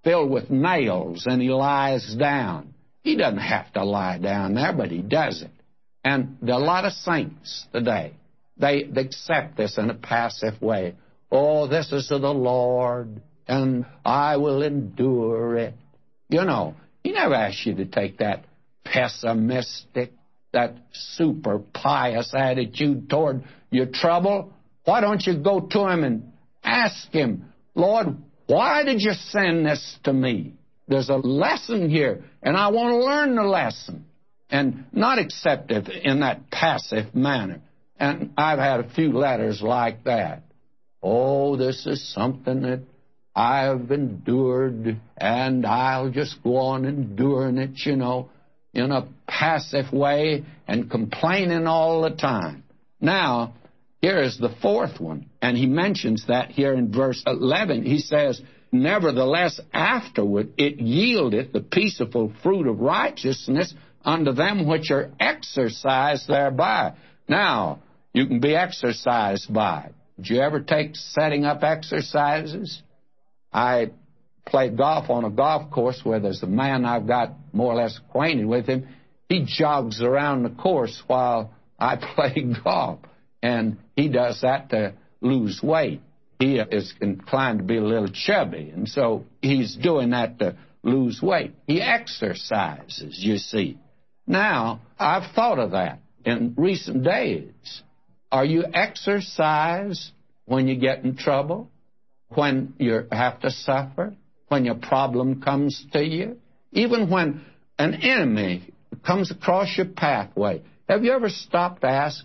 filled 0.03 0.31
with 0.31 0.49
nails 0.49 1.25
and 1.25 1.41
he 1.41 1.49
lies 1.49 2.15
down. 2.15 2.73
He 3.03 3.15
doesn't 3.15 3.39
have 3.39 3.71
to 3.73 3.85
lie 3.85 4.17
down 4.17 4.53
there, 4.53 4.73
but 4.73 4.91
he 4.91 5.01
does 5.01 5.41
it. 5.41 5.51
And 6.03 6.37
there 6.41 6.55
are 6.55 6.61
a 6.61 6.63
lot 6.63 6.85
of 6.85 6.93
saints 6.93 7.65
today. 7.73 8.13
They, 8.57 8.83
they 8.83 9.01
accept 9.01 9.57
this 9.57 9.77
in 9.77 9.89
a 9.89 9.93
passive 9.93 10.61
way. 10.61 10.95
Oh, 11.31 11.67
this 11.67 11.91
is 11.91 12.09
of 12.11 12.21
the 12.21 12.33
Lord, 12.33 13.21
and 13.47 13.85
I 14.05 14.37
will 14.37 14.61
endure 14.61 15.57
it. 15.57 15.73
You 16.29 16.45
know, 16.45 16.75
he 17.07 17.13
never 17.13 17.35
asked 17.35 17.65
you 17.65 17.73
to 17.75 17.85
take 17.85 18.17
that 18.17 18.43
pessimistic, 18.83 20.11
that 20.51 20.75
super 20.91 21.59
pious 21.59 22.33
attitude 22.35 23.09
toward 23.09 23.45
your 23.71 23.85
trouble. 23.85 24.51
Why 24.83 24.99
don't 24.99 25.25
you 25.25 25.37
go 25.37 25.61
to 25.61 25.87
him 25.87 26.03
and 26.03 26.33
ask 26.65 27.09
him, 27.13 27.45
Lord, 27.75 28.17
why 28.47 28.83
did 28.83 29.01
you 29.01 29.13
send 29.13 29.65
this 29.65 29.97
to 30.03 30.11
me? 30.11 30.55
There's 30.89 31.07
a 31.07 31.15
lesson 31.15 31.89
here, 31.89 32.25
and 32.43 32.57
I 32.57 32.67
want 32.71 32.89
to 32.89 32.97
learn 32.97 33.35
the 33.35 33.43
lesson 33.43 34.03
and 34.49 34.83
not 34.91 35.17
accept 35.17 35.71
it 35.71 35.87
in 35.87 36.19
that 36.19 36.51
passive 36.51 37.15
manner. 37.15 37.61
And 37.97 38.33
I've 38.37 38.59
had 38.59 38.81
a 38.81 38.89
few 38.89 39.13
letters 39.13 39.61
like 39.61 40.03
that. 40.03 40.43
Oh, 41.01 41.55
this 41.55 41.85
is 41.85 42.13
something 42.13 42.63
that 42.63 42.81
I've 43.37 43.91
endured, 43.91 44.99
and 45.15 45.65
I'll 45.65 46.09
just 46.09 46.41
go 46.43 46.57
on 46.57 46.85
enduring 46.85 47.59
it, 47.59 47.85
you 47.85 47.95
know, 47.95 48.29
in 48.73 48.91
a 48.91 49.07
passive 49.27 49.93
way 49.93 50.43
and 50.67 50.89
complaining 50.89 51.67
all 51.67 52.01
the 52.01 52.09
time. 52.09 52.63
Now, 52.99 53.53
Here 54.01 54.21
is 54.21 54.37
the 54.37 54.55
fourth 54.61 54.99
one, 54.99 55.29
and 55.41 55.57
he 55.57 55.65
mentions 55.65 56.27
that 56.27 56.51
here 56.51 56.73
in 56.73 56.91
verse 56.91 57.23
11. 57.25 57.83
He 57.83 57.99
says, 57.99 58.41
Nevertheless, 58.71 59.59
afterward 59.73 60.53
it 60.57 60.79
yieldeth 60.79 61.51
the 61.51 61.61
peaceable 61.61 62.31
fruit 62.43 62.67
of 62.67 62.79
righteousness 62.79 63.73
unto 64.05 64.33
them 64.33 64.67
which 64.67 64.91
are 64.91 65.09
exercised 65.19 66.27
thereby. 66.27 66.93
Now, 67.27 67.79
you 68.13 68.27
can 68.27 68.39
be 68.39 68.55
exercised 68.55 69.51
by. 69.51 69.91
Did 70.17 70.29
you 70.29 70.41
ever 70.41 70.59
take 70.59 70.95
setting 70.95 71.45
up 71.45 71.63
exercises? 71.63 72.81
I 73.51 73.91
played 74.45 74.77
golf 74.77 75.09
on 75.09 75.25
a 75.25 75.29
golf 75.29 75.71
course 75.71 76.01
where 76.03 76.19
there's 76.19 76.43
a 76.43 76.47
man 76.47 76.85
I've 76.85 77.07
got 77.07 77.33
more 77.53 77.73
or 77.73 77.75
less 77.75 77.97
acquainted 77.97 78.45
with 78.45 78.67
him. 78.67 78.87
He 79.29 79.45
jogs 79.45 80.01
around 80.01 80.43
the 80.43 80.49
course 80.49 81.01
while 81.07 81.53
I 81.77 81.95
play 82.15 82.45
golf, 82.63 82.99
and 83.41 83.77
he 83.95 84.09
does 84.09 84.41
that 84.41 84.69
to 84.69 84.93
lose 85.21 85.61
weight. 85.61 86.01
He 86.39 86.59
is 86.59 86.93
inclined 87.01 87.59
to 87.59 87.65
be 87.65 87.77
a 87.77 87.83
little 87.83 88.09
chubby, 88.09 88.71
and 88.73 88.87
so 88.87 89.25
he's 89.41 89.75
doing 89.75 90.11
that 90.11 90.39
to 90.39 90.55
lose 90.83 91.21
weight. 91.21 91.55
He 91.65 91.81
exercises, 91.81 93.17
you 93.19 93.37
see. 93.37 93.79
Now, 94.27 94.81
I've 94.99 95.31
thought 95.33 95.57
of 95.57 95.71
that 95.71 95.99
in 96.25 96.53
recent 96.57 97.03
days. 97.03 97.81
Are 98.31 98.45
you 98.45 98.65
exercise 98.71 100.11
when 100.45 100.67
you 100.67 100.75
get 100.75 101.03
in 101.03 101.15
trouble? 101.15 101.71
When 102.29 102.73
you 102.77 103.07
have 103.11 103.39
to 103.41 103.51
suffer? 103.51 104.15
When 104.47 104.65
your 104.65 104.75
problem 104.75 105.41
comes 105.41 105.85
to 105.93 106.03
you? 106.03 106.37
Even 106.71 107.09
when 107.09 107.45
an 107.77 107.95
enemy 107.95 108.73
comes 109.05 109.31
across 109.31 109.77
your 109.77 109.87
pathway. 109.87 110.61
Have 110.87 111.03
you 111.03 111.11
ever 111.11 111.29
stopped 111.29 111.81
to 111.81 111.87
ask 111.87 112.23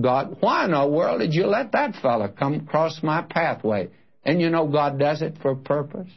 God, 0.00 0.38
why 0.40 0.64
in 0.64 0.72
the 0.72 0.86
world 0.86 1.20
did 1.20 1.34
you 1.34 1.46
let 1.46 1.72
that 1.72 1.94
fellow 1.96 2.28
come 2.28 2.54
across 2.54 3.02
my 3.02 3.22
pathway? 3.22 3.90
And 4.24 4.40
you 4.40 4.50
know 4.50 4.66
God 4.66 4.98
does 4.98 5.22
it 5.22 5.38
for 5.40 5.52
a 5.52 5.56
purpose. 5.56 6.10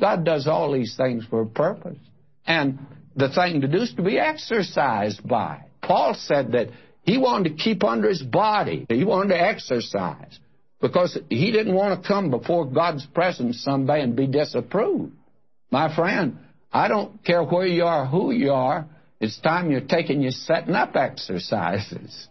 God 0.00 0.24
does 0.24 0.46
all 0.46 0.72
these 0.72 0.96
things 0.96 1.24
for 1.24 1.42
a 1.42 1.46
purpose. 1.46 1.98
And 2.46 2.78
the 3.16 3.30
thing 3.30 3.60
to 3.60 3.68
do 3.68 3.78
is 3.78 3.94
to 3.94 4.02
be 4.02 4.18
exercised 4.18 5.26
by. 5.26 5.64
Paul 5.80 6.14
said 6.14 6.52
that 6.52 6.68
he 7.02 7.18
wanted 7.18 7.56
to 7.56 7.62
keep 7.62 7.84
under 7.84 8.08
his 8.08 8.22
body. 8.22 8.86
He 8.88 9.04
wanted 9.04 9.28
to 9.28 9.40
exercise 9.40 10.38
because 10.82 11.16
he 11.30 11.52
didn't 11.52 11.74
want 11.74 12.02
to 12.02 12.06
come 12.06 12.30
before 12.30 12.66
God's 12.66 13.06
presence 13.06 13.62
someday 13.62 14.02
and 14.02 14.16
be 14.16 14.26
disapproved. 14.26 15.12
My 15.70 15.94
friend, 15.94 16.38
I 16.72 16.88
don't 16.88 17.24
care 17.24 17.44
where 17.44 17.66
you 17.66 17.84
are, 17.84 18.04
who 18.04 18.32
you 18.32 18.50
are, 18.50 18.86
it's 19.20 19.38
time 19.40 19.70
you're 19.70 19.80
taking 19.80 20.20
your 20.20 20.32
setting 20.32 20.74
up 20.74 20.96
exercises. 20.96 22.28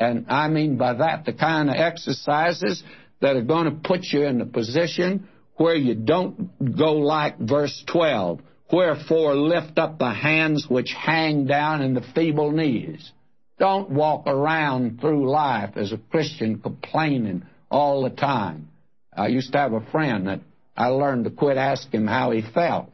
And 0.00 0.26
I 0.28 0.48
mean 0.48 0.76
by 0.76 0.94
that 0.94 1.24
the 1.24 1.32
kind 1.32 1.70
of 1.70 1.76
exercises 1.76 2.82
that 3.20 3.36
are 3.36 3.42
going 3.42 3.66
to 3.66 3.88
put 3.88 4.00
you 4.02 4.24
in 4.24 4.40
a 4.40 4.46
position 4.46 5.28
where 5.56 5.76
you 5.76 5.94
don't 5.94 6.76
go 6.76 6.94
like 6.94 7.38
verse 7.38 7.84
12. 7.86 8.40
Wherefore 8.72 9.36
lift 9.36 9.78
up 9.78 9.98
the 10.00 10.10
hands 10.10 10.66
which 10.68 10.92
hang 10.92 11.46
down 11.46 11.82
and 11.82 11.96
the 11.96 12.04
feeble 12.14 12.50
knees. 12.50 13.12
Don't 13.60 13.90
walk 13.90 14.26
around 14.26 15.00
through 15.00 15.30
life 15.30 15.76
as 15.76 15.92
a 15.92 15.98
Christian 15.98 16.58
complaining 16.58 17.44
all 17.72 18.02
the 18.02 18.10
time. 18.10 18.68
I 19.16 19.28
used 19.28 19.52
to 19.52 19.58
have 19.58 19.72
a 19.72 19.80
friend 19.90 20.28
that 20.28 20.40
I 20.76 20.88
learned 20.88 21.24
to 21.24 21.30
quit 21.30 21.56
asking 21.56 22.02
him 22.02 22.06
how 22.06 22.30
he 22.30 22.42
felt 22.42 22.90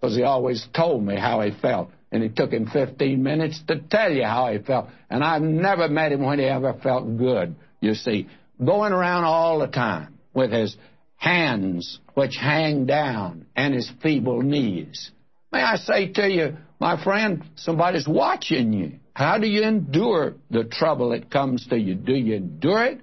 because 0.00 0.16
he 0.16 0.22
always 0.22 0.66
told 0.74 1.02
me 1.02 1.16
how 1.16 1.40
he 1.40 1.52
felt 1.62 1.90
and 2.12 2.22
it 2.22 2.36
took 2.36 2.52
him 2.52 2.66
15 2.66 3.22
minutes 3.22 3.62
to 3.68 3.78
tell 3.78 4.12
you 4.12 4.24
how 4.24 4.52
he 4.52 4.58
felt. 4.58 4.88
And 5.10 5.24
I've 5.24 5.42
never 5.42 5.88
met 5.88 6.12
him 6.12 6.24
when 6.24 6.38
he 6.38 6.44
ever 6.44 6.74
felt 6.74 7.16
good, 7.16 7.56
you 7.80 7.94
see. 7.94 8.28
Going 8.64 8.92
around 8.92 9.24
all 9.24 9.58
the 9.58 9.66
time 9.66 10.18
with 10.32 10.52
his 10.52 10.76
hands 11.16 11.98
which 12.14 12.36
hang 12.36 12.86
down 12.86 13.46
and 13.56 13.74
his 13.74 13.90
feeble 14.02 14.42
knees. 14.42 15.10
May 15.52 15.62
I 15.62 15.76
say 15.76 16.12
to 16.12 16.28
you, 16.28 16.56
my 16.78 17.02
friend, 17.02 17.44
somebody's 17.56 18.06
watching 18.06 18.72
you. 18.72 18.98
How 19.14 19.38
do 19.38 19.46
you 19.46 19.62
endure 19.62 20.34
the 20.50 20.64
trouble 20.64 21.10
that 21.10 21.30
comes 21.30 21.66
to 21.68 21.78
you? 21.78 21.94
Do 21.94 22.14
you 22.14 22.36
endure 22.36 22.84
it 22.84 23.00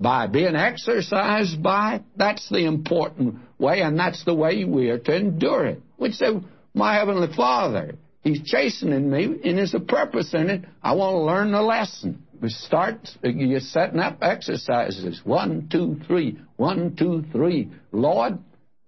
by 0.00 0.26
being 0.26 0.56
exercised 0.56 1.62
by. 1.62 2.02
That's 2.16 2.48
the 2.48 2.64
important 2.64 3.36
way, 3.58 3.80
and 3.80 3.98
that's 3.98 4.24
the 4.24 4.34
way 4.34 4.64
we 4.64 4.90
are 4.90 4.98
to 4.98 5.16
endure 5.16 5.66
it. 5.66 5.82
We 5.98 6.12
say, 6.12 6.40
My 6.74 6.94
Heavenly 6.94 7.28
Father, 7.34 7.96
He's 8.22 8.42
chastening 8.42 9.10
me, 9.10 9.24
and 9.44 9.58
there's 9.58 9.74
a 9.74 9.80
purpose 9.80 10.34
in 10.34 10.50
it. 10.50 10.64
I 10.82 10.94
want 10.94 11.14
to 11.14 11.20
learn 11.20 11.52
the 11.52 11.62
lesson. 11.62 12.24
We 12.40 12.50
start, 12.50 13.08
you're 13.22 13.60
setting 13.60 14.00
up 14.00 14.18
exercises. 14.22 15.22
One, 15.24 15.68
two, 15.70 16.00
three. 16.06 16.38
One, 16.56 16.94
two, 16.96 17.24
three. 17.32 17.70
Lord, 17.92 18.38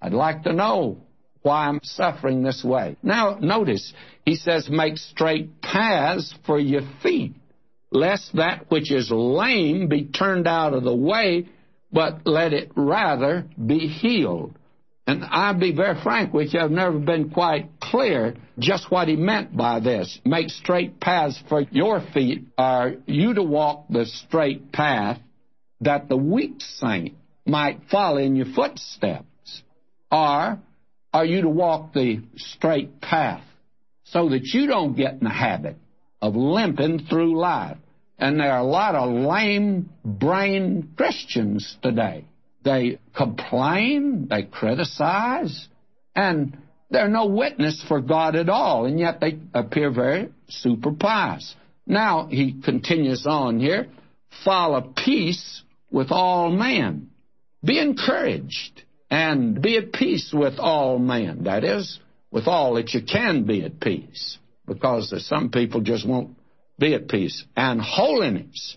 I'd 0.03 0.13
like 0.13 0.43
to 0.43 0.53
know 0.53 0.99
why 1.43 1.69
I'm 1.69 1.81
suffering 1.83 2.43
this 2.43 2.63
way. 2.63 2.97
Now, 3.03 3.39
notice, 3.41 3.93
he 4.27 4.35
says, 4.35 4.69
make 4.69 4.99
straight 4.99 5.63
paths 5.63 6.35
for 6.45 6.59
your 6.59 6.83
feet, 7.03 7.35
lest 7.91 8.35
that 8.37 8.71
which 8.71 8.93
is 8.93 9.11
lame 9.11 9.89
be 9.89 10.05
turned 10.05 10.47
out 10.47 10.75
of 10.75 10.85
the 10.85 10.95
way, 10.95 11.49
but 11.93 12.27
let 12.27 12.53
it 12.53 12.71
rather 12.77 13.47
be 13.65 13.89
healed. 13.89 14.55
And 15.07 15.25
I'll 15.25 15.59
be 15.59 15.75
very 15.75 16.01
frank 16.03 16.33
with 16.33 16.55
you, 16.55 16.61
I've 16.61 16.71
never 16.71 16.99
been 16.99 17.31
quite 17.31 17.69
clear 17.81 18.37
just 18.61 18.91
what 18.93 19.09
he 19.09 19.17
meant 19.17 19.57
by 19.57 19.81
this. 19.81 20.21
Make 20.25 20.51
straight 20.51 21.01
paths 21.01 21.43
for 21.49 21.63
your 21.63 22.01
feet. 22.15 22.47
Are 22.57 22.95
you 23.07 23.35
to 23.35 23.43
walk 23.43 23.87
the 23.91 24.07
straight 24.07 24.71
path 24.71 25.19
that 25.81 26.09
the 26.09 26.17
weak 26.17 26.61
saint 26.61 27.17
might 27.45 27.81
follow 27.91 28.19
in 28.19 28.37
your 28.37 28.55
footsteps? 28.55 29.63
Or 30.13 30.61
are 31.13 31.25
you 31.25 31.43
to 31.43 31.49
walk 31.49 31.93
the 31.93 32.23
straight 32.37 33.01
path 33.01 33.43
so 34.05 34.29
that 34.29 34.45
you 34.45 34.69
don't 34.69 34.97
get 34.97 35.15
in 35.15 35.25
the 35.25 35.31
habit 35.31 35.77
of 36.21 36.37
limping 36.37 37.07
through 37.07 37.39
life? 37.39 37.79
And 38.19 38.39
there 38.39 38.53
are 38.53 38.61
a 38.61 38.65
lot 38.65 38.95
of 38.95 39.11
lame 39.11 39.91
brain 40.05 40.91
Christians 40.97 41.77
today 41.83 42.27
they 42.63 42.99
complain, 43.17 44.27
they 44.29 44.43
criticize, 44.43 45.69
and 46.15 46.57
they're 46.91 47.09
no 47.09 47.27
witness 47.27 47.83
for 47.87 48.01
God 48.01 48.37
at 48.37 48.49
all, 48.49 48.85
and 48.87 48.99
yet 48.99 49.21
they 49.21 49.39
appear 49.55 49.91
very 49.91 50.31
super 50.49 50.93
pious. 50.93 51.55
Now, 51.87 52.27
he 52.27 52.61
continues 52.63 53.27
on 53.27 53.61
here 53.61 53.89
follow 54.45 54.93
peace 55.05 55.63
with 55.91 56.09
all 56.11 56.51
men. 56.51 57.11
Be 57.65 57.79
encouraged 57.81 58.83
and 59.11 59.61
be 59.61 59.77
at 59.77 59.93
peace 59.93 60.33
with 60.33 60.59
all 60.59 60.99
men. 60.99 61.45
That 61.45 61.65
is, 61.65 61.99
with 62.31 62.47
all 62.47 62.75
that 62.75 62.95
you 62.95 63.03
can 63.03 63.45
be 63.45 63.65
at 63.65 63.81
peace, 63.81 64.39
because 64.71 65.13
some 65.27 65.51
people 65.51 65.81
just 65.81 66.07
won't 66.07 66.37
be 66.79 66.95
at 66.95 67.09
peace. 67.09 67.45
And 67.57 67.81
holiness. 67.81 68.77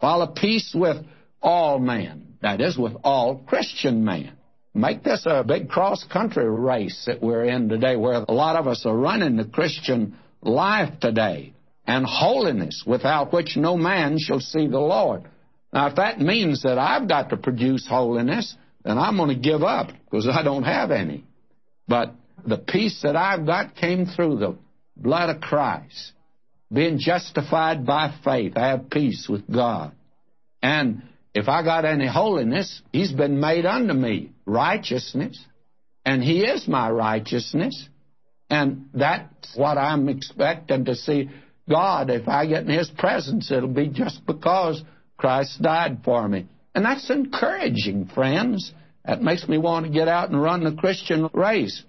Follow 0.00 0.28
peace 0.28 0.72
with 0.72 0.98
all 1.42 1.80
men. 1.80 2.34
That 2.42 2.60
is, 2.60 2.78
with 2.78 2.92
all 3.02 3.42
Christian 3.46 4.04
men. 4.04 4.32
Make 4.72 5.02
this 5.02 5.26
a 5.26 5.42
big 5.42 5.68
cross 5.68 6.04
country 6.04 6.48
race 6.48 7.04
that 7.06 7.20
we're 7.20 7.44
in 7.44 7.68
today, 7.68 7.96
where 7.96 8.24
a 8.26 8.32
lot 8.32 8.54
of 8.54 8.68
us 8.68 8.86
are 8.86 8.96
running 8.96 9.36
the 9.36 9.44
Christian 9.44 10.16
life 10.42 11.00
today. 11.00 11.54
And 11.88 12.06
holiness, 12.06 12.84
without 12.86 13.32
which 13.32 13.56
no 13.56 13.76
man 13.76 14.18
shall 14.20 14.40
see 14.40 14.68
the 14.68 14.78
Lord. 14.78 15.24
Now, 15.72 15.88
if 15.88 15.96
that 15.96 16.20
means 16.20 16.62
that 16.62 16.78
I've 16.78 17.08
got 17.08 17.30
to 17.30 17.36
produce 17.36 17.86
holiness, 17.88 18.54
then 18.84 18.96
I'm 18.96 19.16
going 19.16 19.30
to 19.30 19.34
give 19.50 19.64
up 19.64 19.88
because 20.04 20.28
I 20.28 20.44
don't 20.44 20.62
have 20.62 20.92
any. 20.92 21.24
But 21.88 22.14
the 22.46 22.58
peace 22.58 23.00
that 23.02 23.16
I've 23.16 23.44
got 23.44 23.74
came 23.74 24.06
through 24.06 24.38
the 24.38 24.56
blood 25.02 25.34
of 25.34 25.40
Christ. 25.40 26.12
Being 26.72 26.98
justified 26.98 27.84
by 27.84 28.14
faith, 28.24 28.56
I 28.56 28.68
have 28.68 28.88
peace 28.88 29.28
with 29.28 29.50
God. 29.50 29.92
And 30.62 31.02
if 31.34 31.48
I 31.48 31.62
got 31.62 31.84
any 31.84 32.06
holiness, 32.06 32.80
He's 32.92 33.12
been 33.12 33.40
made 33.40 33.66
unto 33.66 33.92
me 33.92 34.32
righteousness, 34.46 35.44
and 36.04 36.22
He 36.22 36.40
is 36.40 36.66
my 36.66 36.90
righteousness. 36.90 37.88
And 38.48 38.88
that's 38.92 39.56
what 39.56 39.78
I'm 39.78 40.08
expecting 40.08 40.84
to 40.86 40.94
see 40.94 41.30
God. 41.68 42.10
If 42.10 42.28
I 42.28 42.46
get 42.46 42.64
in 42.64 42.70
His 42.70 42.90
presence, 42.90 43.50
it'll 43.50 43.68
be 43.68 43.88
just 43.88 44.24
because 44.26 44.82
Christ 45.16 45.60
died 45.62 46.00
for 46.04 46.26
me. 46.28 46.46
And 46.74 46.84
that's 46.84 47.10
encouraging, 47.10 48.06
friends. 48.14 48.72
That 49.04 49.20
makes 49.20 49.48
me 49.48 49.58
want 49.58 49.86
to 49.86 49.92
get 49.92 50.08
out 50.08 50.30
and 50.30 50.40
run 50.40 50.64
the 50.64 50.72
Christian 50.72 51.28
race. 51.32 51.82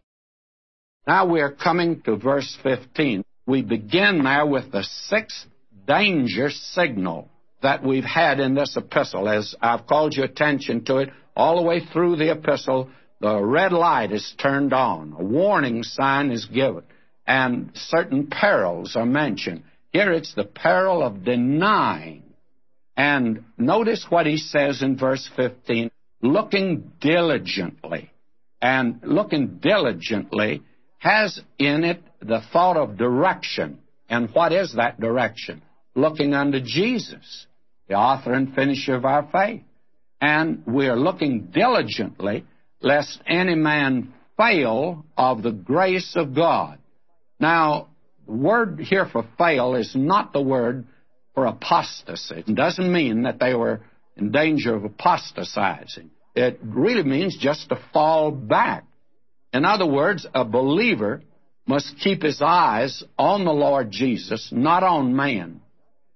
Now 1.05 1.25
we're 1.25 1.51
coming 1.51 2.01
to 2.03 2.15
verse 2.15 2.57
15. 2.63 3.25
We 3.45 3.61
begin 3.61 4.23
now 4.23 4.47
with 4.47 4.71
the 4.71 4.83
sixth 4.83 5.45
danger 5.85 6.49
signal 6.49 7.29
that 7.61 7.83
we've 7.83 8.05
had 8.05 8.39
in 8.39 8.55
this 8.55 8.77
epistle. 8.77 9.27
As 9.27 9.53
I've 9.61 9.85
called 9.85 10.15
your 10.15 10.25
attention 10.25 10.85
to 10.85 10.97
it 10.97 11.09
all 11.35 11.57
the 11.57 11.67
way 11.67 11.81
through 11.85 12.15
the 12.15 12.31
epistle, 12.31 12.89
the 13.19 13.41
red 13.41 13.73
light 13.73 14.11
is 14.11 14.33
turned 14.37 14.73
on, 14.73 15.15
a 15.17 15.23
warning 15.23 15.83
sign 15.83 16.31
is 16.31 16.45
given, 16.45 16.83
and 17.27 17.71
certain 17.73 18.27
perils 18.27 18.95
are 18.95 19.05
mentioned. 19.05 19.63
Here 19.91 20.11
it's 20.11 20.33
the 20.33 20.45
peril 20.45 21.03
of 21.03 21.23
denying 21.23 22.23
And 22.95 23.45
notice 23.57 24.05
what 24.09 24.25
he 24.25 24.37
says 24.37 24.81
in 24.81 24.97
verse 24.97 25.29
15 25.35 25.91
looking 26.21 26.91
diligently. 26.99 28.11
And 28.61 29.01
looking 29.03 29.59
diligently 29.61 30.63
has 31.03 31.41
in 31.59 31.83
it 31.83 32.01
the 32.21 32.41
thought 32.53 32.77
of 32.77 32.97
direction. 32.97 33.79
And 34.09 34.29
what 34.33 34.53
is 34.53 34.75
that 34.75 35.01
direction? 35.01 35.61
Looking 35.95 36.33
unto 36.33 36.61
Jesus, 36.61 37.45
the 37.89 37.95
author 37.95 38.33
and 38.33 38.55
finisher 38.55 38.95
of 38.95 39.03
our 39.03 39.27
faith. 39.29 39.63
And 40.21 40.63
we 40.65 40.87
are 40.87 40.95
looking 40.95 41.47
diligently 41.53 42.45
lest 42.81 43.19
any 43.27 43.55
man 43.55 44.13
fail 44.37 45.05
of 45.17 45.43
the 45.43 45.51
grace 45.51 46.13
of 46.15 46.33
God. 46.33 46.79
Now, 47.37 47.89
the 48.25 48.33
word 48.33 48.79
here 48.79 49.05
for 49.05 49.25
fail 49.37 49.75
is 49.75 49.93
not 49.95 50.31
the 50.31 50.41
word 50.41 50.85
for 51.33 51.45
apostasy. 51.45 52.45
It 52.47 52.55
doesn't 52.55 52.91
mean 52.91 53.23
that 53.23 53.39
they 53.39 53.53
were 53.53 53.81
in 54.15 54.31
danger 54.31 54.73
of 54.73 54.85
apostatizing. 54.85 56.11
It 56.33 56.59
really 56.63 57.03
means 57.03 57.37
just 57.37 57.67
to 57.69 57.79
fall 57.91 58.31
back. 58.31 58.85
In 59.53 59.65
other 59.65 59.85
words, 59.85 60.25
a 60.33 60.43
believer 60.43 61.21
must 61.67 61.97
keep 61.99 62.23
his 62.23 62.41
eyes 62.41 63.03
on 63.17 63.45
the 63.45 63.53
Lord 63.53 63.91
Jesus, 63.91 64.49
not 64.51 64.83
on 64.83 65.15
man. 65.15 65.61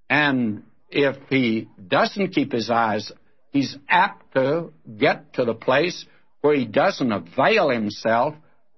And 0.10 0.64
if 0.90 1.16
he 1.30 1.68
doesn't 1.88 2.30
keep 2.30 2.52
his 2.52 2.70
eyes, 2.70 3.12
he's 3.52 3.78
apt 3.88 4.34
to 4.34 4.72
get 4.98 5.34
to 5.34 5.46
the 5.46 5.54
place 5.54 6.06
where 6.42 6.56
he 6.56 6.66
doesn't 6.66 7.12
avail 7.12 7.70
himself 7.70 8.36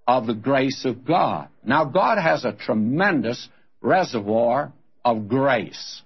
of 0.08 0.28
the 0.28 0.34
grace 0.34 0.86
of 0.86 1.06
God. 1.06 1.50
Now, 1.64 1.86
God 1.86 2.18
has 2.18 2.44
a 2.44 2.54
tremendous 2.54 3.48
reservoir 3.82 4.74
of 5.06 5.28
grace. 5.28 6.02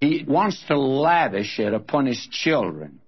He 0.00 0.24
wants 0.26 0.62
to 0.68 0.78
lavish 0.78 1.58
it 1.58 1.72
upon 1.72 2.06
his 2.06 2.28
children. 2.30 3.00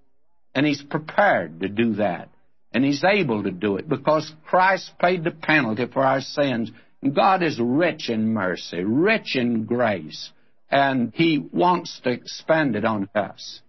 And 0.54 0.64
he's 0.64 0.82
prepared 0.82 1.60
to 1.60 1.68
do 1.68 1.94
that. 1.94 2.30
And 2.76 2.84
he's 2.84 3.04
able 3.04 3.42
to 3.42 3.50
do 3.50 3.78
it 3.78 3.88
because 3.88 4.30
Christ 4.44 4.92
paid 5.00 5.24
the 5.24 5.30
penalty 5.30 5.86
for 5.86 6.04
our 6.04 6.20
sins. 6.20 6.70
And 7.00 7.14
God 7.14 7.42
is 7.42 7.58
rich 7.58 8.10
in 8.10 8.34
mercy, 8.34 8.84
rich 8.84 9.34
in 9.34 9.64
grace. 9.64 10.30
And 10.70 11.10
he 11.14 11.38
wants 11.38 11.98
to 12.04 12.10
expend 12.10 12.76
it 12.76 12.84
on 12.84 13.08
us. 13.14 13.62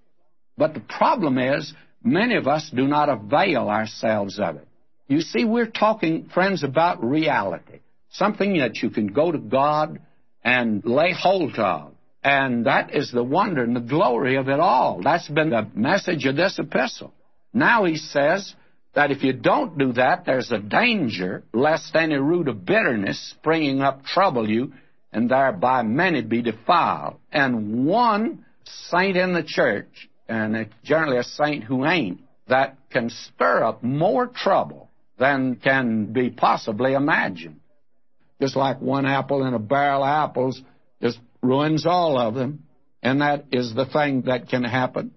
But 0.57 0.73
the 0.73 0.81
problem 0.81 1.37
is, 1.37 1.73
many 2.03 2.35
of 2.35 2.49
us 2.49 2.69
do 2.69 2.85
not 2.85 3.07
avail 3.07 3.69
ourselves 3.69 4.39
of 4.39 4.57
it. 4.57 4.67
You 5.07 5.21
see, 5.21 5.45
we're 5.45 5.71
talking, 5.71 6.27
friends, 6.33 6.65
about 6.65 7.01
reality. 7.01 7.79
Something 8.09 8.57
that 8.57 8.83
you 8.83 8.89
can 8.89 9.07
go 9.07 9.31
to 9.31 9.37
God 9.37 10.01
and 10.43 10.83
lay 10.83 11.13
hold 11.13 11.57
of. 11.57 11.93
And 12.25 12.65
that 12.65 12.93
is 12.93 13.09
the 13.09 13.23
wonder 13.23 13.63
and 13.63 13.73
the 13.73 13.79
glory 13.79 14.35
of 14.35 14.49
it 14.49 14.59
all. 14.59 14.99
That's 15.01 15.29
been 15.29 15.51
the 15.51 15.65
message 15.73 16.25
of 16.25 16.35
this 16.35 16.59
epistle. 16.59 17.13
Now 17.53 17.85
he 17.85 17.95
says 17.95 18.53
that 18.95 19.11
if 19.11 19.23
you 19.23 19.33
don't 19.33 19.77
do 19.77 19.93
that, 19.93 20.25
there's 20.25 20.51
a 20.51 20.59
danger 20.59 21.43
lest 21.53 21.95
any 21.95 22.15
root 22.15 22.47
of 22.47 22.65
bitterness 22.65 23.19
springing 23.37 23.81
up 23.81 24.03
trouble 24.05 24.49
you, 24.49 24.73
and 25.11 25.29
thereby 25.29 25.83
many 25.83 26.21
be 26.21 26.41
defiled. 26.41 27.17
And 27.31 27.85
one 27.85 28.45
saint 28.89 29.17
in 29.17 29.33
the 29.33 29.43
church, 29.43 30.09
and 30.27 30.55
it's 30.55 30.73
generally 30.83 31.17
a 31.17 31.23
saint 31.23 31.63
who 31.63 31.85
ain't, 31.85 32.21
that 32.47 32.77
can 32.89 33.09
stir 33.09 33.63
up 33.63 33.83
more 33.83 34.27
trouble 34.27 34.89
than 35.17 35.55
can 35.55 36.13
be 36.13 36.29
possibly 36.29 36.93
imagined. 36.93 37.59
Just 38.41 38.55
like 38.55 38.81
one 38.81 39.05
apple 39.05 39.45
in 39.45 39.53
a 39.53 39.59
barrel 39.59 40.03
of 40.03 40.09
apples 40.09 40.61
just 41.01 41.19
ruins 41.41 41.85
all 41.85 42.17
of 42.17 42.35
them. 42.35 42.63
And 43.01 43.21
that 43.21 43.45
is 43.51 43.73
the 43.73 43.85
thing 43.85 44.23
that 44.23 44.49
can 44.49 44.63
happen. 44.63 45.11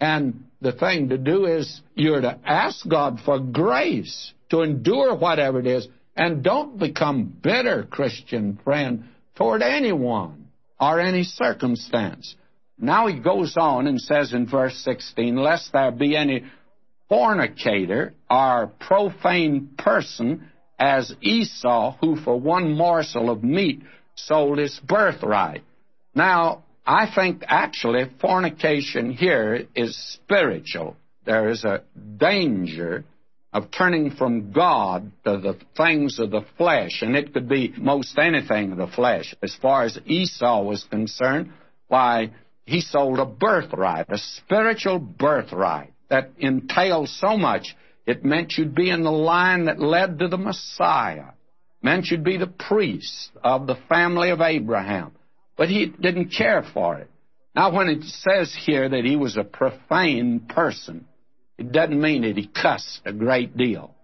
And 0.00 0.44
the 0.62 0.72
thing 0.72 1.08
to 1.08 1.18
do 1.18 1.46
is 1.46 1.80
you're 1.94 2.20
to 2.20 2.38
ask 2.44 2.86
God 2.88 3.20
for 3.24 3.38
grace 3.40 4.32
to 4.50 4.62
endure 4.62 5.14
whatever 5.14 5.58
it 5.58 5.66
is. 5.66 5.88
And 6.16 6.42
don't 6.42 6.78
become 6.78 7.24
bitter, 7.42 7.84
Christian 7.84 8.58
friend, 8.62 9.04
toward 9.34 9.62
anyone 9.62 10.48
or 10.78 11.00
any 11.00 11.24
circumstance. 11.24 12.36
Now 12.78 13.06
he 13.06 13.18
goes 13.18 13.56
on 13.56 13.86
and 13.86 14.00
says 14.00 14.32
in 14.32 14.46
verse 14.46 14.76
16, 14.84 15.36
Lest 15.36 15.72
there 15.72 15.90
be 15.90 16.16
any 16.16 16.44
fornicator 17.08 18.14
or 18.30 18.72
profane 18.78 19.70
person 19.78 20.50
as 20.78 21.14
Esau, 21.20 21.96
who 22.00 22.16
for 22.16 22.38
one 22.38 22.72
morsel 22.76 23.30
of 23.30 23.42
meat 23.42 23.82
sold 24.16 24.58
his 24.58 24.78
birthright. 24.80 25.62
Now, 26.14 26.61
I 26.86 27.06
think 27.14 27.44
actually 27.46 28.10
fornication 28.20 29.12
here 29.12 29.66
is 29.74 29.96
spiritual. 29.96 30.96
There 31.24 31.48
is 31.48 31.64
a 31.64 31.82
danger 32.16 33.04
of 33.52 33.70
turning 33.70 34.10
from 34.10 34.50
God 34.50 35.12
to 35.24 35.38
the 35.38 35.58
things 35.76 36.18
of 36.18 36.30
the 36.30 36.44
flesh, 36.56 37.02
and 37.02 37.14
it 37.14 37.32
could 37.32 37.48
be 37.48 37.72
most 37.76 38.18
anything 38.18 38.72
of 38.72 38.78
the 38.78 38.86
flesh. 38.88 39.34
As 39.42 39.54
far 39.54 39.84
as 39.84 39.98
Esau 40.06 40.62
was 40.62 40.84
concerned, 40.84 41.52
why, 41.86 42.30
he 42.64 42.80
sold 42.80 43.18
a 43.18 43.26
birthright, 43.26 44.06
a 44.08 44.18
spiritual 44.18 44.98
birthright 44.98 45.92
that 46.08 46.30
entailed 46.38 47.10
so 47.10 47.36
much. 47.36 47.76
It 48.06 48.24
meant 48.24 48.54
you'd 48.56 48.74
be 48.74 48.90
in 48.90 49.02
the 49.04 49.12
line 49.12 49.66
that 49.66 49.78
led 49.78 50.18
to 50.18 50.28
the 50.28 50.38
Messiah. 50.38 51.32
meant 51.82 52.06
you'd 52.06 52.24
be 52.24 52.38
the 52.38 52.46
priest 52.46 53.30
of 53.42 53.66
the 53.66 53.76
family 53.88 54.30
of 54.30 54.40
Abraham. 54.40 55.12
But 55.56 55.68
he 55.68 55.86
didn't 55.86 56.30
care 56.30 56.62
for 56.74 56.98
it. 56.98 57.10
Now, 57.54 57.72
when 57.72 57.88
it 57.88 58.02
says 58.04 58.56
here 58.66 58.88
that 58.88 59.04
he 59.04 59.16
was 59.16 59.36
a 59.36 59.44
profane 59.44 60.40
person, 60.40 61.06
it 61.58 61.70
doesn't 61.70 62.00
mean 62.00 62.22
that 62.22 62.36
he 62.36 62.46
cussed 62.46 63.02
a 63.04 63.12
great 63.12 63.56
deal. 63.56 63.94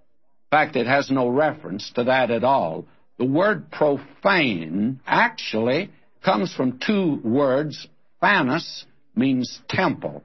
In 0.51 0.59
fact, 0.59 0.77
it 0.77 0.87
has 0.87 1.11
no 1.11 1.29
reference 1.29 1.91
to 1.95 2.05
that 2.05 2.31
at 2.31 2.45
all. 2.45 2.87
The 3.19 3.25
word 3.25 3.71
profane 3.71 5.01
actually 5.07 5.91
comes 6.25 6.55
from 6.55 6.79
two 6.79 7.21
words. 7.25 7.89
Phanos 8.23 8.85
means 9.17 9.61
temple. 9.69 10.23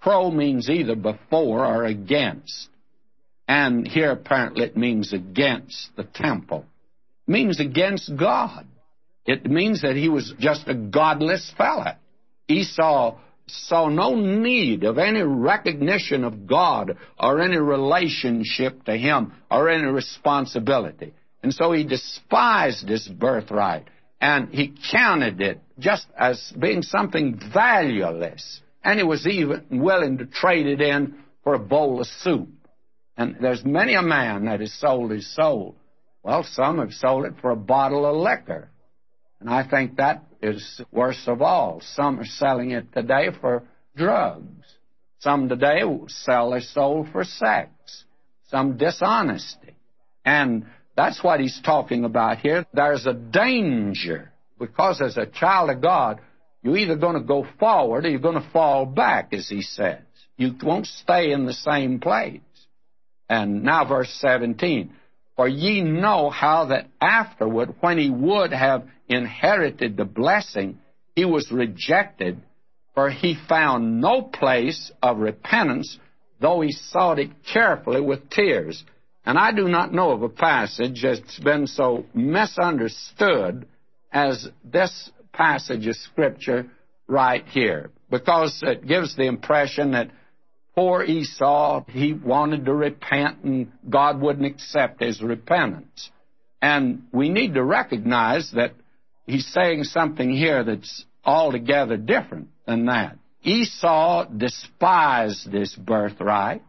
Pro 0.00 0.30
means 0.30 0.70
either 0.70 0.94
before 0.94 1.66
or 1.66 1.84
against. 1.84 2.68
And 3.48 3.88
here 3.88 4.12
apparently 4.12 4.64
it 4.64 4.76
means 4.76 5.12
against 5.12 5.90
the 5.96 6.04
temple. 6.04 6.64
It 7.26 7.32
means 7.32 7.58
against 7.58 8.16
God. 8.16 8.67
It 9.28 9.44
means 9.44 9.82
that 9.82 9.94
he 9.94 10.08
was 10.08 10.32
just 10.38 10.68
a 10.68 10.74
godless 10.74 11.52
fella. 11.58 11.98
Esau 12.48 13.18
saw 13.46 13.88
no 13.90 14.14
need 14.14 14.84
of 14.84 14.96
any 14.96 15.20
recognition 15.20 16.24
of 16.24 16.46
God 16.46 16.96
or 17.20 17.42
any 17.42 17.58
relationship 17.58 18.84
to 18.84 18.96
him 18.96 19.34
or 19.50 19.68
any 19.68 19.84
responsibility. 19.84 21.12
And 21.42 21.52
so 21.52 21.72
he 21.72 21.84
despised 21.84 22.88
his 22.88 23.06
birthright 23.06 23.88
and 24.18 24.48
he 24.48 24.74
counted 24.90 25.42
it 25.42 25.60
just 25.78 26.06
as 26.18 26.50
being 26.58 26.80
something 26.80 27.38
valueless 27.52 28.62
and 28.82 28.98
he 28.98 29.04
was 29.04 29.26
even 29.26 29.82
willing 29.82 30.16
to 30.18 30.24
trade 30.24 30.66
it 30.66 30.80
in 30.80 31.18
for 31.44 31.52
a 31.52 31.58
bowl 31.58 32.00
of 32.00 32.06
soup. 32.06 32.48
And 33.18 33.36
there's 33.42 33.62
many 33.62 33.92
a 33.92 34.00
man 34.00 34.46
that 34.46 34.60
has 34.60 34.72
sold 34.72 35.10
his 35.10 35.30
soul. 35.34 35.76
Well, 36.22 36.44
some 36.44 36.78
have 36.78 36.94
sold 36.94 37.26
it 37.26 37.34
for 37.42 37.50
a 37.50 37.56
bottle 37.56 38.06
of 38.06 38.16
liquor. 38.16 38.70
And 39.40 39.48
I 39.48 39.68
think 39.68 39.96
that 39.96 40.24
is 40.42 40.80
worst 40.90 41.28
of 41.28 41.42
all. 41.42 41.80
Some 41.94 42.20
are 42.20 42.24
selling 42.24 42.72
it 42.72 42.92
today 42.92 43.28
for 43.40 43.64
drugs. 43.96 44.66
Some 45.20 45.48
today 45.48 45.82
sell 46.08 46.50
their 46.50 46.60
soul 46.60 47.06
for 47.10 47.24
sex. 47.24 47.70
Some 48.48 48.76
dishonesty. 48.76 49.74
And 50.24 50.66
that's 50.96 51.22
what 51.22 51.40
he's 51.40 51.60
talking 51.64 52.04
about 52.04 52.38
here. 52.38 52.66
There's 52.72 53.06
a 53.06 53.14
danger 53.14 54.32
because 54.58 55.00
as 55.00 55.16
a 55.16 55.26
child 55.26 55.70
of 55.70 55.80
God, 55.80 56.20
you're 56.62 56.76
either 56.76 56.96
going 56.96 57.14
to 57.14 57.20
go 57.20 57.46
forward 57.58 58.04
or 58.04 58.08
you're 58.08 58.18
going 58.18 58.42
to 58.42 58.50
fall 58.50 58.84
back, 58.84 59.32
as 59.32 59.48
he 59.48 59.62
says. 59.62 60.00
You 60.36 60.54
won't 60.62 60.86
stay 60.86 61.32
in 61.32 61.46
the 61.46 61.52
same 61.52 62.00
place. 62.00 62.40
And 63.28 63.62
now, 63.62 63.84
verse 63.86 64.10
17. 64.20 64.92
For 65.36 65.46
ye 65.46 65.82
know 65.82 66.30
how 66.30 66.66
that 66.66 66.88
afterward, 67.00 67.76
when 67.80 67.98
he 67.98 68.10
would 68.10 68.52
have 68.52 68.88
inherited 69.08 69.96
the 69.96 70.04
blessing, 70.04 70.78
he 71.14 71.24
was 71.24 71.50
rejected, 71.50 72.40
for 72.94 73.10
he 73.10 73.36
found 73.48 74.00
no 74.00 74.22
place 74.22 74.90
of 75.02 75.18
repentance, 75.18 75.98
though 76.40 76.60
he 76.60 76.72
sought 76.72 77.18
it 77.18 77.30
carefully 77.52 78.00
with 78.00 78.30
tears. 78.30 78.84
And 79.24 79.38
I 79.38 79.52
do 79.52 79.68
not 79.68 79.92
know 79.92 80.10
of 80.10 80.22
a 80.22 80.28
passage 80.28 81.02
that's 81.02 81.38
been 81.40 81.66
so 81.66 82.06
misunderstood 82.14 83.66
as 84.12 84.48
this 84.64 85.10
passage 85.32 85.86
of 85.86 85.96
Scripture 85.96 86.70
right 87.06 87.44
here 87.48 87.90
because 88.10 88.60
it 88.62 88.86
gives 88.86 89.16
the 89.16 89.26
impression 89.26 89.92
that 89.92 90.10
poor 90.74 91.02
Esau, 91.02 91.84
he 91.88 92.12
wanted 92.12 92.64
to 92.64 92.74
repent 92.74 93.42
and 93.42 93.72
God 93.88 94.20
wouldn't 94.20 94.46
accept 94.46 95.02
his 95.02 95.20
repentance. 95.20 96.10
And 96.62 97.04
we 97.12 97.28
need 97.28 97.54
to 97.54 97.64
recognize 97.64 98.50
that 98.52 98.72
he's 99.28 99.46
saying 99.46 99.84
something 99.84 100.30
here 100.30 100.64
that's 100.64 101.04
altogether 101.24 101.96
different 101.96 102.48
than 102.66 102.86
that. 102.86 103.18
Esau 103.42 104.24
despised 104.24 105.50
this 105.52 105.74
birthright. 105.74 106.62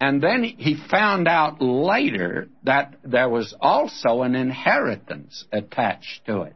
And 0.00 0.22
then 0.22 0.44
he 0.44 0.76
found 0.90 1.26
out 1.26 1.60
later 1.60 2.48
that 2.62 2.94
there 3.02 3.28
was 3.28 3.54
also 3.60 4.22
an 4.22 4.36
inheritance 4.36 5.44
attached 5.50 6.24
to 6.26 6.42
it, 6.42 6.54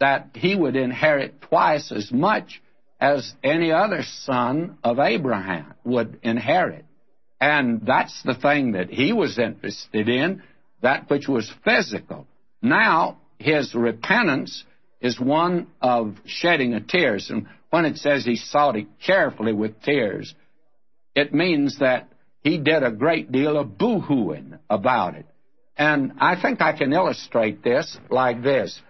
that 0.00 0.30
he 0.34 0.56
would 0.56 0.74
inherit 0.74 1.42
twice 1.42 1.92
as 1.92 2.10
much 2.10 2.62
as 2.98 3.34
any 3.44 3.72
other 3.72 4.02
son 4.02 4.78
of 4.82 4.98
Abraham 4.98 5.74
would 5.84 6.18
inherit. 6.22 6.86
And 7.40 7.82
that's 7.84 8.22
the 8.22 8.34
thing 8.34 8.72
that 8.72 8.90
he 8.90 9.12
was 9.12 9.38
interested 9.38 10.08
in, 10.08 10.42
that 10.80 11.10
which 11.10 11.28
was 11.28 11.52
physical. 11.64 12.26
Now, 12.62 13.18
his 13.38 13.74
repentance 13.74 14.64
is 15.00 15.18
one 15.20 15.68
of 15.80 16.16
shedding 16.26 16.74
of 16.74 16.86
tears. 16.86 17.30
And 17.30 17.46
when 17.70 17.84
it 17.84 17.96
says 17.96 18.24
he 18.24 18.36
sought 18.36 18.76
it 18.76 18.86
carefully 19.04 19.52
with 19.52 19.80
tears, 19.82 20.34
it 21.14 21.32
means 21.32 21.78
that 21.78 22.08
he 22.42 22.58
did 22.58 22.82
a 22.82 22.90
great 22.90 23.30
deal 23.30 23.58
of 23.58 23.78
boo-hooing 23.78 24.58
about 24.68 25.14
it. 25.14 25.26
And 25.76 26.14
I 26.18 26.40
think 26.40 26.60
I 26.60 26.76
can 26.76 26.92
illustrate 26.92 27.62
this 27.62 27.96
like 28.10 28.42
this. 28.42 28.80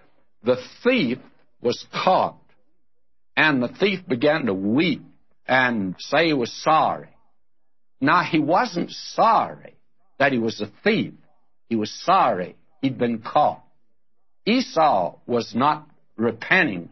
The 0.43 0.57
thief 0.83 1.19
was 1.61 1.85
caught, 1.93 2.39
and 3.37 3.63
the 3.63 3.69
thief 3.69 4.01
began 4.07 4.47
to 4.47 4.55
weep 4.55 5.03
and 5.47 5.97
say 5.99 6.29
he 6.29 6.33
was 6.33 6.53
sorry. 6.63 7.09
Now, 8.01 8.23
he 8.23 8.39
wasn't 8.39 8.91
sorry 8.91 9.77
that 10.19 10.33
he 10.33 10.39
was 10.39 10.61
a 10.61 10.71
thief. 10.85 11.15
He 11.69 11.77
was 11.77 11.91
sorry 12.05 12.57
he'd 12.81 12.99
been 12.99 13.19
caught. 13.21 13.65
Esau 14.49 15.17
was 15.27 15.55
not 15.55 15.87
repenting 16.17 16.89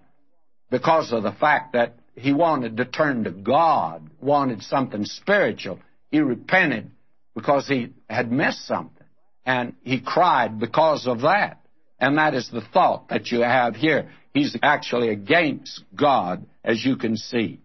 because 0.70 1.10
of 1.12 1.22
the 1.22 1.32
fact 1.32 1.72
that 1.72 1.94
he 2.14 2.34
wanted 2.34 2.76
to 2.76 2.84
turn 2.84 3.24
to 3.24 3.30
God, 3.30 4.10
wanted 4.20 4.62
something 4.62 5.04
spiritual. 5.04 5.78
He 6.10 6.20
repented 6.20 6.90
because 7.34 7.66
he 7.66 7.94
had 8.10 8.30
missed 8.30 8.66
something. 8.66 9.06
And 9.46 9.74
he 9.82 10.00
cried 10.00 10.58
because 10.58 11.06
of 11.06 11.22
that. 11.22 11.60
And 11.98 12.18
that 12.18 12.34
is 12.34 12.50
the 12.50 12.60
thought 12.60 13.08
that 13.08 13.30
you 13.30 13.40
have 13.40 13.74
here. 13.74 14.10
He's 14.34 14.54
actually 14.62 15.08
against 15.08 15.82
God, 15.94 16.44
as 16.62 16.84
you 16.84 16.96
can 16.96 17.16
see. 17.16 17.60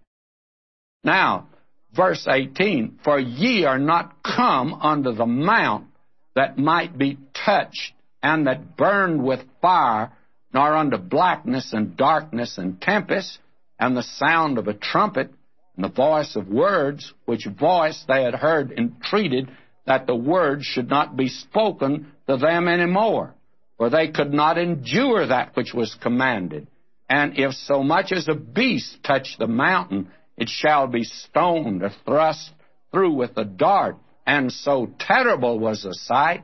Now, 1.04 1.48
verse 1.94 2.26
18 2.30 3.00
For 3.04 3.20
ye 3.20 3.66
are 3.66 3.80
not 3.80 4.24
come 4.24 4.74
unto 4.74 5.12
the 5.12 5.26
mount 5.26 5.88
that 6.36 6.58
might 6.58 6.98
be 6.98 7.18
touched 7.46 7.94
and 8.24 8.48
that 8.48 8.78
burned 8.78 9.24
with 9.24 9.42
fire, 9.62 10.12
nor 10.54 10.76
unto 10.76 10.98
blackness 10.98 11.74
and 11.74 11.98
darkness 11.98 12.58
and 12.58 12.82
tempest, 12.82 13.40
and 13.80 13.96
the 13.96 14.04
sound 14.04 14.58
of 14.58 14.68
a 14.68 14.74
trumpet, 14.74 15.32
and 15.76 15.86
the 15.86 15.90
voice 15.90 16.36
of 16.36 16.48
words, 16.48 17.14
which 17.26 17.46
voice 17.48 18.04
they 18.08 18.24
had 18.24 18.36
heard 18.36 18.72
entreated 18.72 19.50
that 19.88 20.06
the 20.06 20.16
words 20.16 20.66
should 20.66 20.90
not 20.90 21.16
be 21.16 21.28
spoken 21.28 22.12
to 22.28 22.38
them 22.38 22.68
any 22.68 22.86
more, 22.86 23.34
for 23.78 23.90
they 23.90 24.10
could 24.10 24.32
not 24.34 24.58
endure 24.58 25.26
that 25.26 25.56
which 25.56 25.74
was 25.74 25.96
commanded. 26.02 26.68
And 27.10 27.38
if 27.38 27.54
so 27.54 27.84
much 27.84 28.12
as 28.12 28.28
a 28.28 28.36
beast 28.36 29.04
touch 29.04 29.36
the 29.38 29.48
mountain, 29.48 30.12
it 30.38 30.50
shall 30.50 30.88
be 30.88 31.04
stoned 31.04 31.84
or 31.84 31.92
thrust 32.06 32.52
through 32.92 33.14
with 33.14 33.38
a 33.38 33.46
dart. 33.46 33.98
And 34.26 34.52
so 34.52 34.90
terrible 35.00 35.60
was 35.60 35.84
the 35.84 35.94
sight 35.94 36.44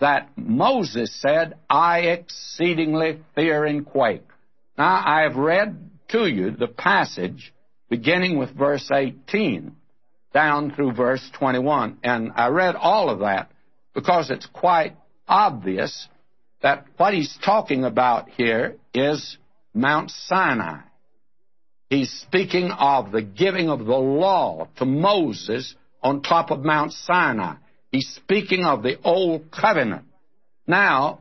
that 0.00 0.30
Moses 0.36 1.14
said, 1.20 1.54
I 1.68 2.00
exceedingly 2.00 3.20
fear 3.34 3.64
and 3.64 3.84
quake. 3.84 4.26
Now, 4.76 5.02
I 5.04 5.22
have 5.22 5.36
read 5.36 5.90
to 6.08 6.26
you 6.26 6.50
the 6.50 6.68
passage 6.68 7.52
beginning 7.88 8.38
with 8.38 8.56
verse 8.56 8.90
18 8.92 9.74
down 10.32 10.72
through 10.74 10.92
verse 10.92 11.28
21, 11.38 11.98
and 12.02 12.32
I 12.36 12.48
read 12.48 12.76
all 12.76 13.10
of 13.10 13.20
that 13.20 13.50
because 13.94 14.30
it's 14.30 14.46
quite 14.46 14.96
obvious 15.26 16.08
that 16.62 16.84
what 16.96 17.14
he's 17.14 17.36
talking 17.44 17.84
about 17.84 18.28
here 18.30 18.76
is 18.94 19.38
Mount 19.74 20.10
Sinai. 20.10 20.80
He's 21.88 22.10
speaking 22.10 22.70
of 22.70 23.12
the 23.12 23.22
giving 23.22 23.70
of 23.70 23.80
the 23.80 23.96
law 23.96 24.68
to 24.76 24.84
Moses 24.84 25.74
on 26.02 26.22
top 26.22 26.50
of 26.50 26.64
Mount 26.64 26.92
Sinai. 26.92 27.54
He's 27.90 28.08
speaking 28.08 28.64
of 28.64 28.82
the 28.82 29.00
old 29.02 29.50
covenant. 29.50 30.04
Now, 30.66 31.20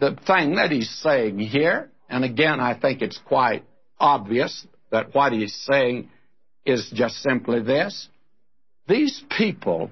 the 0.00 0.16
thing 0.26 0.56
that 0.56 0.70
he's 0.70 0.90
saying 1.02 1.38
here, 1.38 1.90
and 2.08 2.24
again, 2.24 2.60
I 2.60 2.78
think 2.78 3.00
it's 3.00 3.18
quite 3.18 3.64
obvious 3.98 4.66
that 4.90 5.14
what 5.14 5.32
he's 5.32 5.54
saying 5.64 6.10
is 6.66 6.90
just 6.94 7.16
simply 7.22 7.62
this. 7.62 8.08
These 8.86 9.22
people 9.36 9.90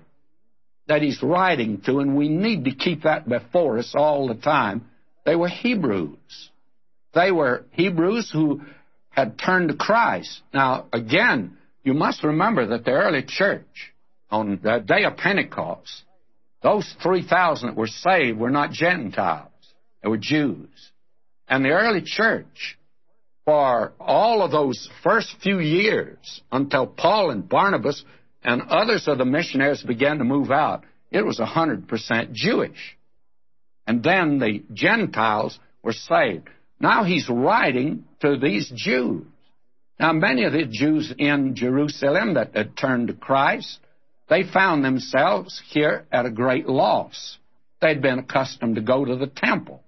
that 0.88 1.02
he's 1.02 1.22
writing 1.22 1.80
to, 1.86 2.00
and 2.00 2.16
we 2.16 2.28
need 2.28 2.64
to 2.64 2.74
keep 2.74 3.04
that 3.04 3.28
before 3.28 3.78
us 3.78 3.94
all 3.94 4.28
the 4.28 4.34
time, 4.34 4.86
they 5.24 5.36
were 5.36 5.48
Hebrews. 5.48 6.50
They 7.14 7.30
were 7.30 7.64
Hebrews 7.70 8.30
who 8.32 8.62
had 9.10 9.38
turned 9.38 9.68
to 9.68 9.76
Christ. 9.76 10.42
Now, 10.52 10.86
again, 10.92 11.56
you 11.84 11.94
must 11.94 12.24
remember 12.24 12.66
that 12.68 12.84
the 12.84 12.92
early 12.92 13.22
church, 13.26 13.91
on 14.32 14.58
the 14.62 14.78
day 14.78 15.04
of 15.04 15.16
Pentecost, 15.16 16.02
those 16.62 16.92
3,000 17.02 17.68
that 17.68 17.76
were 17.76 17.86
saved 17.86 18.38
were 18.38 18.50
not 18.50 18.72
Gentiles, 18.72 19.50
they 20.02 20.08
were 20.08 20.16
Jews. 20.16 20.90
And 21.46 21.64
the 21.64 21.70
early 21.70 22.02
church, 22.02 22.78
for 23.44 23.92
all 24.00 24.42
of 24.42 24.50
those 24.50 24.88
first 25.02 25.36
few 25.42 25.58
years, 25.60 26.40
until 26.50 26.86
Paul 26.86 27.30
and 27.30 27.48
Barnabas 27.48 28.04
and 28.42 28.62
others 28.62 29.06
of 29.06 29.18
the 29.18 29.24
missionaries 29.24 29.82
began 29.82 30.18
to 30.18 30.24
move 30.24 30.50
out, 30.50 30.84
it 31.10 31.24
was 31.26 31.38
100% 31.38 32.32
Jewish. 32.32 32.96
And 33.86 34.02
then 34.02 34.38
the 34.38 34.62
Gentiles 34.72 35.58
were 35.82 35.92
saved. 35.92 36.48
Now 36.80 37.04
he's 37.04 37.28
writing 37.28 38.04
to 38.20 38.38
these 38.38 38.72
Jews. 38.74 39.26
Now, 40.00 40.12
many 40.12 40.44
of 40.44 40.52
the 40.52 40.64
Jews 40.64 41.12
in 41.16 41.54
Jerusalem 41.54 42.34
that 42.34 42.56
had 42.56 42.76
turned 42.76 43.08
to 43.08 43.14
Christ, 43.14 43.78
they 44.28 44.44
found 44.44 44.84
themselves 44.84 45.60
here 45.70 46.06
at 46.12 46.26
a 46.26 46.30
great 46.30 46.68
loss. 46.68 47.38
They'd 47.80 48.02
been 48.02 48.18
accustomed 48.18 48.76
to 48.76 48.82
go 48.82 49.04
to 49.04 49.16
the 49.16 49.26
temple. 49.26 49.82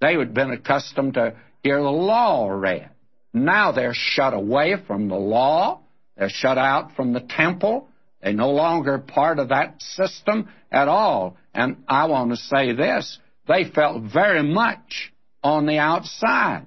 They 0.00 0.14
had 0.14 0.34
been 0.34 0.50
accustomed 0.50 1.14
to 1.14 1.34
hear 1.62 1.78
the 1.82 1.90
law 1.90 2.48
read. 2.48 2.90
Now 3.32 3.72
they're 3.72 3.94
shut 3.94 4.34
away 4.34 4.74
from 4.86 5.08
the 5.08 5.16
law. 5.16 5.80
They're 6.16 6.30
shut 6.30 6.58
out 6.58 6.96
from 6.96 7.12
the 7.12 7.20
temple. 7.20 7.88
They're 8.22 8.32
no 8.32 8.50
longer 8.50 8.98
part 8.98 9.38
of 9.38 9.50
that 9.50 9.80
system 9.82 10.48
at 10.70 10.88
all. 10.88 11.36
And 11.54 11.84
I 11.86 12.06
want 12.06 12.30
to 12.30 12.36
say 12.36 12.72
this 12.72 13.18
they 13.46 13.64
felt 13.64 14.02
very 14.12 14.42
much 14.42 15.12
on 15.42 15.66
the 15.66 15.78
outside. 15.78 16.66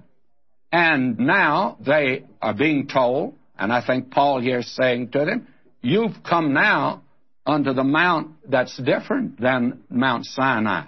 And 0.71 1.17
now 1.17 1.77
they 1.85 2.25
are 2.41 2.53
being 2.53 2.87
told, 2.87 3.35
and 3.57 3.73
I 3.73 3.85
think 3.85 4.11
Paul 4.11 4.39
here 4.39 4.59
is 4.59 4.75
saying 4.75 5.09
to 5.11 5.25
them, 5.25 5.47
you've 5.81 6.23
come 6.27 6.53
now 6.53 7.03
unto 7.45 7.73
the 7.73 7.83
mount 7.83 8.31
that's 8.47 8.77
different 8.77 9.39
than 9.39 9.81
Mount 9.89 10.25
Sinai. 10.25 10.85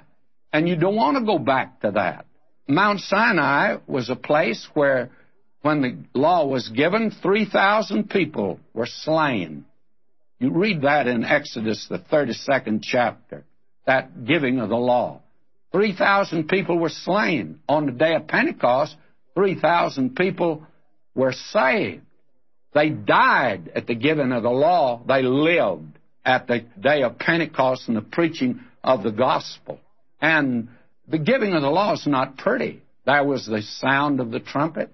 And 0.54 0.68
you 0.68 0.76
don't 0.76 0.96
want 0.96 1.18
to 1.18 1.26
go 1.26 1.40
back 1.40 1.82
to 1.82 1.92
that. 1.92 2.26
Mount 2.68 3.00
Sinai 3.00 3.78
was 3.88 4.10
a 4.10 4.16
place 4.16 4.68
where, 4.74 5.10
when 5.62 5.82
the 5.82 6.20
law 6.20 6.46
was 6.46 6.70
given, 6.70 7.12
3,000 7.12 8.10
people 8.10 8.60
were 8.74 8.88
slain. 8.88 9.66
You 10.40 10.52
read 10.52 10.82
that 10.82 11.08
in 11.08 11.24
Exodus, 11.24 11.88
the 11.90 12.00
32nd 12.00 12.82
chapter, 12.82 13.44
that 13.86 14.26
giving 14.26 14.60
of 14.60 14.70
the 14.70 14.76
law. 14.76 15.22
3,000 15.72 16.48
people 16.48 16.78
were 16.78 16.90
slain. 16.90 17.60
On 17.68 17.86
the 17.86 17.92
day 17.92 18.16
of 18.16 18.28
Pentecost, 18.28 18.96
3,000 19.36 20.16
people 20.16 20.66
were 21.16 21.32
saved. 21.32 22.04
They 22.74 22.90
died 22.90 23.72
at 23.76 23.88
the 23.88 23.96
giving 23.96 24.32
of 24.32 24.44
the 24.44 24.50
law. 24.50 25.02
They 25.06 25.24
lived 25.24 25.98
at 26.26 26.48
the 26.48 26.66
day 26.80 27.04
of 27.04 27.18
Pentecost 27.18 27.88
and 27.88 27.98
the 27.98 28.02
preaching 28.02 28.62
of 28.84 29.04
the 29.04 29.12
gospel. 29.12 29.80
And 30.22 30.70
the 31.08 31.20
giving 31.20 31.54
of 31.54 31.62
the 31.62 31.70
law 31.70 31.94
is 31.94 32.08
not 32.08 32.38
pretty. 32.38 32.82
There 33.06 33.24
was 33.24 33.46
the 33.46 33.62
sound 33.62 34.20
of 34.20 34.32
the 34.32 34.40
trumpet. 34.40 34.92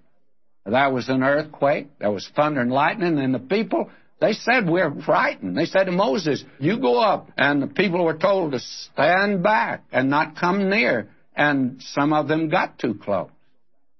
There 0.66 0.90
was 0.90 1.08
an 1.10 1.24
earthquake. 1.24 1.88
There 2.00 2.12
was 2.12 2.30
thunder 2.36 2.62
and 2.62 2.72
lightning. 2.72 3.20
And 3.20 3.34
the 3.34 3.40
people 3.40 3.90
they 4.20 4.34
said, 4.34 4.68
We're 4.68 4.94
frightened. 5.02 5.58
They 5.58 5.66
said 5.66 5.86
to 5.86 5.92
Moses, 5.92 6.44
You 6.60 6.80
go 6.80 7.00
up. 7.00 7.32
And 7.38 7.62
the 7.62 7.68
people 7.68 8.04
were 8.04 8.18
told 8.18 8.54
to 8.54 8.60
stand 8.60 9.44
back 9.44 9.84
and 9.92 10.10
not 10.10 10.36
come 10.36 10.70
near. 10.70 11.10
And 11.36 11.82
some 11.82 12.14
of 12.14 12.28
them 12.28 12.50
got 12.50 12.80
too 12.80 12.96
close. 12.96 13.30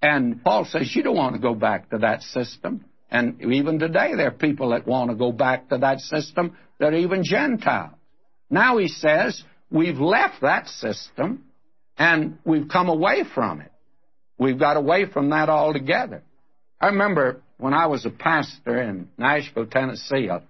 And 0.02 0.44
Paul 0.44 0.66
says, 0.66 0.96
You 0.96 1.04
don't 1.04 1.16
want 1.16 1.36
to 1.36 1.42
go 1.42 1.54
back 1.54 1.92
to 1.92 2.00
that 2.00 2.24
system. 2.24 2.86
And 3.10 3.42
even 3.42 3.80
today, 3.80 4.16
there 4.16 4.28
are 4.28 4.32
people 4.32 4.70
that 4.70 4.86
want 4.86 5.10
to 5.12 5.16
go 5.16 5.32
back 5.32 5.70
to 5.70 5.78
that 5.78 6.00
system 6.00 6.58
that 6.80 6.94
are 6.94 6.98
even 6.98 7.24
Gentiles. 7.24 7.94
Now 8.50 8.78
he 8.78 8.88
says, 8.88 9.44
We've 9.70 10.00
left 10.00 10.42
that 10.42 10.68
system 10.68 11.44
and 11.98 12.38
we've 12.46 12.70
come 12.70 12.90
away 12.90 13.24
from 13.34 13.62
it. 13.62 13.72
We've 14.38 14.60
got 14.60 14.78
away 14.78 15.06
from 15.06 15.30
that 15.32 15.50
altogether. 15.50 16.24
I 16.80 16.88
remember 16.88 17.42
when 17.58 17.74
I 17.74 17.88
was 17.88 18.06
a 18.06 18.10
pastor 18.10 18.82
in 18.82 19.10
Nashville, 19.18 19.66
Tennessee, 19.66 20.28
a 20.28 20.44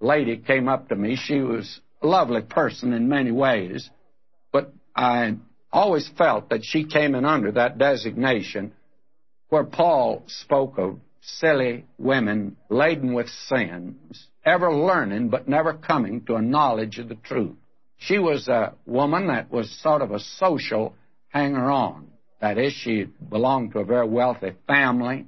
lady 0.00 0.36
came 0.36 0.68
up 0.68 0.90
to 0.90 0.96
me. 0.96 1.16
She 1.16 1.40
was 1.40 1.80
a 2.02 2.06
lovely 2.06 2.42
person 2.42 2.92
in 2.92 3.08
many 3.08 3.32
ways, 3.32 3.88
but 4.52 4.72
I 4.94 5.36
always 5.72 6.08
felt 6.16 6.50
that 6.50 6.64
she 6.64 6.84
came 6.84 7.14
in 7.14 7.24
under 7.24 7.52
that 7.52 7.78
designation 7.78 8.72
where 9.48 9.64
Paul 9.64 10.22
spoke 10.26 10.78
of 10.78 11.00
silly 11.26 11.84
women 11.98 12.56
laden 12.68 13.12
with 13.12 13.28
sins, 13.28 14.26
ever 14.44 14.72
learning 14.72 15.28
but 15.28 15.48
never 15.48 15.74
coming 15.74 16.24
to 16.24 16.36
a 16.36 16.42
knowledge 16.42 16.98
of 16.98 17.08
the 17.08 17.16
truth. 17.16 17.56
She 17.98 18.18
was 18.18 18.48
a 18.48 18.74
woman 18.86 19.28
that 19.28 19.50
was 19.50 19.70
sort 19.82 20.02
of 20.02 20.12
a 20.12 20.20
social 20.20 20.94
hanger 21.28 21.70
on. 21.70 22.08
That 22.40 22.58
is, 22.58 22.72
she 22.72 23.04
belonged 23.04 23.72
to 23.72 23.80
a 23.80 23.84
very 23.84 24.06
wealthy 24.06 24.52
family. 24.66 25.26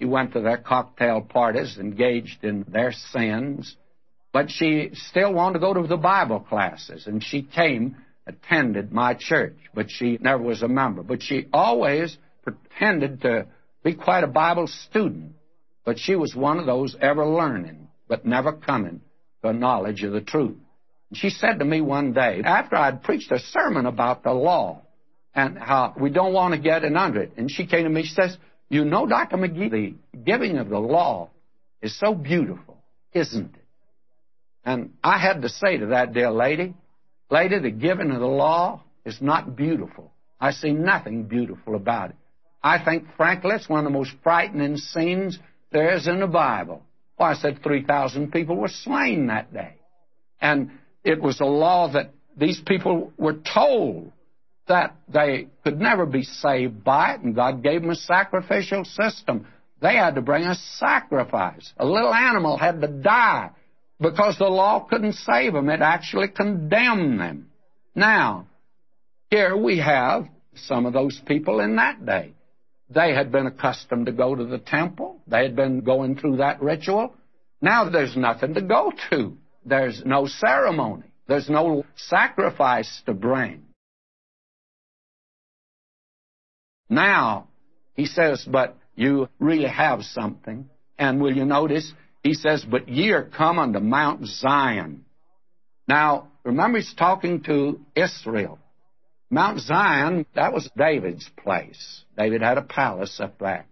She 0.00 0.06
went 0.06 0.32
to 0.32 0.40
their 0.40 0.58
cocktail 0.58 1.20
parties, 1.20 1.78
engaged 1.78 2.44
in 2.44 2.64
their 2.68 2.92
sins, 2.92 3.76
but 4.32 4.50
she 4.50 4.90
still 4.92 5.32
wanted 5.32 5.54
to 5.54 5.58
go 5.60 5.74
to 5.74 5.86
the 5.86 5.96
Bible 5.96 6.40
classes, 6.40 7.06
and 7.06 7.22
she 7.22 7.42
came, 7.42 7.96
attended 8.26 8.92
my 8.92 9.14
church, 9.14 9.56
but 9.74 9.90
she 9.90 10.18
never 10.20 10.42
was 10.42 10.62
a 10.62 10.68
member. 10.68 11.02
But 11.02 11.22
she 11.22 11.46
always 11.52 12.16
pretended 12.42 13.22
to 13.22 13.46
be 13.86 13.94
quite 13.94 14.24
a 14.24 14.26
Bible 14.26 14.66
student, 14.66 15.34
but 15.84 15.96
she 15.96 16.16
was 16.16 16.34
one 16.34 16.58
of 16.58 16.66
those 16.66 16.96
ever 17.00 17.24
learning, 17.24 17.86
but 18.08 18.26
never 18.26 18.52
coming 18.52 19.00
to 19.42 19.48
a 19.50 19.52
knowledge 19.52 20.02
of 20.02 20.12
the 20.12 20.20
truth. 20.20 20.56
And 21.08 21.16
She 21.16 21.30
said 21.30 21.60
to 21.60 21.64
me 21.64 21.80
one 21.80 22.12
day, 22.12 22.42
after 22.44 22.74
I'd 22.74 23.04
preached 23.04 23.30
a 23.30 23.38
sermon 23.38 23.86
about 23.86 24.24
the 24.24 24.32
law 24.32 24.82
and 25.36 25.56
how 25.56 25.94
we 26.00 26.10
don't 26.10 26.32
want 26.32 26.54
to 26.54 26.60
get 26.60 26.82
in 26.82 26.96
under 26.96 27.22
it, 27.22 27.34
and 27.36 27.48
she 27.48 27.64
came 27.64 27.84
to 27.84 27.88
me, 27.88 28.02
she 28.02 28.14
says, 28.14 28.36
You 28.68 28.84
know, 28.84 29.06
Dr. 29.06 29.36
McGee, 29.36 29.70
the 29.70 30.18
giving 30.18 30.58
of 30.58 30.68
the 30.68 30.80
law 30.80 31.30
is 31.80 31.96
so 31.96 32.12
beautiful, 32.12 32.82
isn't 33.12 33.54
it? 33.54 33.64
And 34.64 34.94
I 35.04 35.16
had 35.18 35.42
to 35.42 35.48
say 35.48 35.76
to 35.76 35.86
that 35.86 36.12
dear 36.12 36.32
lady, 36.32 36.74
Lady, 37.30 37.60
the 37.60 37.70
giving 37.70 38.10
of 38.10 38.18
the 38.18 38.26
law 38.26 38.82
is 39.04 39.18
not 39.20 39.54
beautiful. 39.54 40.12
I 40.40 40.50
see 40.50 40.72
nothing 40.72 41.24
beautiful 41.24 41.76
about 41.76 42.10
it. 42.10 42.16
I 42.66 42.84
think, 42.84 43.04
frankly, 43.16 43.52
it's 43.52 43.68
one 43.68 43.78
of 43.78 43.84
the 43.84 43.96
most 43.96 44.10
frightening 44.24 44.76
scenes 44.76 45.38
there 45.70 45.94
is 45.94 46.08
in 46.08 46.18
the 46.18 46.26
Bible. 46.26 46.82
Well, 47.16 47.28
I 47.28 47.34
said 47.34 47.62
3,000 47.62 48.32
people 48.32 48.56
were 48.56 48.66
slain 48.66 49.28
that 49.28 49.54
day. 49.54 49.74
And 50.40 50.72
it 51.04 51.22
was 51.22 51.40
a 51.40 51.44
law 51.44 51.92
that 51.92 52.10
these 52.36 52.60
people 52.66 53.12
were 53.16 53.36
told 53.54 54.10
that 54.66 54.96
they 55.08 55.46
could 55.62 55.78
never 55.78 56.06
be 56.06 56.24
saved 56.24 56.82
by 56.82 57.14
it, 57.14 57.20
and 57.20 57.36
God 57.36 57.62
gave 57.62 57.82
them 57.82 57.90
a 57.90 57.94
sacrificial 57.94 58.84
system. 58.84 59.46
They 59.80 59.94
had 59.94 60.16
to 60.16 60.20
bring 60.20 60.42
a 60.42 60.56
sacrifice. 60.56 61.72
A 61.76 61.86
little 61.86 62.12
animal 62.12 62.58
had 62.58 62.80
to 62.80 62.88
die 62.88 63.50
because 64.00 64.38
the 64.38 64.46
law 64.46 64.80
couldn't 64.90 65.12
save 65.12 65.52
them. 65.52 65.70
It 65.70 65.82
actually 65.82 66.28
condemned 66.28 67.20
them. 67.20 67.48
Now, 67.94 68.48
here 69.30 69.56
we 69.56 69.78
have 69.78 70.26
some 70.56 70.84
of 70.84 70.92
those 70.92 71.20
people 71.26 71.60
in 71.60 71.76
that 71.76 72.04
day. 72.04 72.32
They 72.88 73.14
had 73.14 73.32
been 73.32 73.46
accustomed 73.46 74.06
to 74.06 74.12
go 74.12 74.34
to 74.34 74.44
the 74.44 74.58
temple. 74.58 75.20
They 75.26 75.42
had 75.42 75.56
been 75.56 75.80
going 75.80 76.16
through 76.16 76.36
that 76.36 76.62
ritual. 76.62 77.14
Now 77.60 77.88
there's 77.88 78.16
nothing 78.16 78.54
to 78.54 78.62
go 78.62 78.92
to. 79.10 79.36
There's 79.64 80.02
no 80.04 80.26
ceremony. 80.26 81.04
There's 81.26 81.50
no 81.50 81.84
sacrifice 81.96 83.02
to 83.06 83.14
bring. 83.14 83.62
Now, 86.88 87.48
he 87.94 88.06
says, 88.06 88.46
but 88.48 88.76
you 88.94 89.28
really 89.40 89.68
have 89.68 90.02
something. 90.04 90.68
And 90.98 91.20
will 91.20 91.36
you 91.36 91.44
notice? 91.44 91.92
He 92.22 92.34
says, 92.34 92.64
but 92.64 92.88
ye 92.88 93.10
are 93.10 93.24
come 93.24 93.58
unto 93.58 93.80
Mount 93.80 94.26
Zion. 94.26 95.04
Now, 95.88 96.28
remember 96.44 96.78
he's 96.78 96.94
talking 96.94 97.42
to 97.44 97.80
Israel. 97.96 98.58
Mount 99.30 99.60
Zion, 99.60 100.26
that 100.34 100.52
was 100.52 100.70
David's 100.76 101.28
place. 101.42 102.04
David 102.16 102.42
had 102.42 102.58
a 102.58 102.62
palace 102.62 103.18
up 103.20 103.38
there. 103.38 103.66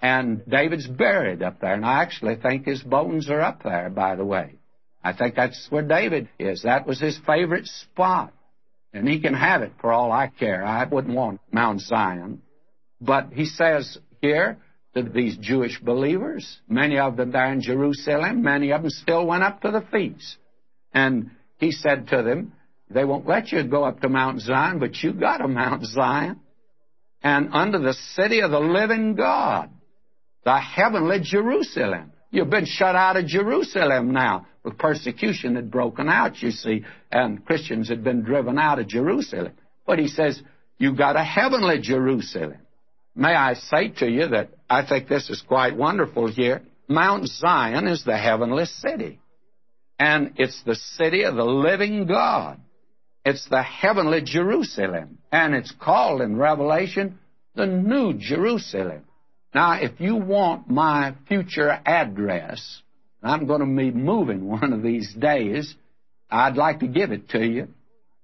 And 0.00 0.42
David's 0.46 0.86
buried 0.86 1.42
up 1.42 1.60
there. 1.60 1.74
And 1.74 1.86
I 1.86 2.02
actually 2.02 2.36
think 2.36 2.66
his 2.66 2.82
bones 2.82 3.30
are 3.30 3.40
up 3.40 3.62
there, 3.62 3.88
by 3.88 4.16
the 4.16 4.24
way. 4.24 4.56
I 5.02 5.12
think 5.12 5.34
that's 5.34 5.66
where 5.70 5.82
David 5.82 6.28
is. 6.38 6.62
That 6.62 6.86
was 6.86 7.00
his 7.00 7.18
favorite 7.26 7.66
spot. 7.66 8.32
And 8.92 9.08
he 9.08 9.20
can 9.20 9.34
have 9.34 9.62
it 9.62 9.72
for 9.80 9.92
all 9.92 10.12
I 10.12 10.28
care. 10.28 10.64
I 10.64 10.84
wouldn't 10.84 11.14
want 11.14 11.40
Mount 11.52 11.80
Zion. 11.80 12.42
But 13.00 13.32
he 13.32 13.44
says 13.44 13.98
here 14.20 14.58
to 14.94 15.02
these 15.02 15.36
Jewish 15.36 15.80
believers, 15.80 16.60
many 16.68 16.98
of 16.98 17.16
them 17.16 17.32
there 17.32 17.52
in 17.52 17.60
Jerusalem, 17.60 18.42
many 18.42 18.72
of 18.72 18.82
them 18.82 18.90
still 18.90 19.26
went 19.26 19.42
up 19.42 19.60
to 19.62 19.70
the 19.70 19.82
feast. 19.92 20.36
And 20.92 21.30
he 21.58 21.72
said 21.72 22.08
to 22.08 22.22
them, 22.22 22.52
they 22.94 23.04
won't 23.04 23.26
let 23.26 23.52
you 23.52 23.62
go 23.64 23.84
up 23.84 24.00
to 24.00 24.08
Mount 24.08 24.40
Zion, 24.40 24.78
but 24.78 25.02
you 25.02 25.12
got 25.12 25.40
a 25.40 25.48
Mount 25.48 25.84
Zion. 25.84 26.40
And 27.22 27.50
under 27.52 27.78
the 27.78 27.94
city 28.14 28.40
of 28.40 28.50
the 28.50 28.60
living 28.60 29.14
God, 29.14 29.70
the 30.44 30.58
heavenly 30.58 31.18
Jerusalem. 31.22 32.12
You've 32.30 32.50
been 32.50 32.66
shut 32.66 32.94
out 32.94 33.16
of 33.16 33.26
Jerusalem 33.26 34.12
now. 34.12 34.46
With 34.62 34.78
persecution 34.78 35.56
had 35.56 35.70
broken 35.70 36.08
out, 36.08 36.40
you 36.42 36.50
see, 36.50 36.84
and 37.10 37.44
Christians 37.44 37.88
had 37.88 38.02
been 38.02 38.22
driven 38.22 38.58
out 38.58 38.78
of 38.78 38.88
Jerusalem. 38.88 39.52
But 39.86 39.98
he 39.98 40.08
says, 40.08 40.40
you 40.78 40.96
got 40.96 41.16
a 41.16 41.24
heavenly 41.24 41.80
Jerusalem. 41.80 42.58
May 43.14 43.34
I 43.34 43.54
say 43.54 43.88
to 43.98 44.08
you 44.08 44.28
that 44.28 44.50
I 44.68 44.86
think 44.86 45.08
this 45.08 45.30
is 45.30 45.42
quite 45.46 45.76
wonderful 45.76 46.28
here. 46.28 46.62
Mount 46.88 47.26
Zion 47.26 47.86
is 47.86 48.04
the 48.04 48.16
heavenly 48.16 48.64
city. 48.64 49.20
And 49.98 50.32
it's 50.36 50.60
the 50.64 50.74
city 50.74 51.22
of 51.22 51.36
the 51.36 51.44
living 51.44 52.06
God. 52.06 52.60
It's 53.24 53.48
the 53.48 53.62
heavenly 53.62 54.22
Jerusalem. 54.22 55.18
And 55.32 55.54
it's 55.54 55.72
called 55.72 56.20
in 56.20 56.36
Revelation 56.36 57.18
the 57.54 57.66
New 57.66 58.14
Jerusalem. 58.14 59.04
Now, 59.54 59.80
if 59.80 60.00
you 60.00 60.16
want 60.16 60.68
my 60.68 61.14
future 61.28 61.70
address, 61.86 62.82
I'm 63.22 63.46
going 63.46 63.60
to 63.60 63.66
be 63.66 63.90
moving 63.90 64.46
one 64.48 64.72
of 64.72 64.82
these 64.82 65.12
days. 65.14 65.74
I'd 66.30 66.56
like 66.56 66.80
to 66.80 66.88
give 66.88 67.12
it 67.12 67.30
to 67.30 67.44
you. 67.44 67.68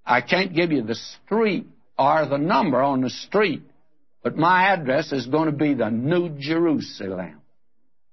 I 0.04 0.20
can't 0.20 0.54
give 0.54 0.72
you 0.72 0.82
the 0.82 0.96
street 0.96 1.66
or 1.98 2.26
the 2.26 2.38
number 2.38 2.82
on 2.82 3.02
the 3.02 3.10
street, 3.10 3.62
but 4.22 4.36
my 4.36 4.72
address 4.72 5.12
is 5.12 5.26
going 5.26 5.46
to 5.46 5.56
be 5.56 5.74
the 5.74 5.90
New 5.90 6.30
Jerusalem. 6.38 7.40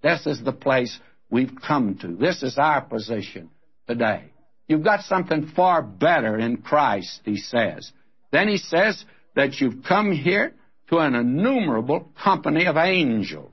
This 0.03 0.27
is 0.27 0.43
the 0.43 0.51
place 0.51 0.99
we've 1.30 1.53
come 1.65 1.97
to. 2.01 2.15
This 2.15 2.43
is 2.43 2.57
our 2.57 2.81
position 2.81 3.49
today. 3.88 4.31
You've 4.68 4.84
got 4.84 5.02
something 5.02 5.52
far 5.56 5.81
better 5.81 6.38
in 6.38 6.57
Christ, 6.57 7.22
he 7.23 7.38
says. 7.38 7.91
Then 8.31 8.48
he 8.48 8.57
says 8.57 9.03
that 9.35 9.60
you've 9.60 9.84
come 9.84 10.11
here 10.11 10.53
to 10.89 10.98
an 10.98 11.15
innumerable 11.15 12.11
company 12.22 12.65
of 12.65 12.76
angels. 12.77 13.52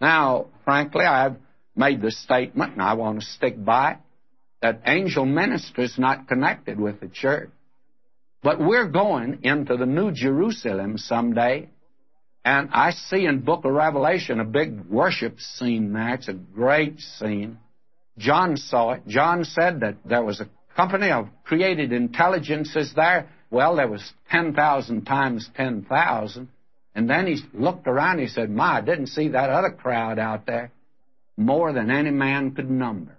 Now, 0.00 0.46
frankly, 0.64 1.04
I've 1.04 1.36
made 1.74 2.02
the 2.02 2.10
statement, 2.10 2.72
and 2.72 2.82
I 2.82 2.94
want 2.94 3.20
to 3.20 3.26
stick 3.26 3.62
by 3.62 3.92
it, 3.92 3.98
that 4.62 4.82
angel 4.86 5.24
ministry 5.24 5.84
is 5.84 5.98
not 5.98 6.28
connected 6.28 6.80
with 6.80 7.00
the 7.00 7.08
church. 7.08 7.50
But 8.42 8.60
we're 8.60 8.88
going 8.88 9.40
into 9.42 9.76
the 9.76 9.86
New 9.86 10.12
Jerusalem 10.12 10.98
someday, 10.98 11.70
and 12.44 12.70
I 12.72 12.92
see 12.92 13.26
in 13.26 13.40
Book 13.40 13.64
of 13.64 13.72
Revelation 13.72 14.40
a 14.40 14.44
big 14.44 14.86
worship 14.86 15.40
scene 15.40 15.92
there. 15.92 16.14
It's 16.14 16.28
a 16.28 16.32
great 16.32 17.00
scene. 17.00 17.58
John 18.18 18.56
saw 18.56 18.92
it. 18.92 19.06
John 19.06 19.44
said 19.44 19.80
that 19.80 19.96
there 20.04 20.22
was 20.22 20.40
a 20.40 20.48
company 20.74 21.10
of 21.10 21.28
created 21.44 21.92
intelligences 21.92 22.92
there. 22.94 23.28
Well, 23.50 23.76
there 23.76 23.88
was 23.88 24.12
10,000 24.30 25.04
times 25.04 25.48
10,000. 25.56 26.48
And 26.94 27.10
then 27.10 27.26
he 27.26 27.38
looked 27.52 27.86
around. 27.86 28.18
He 28.18 28.28
said, 28.28 28.50
My, 28.50 28.78
I 28.78 28.80
didn't 28.80 29.08
see 29.08 29.28
that 29.28 29.50
other 29.50 29.70
crowd 29.70 30.18
out 30.18 30.46
there 30.46 30.72
more 31.36 31.72
than 31.72 31.90
any 31.90 32.10
man 32.10 32.54
could 32.54 32.70
number. 32.70 33.16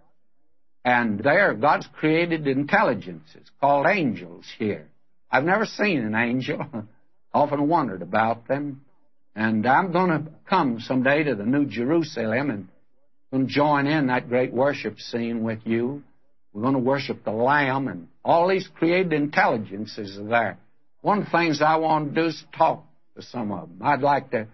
And 0.83 1.19
there, 1.19 1.53
God's 1.53 1.87
created 1.93 2.47
intelligences 2.47 3.49
called 3.59 3.85
angels 3.87 4.45
here. 4.57 4.87
I've 5.29 5.43
never 5.43 5.65
seen 5.65 5.99
an 5.99 6.15
angel. 6.15 6.65
Often 7.33 7.67
wondered 7.67 8.01
about 8.01 8.47
them. 8.47 8.81
And 9.35 9.67
I'm 9.67 9.91
going 9.91 10.09
to 10.09 10.31
come 10.49 10.79
someday 10.79 11.23
to 11.23 11.35
the 11.35 11.45
New 11.45 11.65
Jerusalem 11.65 12.49
and 12.49 12.69
going 13.31 13.47
to 13.47 13.53
join 13.53 13.87
in 13.87 14.07
that 14.07 14.29
great 14.29 14.53
worship 14.53 14.99
scene 14.99 15.43
with 15.43 15.59
you. 15.65 16.03
We're 16.53 16.61
going 16.61 16.73
to 16.73 16.79
worship 16.79 17.23
the 17.23 17.31
Lamb 17.31 17.87
and 17.87 18.07
all 18.23 18.47
these 18.47 18.67
created 18.75 19.13
intelligences 19.13 20.17
are 20.17 20.27
there. 20.27 20.57
One 21.01 21.19
of 21.19 21.25
the 21.25 21.31
things 21.31 21.61
I 21.61 21.77
want 21.77 22.15
to 22.15 22.21
do 22.21 22.27
is 22.27 22.43
talk 22.57 22.83
to 23.15 23.21
some 23.21 23.51
of 23.51 23.69
them. 23.69 23.79
I'd 23.81 24.01
like 24.01 24.31
to 24.31 24.47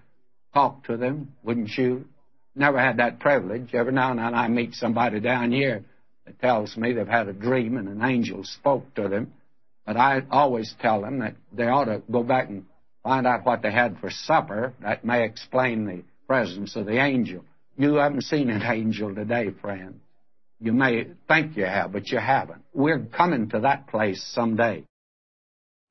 talk 0.53 0.85
to 0.85 0.97
them, 0.97 1.33
wouldn't 1.43 1.69
you? 1.77 2.05
never 2.55 2.79
had 2.79 2.97
that 2.97 3.19
privilege. 3.19 3.73
Every 3.73 3.93
now 3.93 4.11
and 4.11 4.19
then 4.19 4.33
I 4.33 4.47
meet 4.47 4.73
somebody 4.73 5.19
down 5.19 5.51
here 5.51 5.83
that 6.25 6.39
tells 6.39 6.77
me 6.77 6.93
they've 6.93 7.07
had 7.07 7.27
a 7.27 7.33
dream 7.33 7.77
and 7.77 7.87
an 7.87 8.03
angel 8.03 8.43
spoke 8.43 8.93
to 8.95 9.07
them. 9.09 9.33
But 9.85 9.97
I 9.97 10.21
always 10.31 10.73
tell 10.81 11.01
them 11.01 11.19
that 11.19 11.35
they 11.51 11.65
ought 11.65 11.85
to 11.85 12.01
go 12.09 12.23
back 12.23 12.49
and 12.49 12.65
find 13.03 13.27
out 13.27 13.45
what 13.45 13.61
they 13.61 13.71
had 13.71 13.97
for 13.99 14.09
supper. 14.09 14.73
That 14.81 15.03
may 15.03 15.25
explain 15.25 15.85
the 15.85 16.03
presence 16.27 16.75
of 16.75 16.85
the 16.85 17.03
angel. 17.03 17.43
You 17.77 17.95
haven't 17.95 18.21
seen 18.21 18.49
an 18.49 18.61
angel 18.61 19.13
today, 19.15 19.49
friend. 19.61 19.99
You 20.59 20.73
may 20.73 21.07
think 21.27 21.57
you 21.57 21.65
have, 21.65 21.91
but 21.91 22.09
you 22.09 22.19
haven't. 22.19 22.63
We're 22.73 22.99
coming 22.99 23.49
to 23.49 23.61
that 23.61 23.87
place 23.87 24.23
someday. 24.33 24.85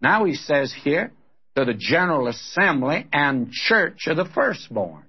Now 0.00 0.24
he 0.24 0.34
says 0.34 0.74
here, 0.82 1.12
to 1.56 1.64
the 1.64 1.74
general 1.74 2.28
assembly 2.28 3.06
and 3.12 3.50
church 3.50 4.06
of 4.06 4.16
the 4.16 4.24
firstborn. 4.24 5.04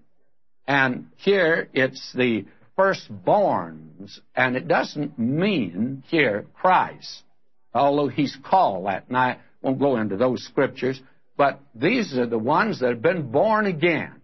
And 0.68 1.08
here 1.18 1.70
it's 1.74 2.14
the 2.14 2.46
firstborns, 2.78 4.20
and 4.36 4.56
it 4.56 4.68
doesn't 4.68 5.18
mean 5.18 6.04
here 6.08 6.46
Christ, 6.54 7.24
although 7.74 8.08
he's 8.08 8.38
called 8.44 8.88
that. 8.88 9.06
And 9.08 9.18
I 9.18 9.38
won't 9.62 9.80
go 9.80 9.98
into 9.98 10.18
those 10.18 10.44
scriptures, 10.44 11.00
but 11.38 11.60
these 11.76 12.18
are 12.18 12.26
the 12.26 12.38
ones 12.38 12.80
that 12.80 12.90
have 12.90 13.02
been 13.02 13.32
born 13.32 13.66
again. 13.66 14.16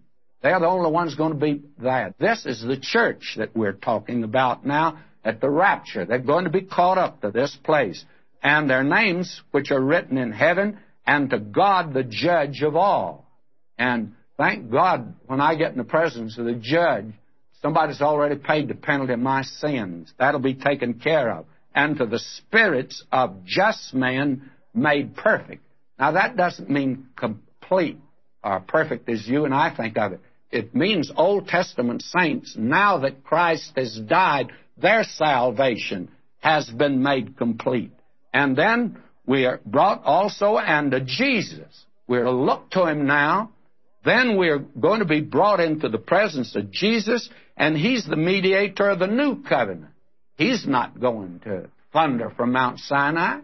They're 0.42 0.60
the 0.60 0.68
only 0.68 0.92
ones 0.92 1.16
going 1.16 1.34
to 1.34 1.40
be 1.40 1.64
that. 1.80 2.18
This 2.18 2.46
is 2.46 2.62
the 2.62 2.78
church 2.80 3.36
that 3.38 3.56
we're 3.56 3.74
talking 3.74 4.24
about 4.24 4.66
now 4.66 5.00
at 5.24 5.42
the 5.42 5.50
rapture. 5.50 6.06
They're 6.06 6.20
going 6.20 6.46
to 6.46 6.50
be 6.50 6.62
caught 6.62 6.98
up 6.98 7.22
to 7.22 7.32
this 7.32 7.58
place. 7.64 8.04
And 8.42 8.70
their 8.70 8.84
names, 8.84 9.42
which 9.52 9.70
are 9.72 9.82
written 9.82 10.18
in 10.18 10.32
heaven, 10.32 10.80
and 11.06 11.30
to 11.32 11.40
God 11.40 11.94
the 11.94 12.04
judge 12.04 12.62
of 12.62 12.76
all. 12.76 13.26
And 13.78 14.14
thank 14.38 14.72
God, 14.72 15.16
when 15.28 15.42
I 15.42 15.56
get 15.56 15.72
in 15.72 15.78
the 15.78 15.84
presence 15.84 16.38
of 16.38 16.46
the 16.46 16.54
judge, 16.54 17.12
somebody's 17.62 18.02
already 18.02 18.36
paid 18.36 18.70
the 18.70 18.76
penalty 18.76 19.14
of 19.14 19.20
my 19.20 19.44
sins. 19.44 20.14
That'll 20.18 20.40
be 20.40 20.54
taken 20.54 20.96
care 20.96 21.32
of. 21.32 21.46
And 21.76 21.98
to 21.98 22.06
the 22.06 22.20
spirits 22.20 23.04
of 23.12 23.44
just 23.46 23.94
men 23.94 24.52
made 24.74 25.18
perfect. 25.18 25.64
Now, 25.98 26.14
that 26.14 26.38
doesn't 26.38 26.70
mean 26.70 27.10
complete 27.18 27.98
or 28.42 28.62
perfect 28.62 29.10
as 29.10 29.28
you 29.28 29.44
and 29.44 29.54
I 29.54 29.76
think 29.76 29.98
of 29.98 30.14
it. 30.14 30.22
It 30.52 30.74
means 30.74 31.12
Old 31.16 31.48
Testament 31.48 32.02
saints, 32.02 32.56
now 32.58 33.00
that 33.00 33.24
Christ 33.24 33.74
has 33.76 34.00
died, 34.00 34.52
their 34.78 35.04
salvation 35.04 36.10
has 36.40 36.70
been 36.70 37.04
made 37.04 37.38
complete. 37.38 37.92
And 38.34 38.56
then 38.56 38.98
we 39.28 39.46
are 39.46 39.60
brought 39.66 40.04
also 40.04 40.58
unto 40.58 41.00
Jesus. 41.02 41.86
We're 42.08 42.24
to 42.24 42.32
look 42.32 42.72
to 42.72 42.88
Him 42.88 43.06
now. 43.06 43.52
Then 44.04 44.38
we're 44.38 44.60
going 44.60 45.00
to 45.00 45.06
be 45.06 45.22
brought 45.22 45.60
into 45.60 45.90
the 45.90 45.98
presence 45.98 46.56
of 46.56 46.72
Jesus, 46.72 47.30
and 47.56 47.78
He's 47.78 48.06
the 48.06 48.16
mediator 48.16 48.90
of 48.90 49.00
the 49.00 49.08
new 49.08 49.44
covenant. 49.44 49.94
He's 50.36 50.66
not 50.66 51.00
going 51.00 51.42
to 51.44 51.70
thunder 51.94 52.32
from 52.36 52.54
Mount 52.54 52.80
Sinai. 52.80 53.42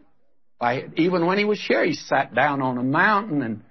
Even 0.95 1.25
when 1.25 1.37
He 1.37 1.45
was 1.45 1.63
here, 1.63 1.85
He 1.85 1.93
sat 1.93 2.33
down 2.33 2.61
on 2.61 2.77
a 2.77 2.83
mountain 2.83 3.41
and 3.43 3.61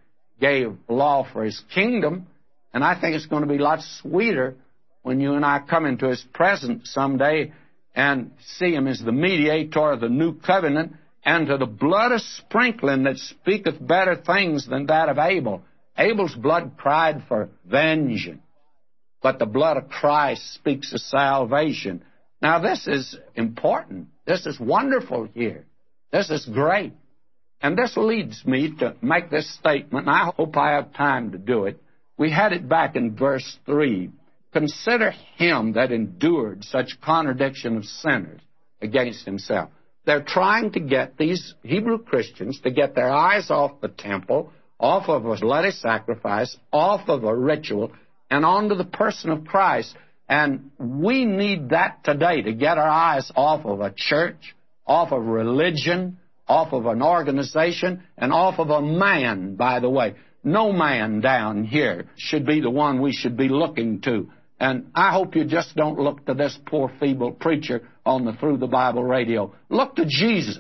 gave 0.40 0.76
law 0.88 1.26
for 1.32 1.42
His 1.42 1.60
kingdom. 1.74 2.26
And 2.74 2.82
I 2.82 3.00
think 3.00 3.14
it's 3.14 3.26
going 3.26 3.42
to 3.42 3.48
be 3.48 3.56
a 3.56 3.62
lot 3.62 3.80
sweeter 4.02 4.56
when 5.02 5.20
you 5.20 5.34
and 5.34 5.44
I 5.44 5.60
come 5.60 5.86
into 5.86 6.08
His 6.08 6.22
presence 6.34 6.90
someday 6.92 7.52
and 7.94 8.32
see 8.58 8.74
Him 8.74 8.88
as 8.88 9.00
the 9.00 9.12
mediator 9.12 9.92
of 9.92 10.00
the 10.00 10.08
new 10.08 10.34
covenant 10.40 10.94
and 11.24 11.46
to 11.46 11.56
the 11.56 11.66
blood 11.66 12.10
of 12.10 12.20
sprinkling 12.20 13.04
that 13.04 13.16
speaketh 13.16 13.76
better 13.80 14.16
things 14.16 14.66
than 14.66 14.86
that 14.86 15.08
of 15.08 15.18
Abel. 15.18 15.62
Abel's 15.96 16.34
blood 16.34 16.72
cried 16.76 17.22
for 17.28 17.48
vengeance, 17.64 18.42
but 19.22 19.38
the 19.38 19.46
blood 19.46 19.76
of 19.76 19.88
Christ 19.88 20.54
speaks 20.54 20.92
of 20.92 21.00
salvation. 21.00 22.02
Now, 22.42 22.58
this 22.58 22.88
is 22.88 23.16
important. 23.36 24.08
This 24.26 24.46
is 24.46 24.58
wonderful 24.58 25.28
here. 25.32 25.64
This 26.10 26.28
is 26.28 26.44
great. 26.44 26.92
And 27.62 27.78
this 27.78 27.96
leads 27.96 28.44
me 28.44 28.74
to 28.80 28.96
make 29.00 29.30
this 29.30 29.48
statement, 29.54 30.06
and 30.06 30.14
I 30.14 30.32
hope 30.36 30.56
I 30.56 30.72
have 30.72 30.92
time 30.92 31.30
to 31.32 31.38
do 31.38 31.66
it. 31.66 31.80
We 32.16 32.30
had 32.30 32.52
it 32.52 32.68
back 32.68 32.96
in 32.96 33.16
verse 33.16 33.58
3. 33.66 34.10
Consider 34.52 35.12
him 35.36 35.72
that 35.72 35.90
endured 35.90 36.64
such 36.64 37.00
contradiction 37.00 37.76
of 37.76 37.84
sinners 37.84 38.40
against 38.80 39.24
himself. 39.24 39.70
They're 40.06 40.22
trying 40.22 40.72
to 40.72 40.80
get 40.80 41.16
these 41.16 41.54
Hebrew 41.62 41.98
Christians 41.98 42.60
to 42.60 42.70
get 42.70 42.94
their 42.94 43.10
eyes 43.10 43.50
off 43.50 43.80
the 43.80 43.88
temple, 43.88 44.52
off 44.78 45.08
of 45.08 45.24
a 45.24 45.36
bloody 45.36 45.70
sacrifice, 45.70 46.56
off 46.72 47.08
of 47.08 47.24
a 47.24 47.34
ritual, 47.34 47.92
and 48.30 48.44
onto 48.44 48.74
the 48.74 48.84
person 48.84 49.30
of 49.30 49.44
Christ. 49.44 49.96
And 50.28 50.70
we 50.78 51.24
need 51.24 51.70
that 51.70 52.04
today 52.04 52.42
to 52.42 52.52
get 52.52 52.78
our 52.78 52.88
eyes 52.88 53.30
off 53.34 53.64
of 53.64 53.80
a 53.80 53.92
church, 53.96 54.54
off 54.86 55.10
of 55.10 55.24
religion, 55.24 56.18
off 56.46 56.72
of 56.72 56.86
an 56.86 57.02
organization, 57.02 58.02
and 58.16 58.32
off 58.32 58.58
of 58.58 58.70
a 58.70 58.82
man, 58.82 59.56
by 59.56 59.80
the 59.80 59.90
way. 59.90 60.14
No 60.44 60.72
man 60.72 61.20
down 61.20 61.64
here 61.64 62.04
should 62.16 62.46
be 62.46 62.60
the 62.60 62.70
one 62.70 63.00
we 63.00 63.12
should 63.12 63.36
be 63.36 63.48
looking 63.48 64.02
to. 64.02 64.30
And 64.60 64.90
I 64.94 65.10
hope 65.10 65.34
you 65.34 65.44
just 65.44 65.74
don't 65.74 65.98
look 65.98 66.26
to 66.26 66.34
this 66.34 66.56
poor, 66.66 66.92
feeble 67.00 67.32
preacher 67.32 67.88
on 68.06 68.24
the 68.24 68.34
Through 68.34 68.58
the 68.58 68.66
Bible 68.66 69.02
radio. 69.02 69.54
Look 69.68 69.96
to 69.96 70.04
Jesus. 70.06 70.58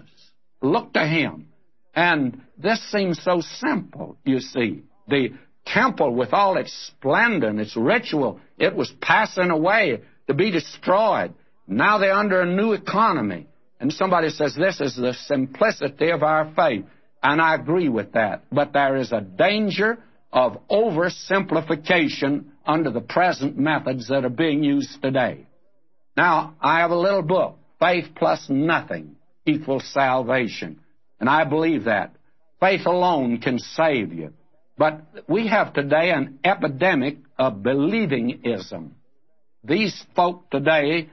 Look 0.62 0.94
to 0.94 1.06
Him. 1.06 1.48
And 1.94 2.40
this 2.58 2.82
seems 2.90 3.22
so 3.22 3.40
simple, 3.40 4.16
you 4.24 4.40
see. 4.40 4.82
The 5.06 5.34
temple, 5.66 6.14
with 6.14 6.32
all 6.32 6.56
its 6.56 6.72
splendor 6.88 7.48
and 7.48 7.60
its 7.60 7.76
ritual, 7.76 8.40
it 8.58 8.74
was 8.74 8.92
passing 9.00 9.50
away 9.50 10.00
to 10.26 10.34
be 10.34 10.50
destroyed. 10.50 11.34
Now 11.66 11.98
they're 11.98 12.12
under 12.12 12.40
a 12.40 12.46
new 12.46 12.72
economy. 12.72 13.46
And 13.80 13.92
somebody 13.92 14.30
says 14.30 14.54
this 14.54 14.80
is 14.80 14.96
the 14.96 15.12
simplicity 15.26 16.10
of 16.10 16.22
our 16.22 16.52
faith. 16.56 16.84
And 17.24 17.40
I 17.40 17.54
agree 17.54 17.88
with 17.88 18.12
that. 18.12 18.44
But 18.52 18.74
there 18.74 18.96
is 18.96 19.10
a 19.10 19.22
danger 19.22 19.98
of 20.30 20.58
oversimplification 20.70 22.44
under 22.66 22.90
the 22.90 23.00
present 23.00 23.56
methods 23.56 24.08
that 24.08 24.26
are 24.26 24.28
being 24.28 24.62
used 24.62 25.00
today. 25.00 25.46
Now, 26.18 26.54
I 26.60 26.80
have 26.80 26.90
a 26.90 26.98
little 26.98 27.22
book, 27.22 27.56
Faith 27.80 28.10
Plus 28.14 28.46
Nothing 28.50 29.16
Equals 29.46 29.90
Salvation. 29.92 30.80
And 31.18 31.30
I 31.30 31.44
believe 31.44 31.84
that. 31.84 32.14
Faith 32.60 32.84
alone 32.84 33.38
can 33.38 33.58
save 33.58 34.12
you. 34.12 34.34
But 34.76 35.00
we 35.26 35.48
have 35.48 35.72
today 35.72 36.10
an 36.10 36.40
epidemic 36.44 37.18
of 37.38 37.54
believingism. 37.54 38.90
These 39.62 40.04
folk 40.14 40.50
today 40.50 41.08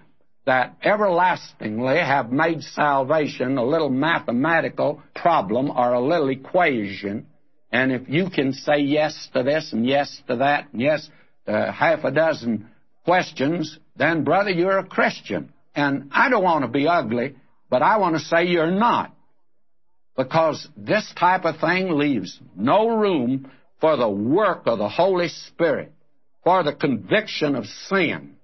that 0.46 0.76
everlastingly 0.82 1.98
have 1.98 2.32
made 2.32 2.64
salvation 2.64 3.58
a 3.58 3.64
little 3.64 3.90
mathematical 3.90 5.02
problem 5.16 5.70
or 5.70 5.94
a 5.94 6.02
little 6.02 6.30
equation. 6.30 7.28
And 7.72 7.92
if 7.92 8.10
you 8.10 8.30
can 8.30 8.54
say 8.54 8.80
yes 8.80 9.30
to 9.34 9.44
this 9.44 9.72
and 9.72 9.86
yes 9.86 10.22
to 10.28 10.38
that 10.38 10.68
and 10.72 10.82
yes 10.82 11.08
to 11.46 11.72
half 11.72 12.04
a 12.04 12.12
dozen 12.12 12.68
questions, 13.06 13.78
then, 13.96 14.24
brother, 14.24 14.50
you're 14.50 14.80
a 14.80 14.86
Christian. 14.86 15.54
And 15.76 16.10
I 16.12 16.30
don't 16.30 16.44
want 16.44 16.64
to 16.66 16.70
be 16.70 16.88
ugly, 16.88 17.36
but 17.70 17.82
I 17.82 17.98
want 17.98 18.16
to 18.16 18.22
say 18.22 18.46
you're 18.46 18.72
not. 18.72 19.16
Because 20.18 20.68
this 20.76 21.12
type 21.18 21.46
of 21.46 21.60
thing 21.60 21.98
leaves 21.98 22.40
no 22.56 22.90
room 22.90 23.50
for 23.80 23.96
the 23.96 24.10
work 24.10 24.64
of 24.66 24.78
the 24.80 24.90
Holy 24.90 25.30
Spirit, 25.30 25.94
for 26.44 26.64
the 26.64 26.74
conviction 26.74 27.56
of 27.56 27.66
sin 27.66 28.36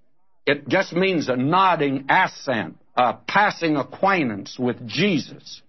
it 0.48 0.70
just 0.70 0.94
means 0.94 1.28
a 1.28 1.36
nodding 1.36 2.06
assent, 2.10 2.78
a 2.96 3.16
passing 3.28 3.76
acquaintance 3.76 4.58
with 4.58 4.88
Jesus. 4.88 5.62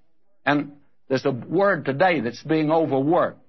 And 0.47 0.73
there's 1.09 1.27
a 1.27 1.33
word 1.33 1.85
today 1.85 2.21
that's 2.21 2.45
being 2.45 2.71
overworked. 2.71 3.41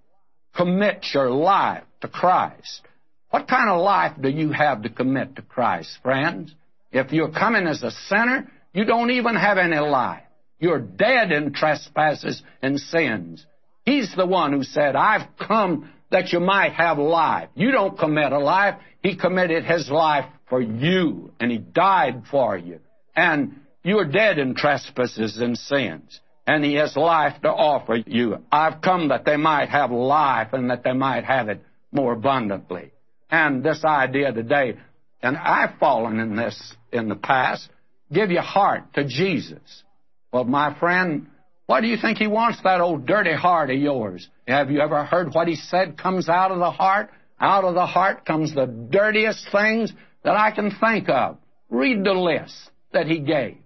Commit 0.56 1.06
your 1.14 1.30
life 1.30 1.84
to 2.02 2.08
Christ. 2.08 2.82
What 3.30 3.48
kind 3.48 3.70
of 3.70 3.80
life 3.80 4.14
do 4.20 4.28
you 4.28 4.52
have 4.52 4.82
to 4.82 4.90
commit 4.90 5.36
to 5.36 5.44
Christ, 5.44 6.00
friends? 6.02 6.54
If 6.92 7.12
you're 7.12 7.32
coming 7.32 7.68
as 7.68 7.84
a 7.84 7.92
sinner, 7.92 8.52
you 8.74 8.86
don't 8.86 9.12
even 9.12 9.36
have 9.36 9.60
any 9.60 9.78
life. 9.78 10.24
You're 10.58 10.80
dead 10.80 11.32
in 11.32 11.54
trespasses 11.54 12.42
and 12.64 12.80
sins. 12.80 13.46
He's 13.86 14.12
the 14.16 14.26
one 14.26 14.52
who 14.52 14.64
said, 14.64 14.96
I've 14.96 15.28
come 15.38 15.92
that 16.10 16.34
you 16.34 16.40
might 16.40 16.74
have 16.74 16.98
life. 16.98 17.50
You 17.54 17.72
don't 17.72 18.00
commit 18.00 18.32
a 18.32 18.40
life. 18.40 18.80
He 19.04 19.16
committed 19.16 19.64
His 19.64 19.92
life 19.92 20.26
for 20.50 20.62
you, 20.62 21.32
and 21.40 21.52
He 21.52 21.58
died 21.58 22.24
for 22.30 22.58
you. 22.58 22.80
And 23.16 23.62
you 23.84 24.00
are 24.00 24.06
dead 24.06 24.38
in 24.38 24.56
trespasses 24.56 25.38
and 25.38 25.58
sins, 25.58 26.20
and 26.46 26.64
He 26.64 26.76
has 26.76 26.96
life 26.96 27.42
to 27.42 27.50
offer 27.50 27.98
you. 28.06 28.38
I've 28.52 28.82
come 28.82 29.10
that 29.10 29.26
they 29.26 29.38
might 29.38 29.70
have 29.70 29.92
life 29.92 30.54
and 30.54 30.70
that 30.70 30.84
they 30.84 30.94
might 30.94 31.24
have 31.24 31.50
it 31.50 31.62
more 31.92 32.14
abundantly. 32.14 32.92
And 33.32 33.64
this 33.64 33.84
idea 33.86 34.32
today, 34.32 34.78
and 35.22 35.38
I've 35.38 35.78
fallen 35.80 36.20
in 36.20 36.36
this 36.36 36.76
in 36.92 37.10
the 37.10 37.16
past, 37.16 37.70
give 38.12 38.32
your 38.32 38.42
heart 38.42 38.94
to 38.96 39.06
Jesus. 39.06 39.84
Well, 40.32 40.46
my 40.46 40.78
friend, 40.80 41.28
what 41.68 41.82
do 41.82 41.88
you 41.88 41.98
think 41.98 42.18
he 42.18 42.28
wants, 42.28 42.60
that 42.64 42.82
old 42.82 43.06
dirty 43.06 43.34
heart 43.34 43.70
of 43.70 43.78
yours? 43.78 44.28
Have 44.48 44.72
you 44.72 44.80
ever 44.80 45.04
heard 45.04 45.34
what 45.34 45.48
he 45.48 45.56
said 45.56 45.98
comes 45.98 46.28
out 46.28 46.52
of 46.52 46.60
the 46.60 46.72
heart? 46.72 47.12
Out 47.40 47.64
of 47.64 47.76
the 47.76 47.86
heart 47.86 48.26
comes 48.26 48.54
the 48.54 48.66
dirtiest 48.66 49.48
things 49.52 49.94
that 50.24 50.36
I 50.36 50.52
can 50.52 50.72
think 50.80 51.10
of. 51.10 51.38
Read 51.70 52.04
the 52.04 52.14
list 52.14 52.56
that 52.94 53.08
he 53.08 53.20
gave. 53.20 53.58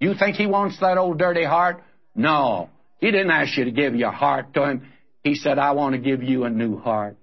You 0.00 0.14
think 0.14 0.36
he 0.36 0.46
wants 0.46 0.78
that 0.80 0.98
old 0.98 1.18
dirty 1.18 1.44
heart? 1.44 1.82
No. 2.14 2.70
He 2.98 3.10
didn't 3.10 3.30
ask 3.30 3.56
you 3.56 3.64
to 3.64 3.70
give 3.70 3.94
your 3.94 4.10
heart 4.10 4.54
to 4.54 4.68
him. 4.68 4.88
He 5.22 5.34
said, 5.34 5.58
I 5.58 5.72
want 5.72 5.94
to 5.94 6.00
give 6.00 6.22
you 6.22 6.44
a 6.44 6.50
new 6.50 6.78
heart. 6.78 7.16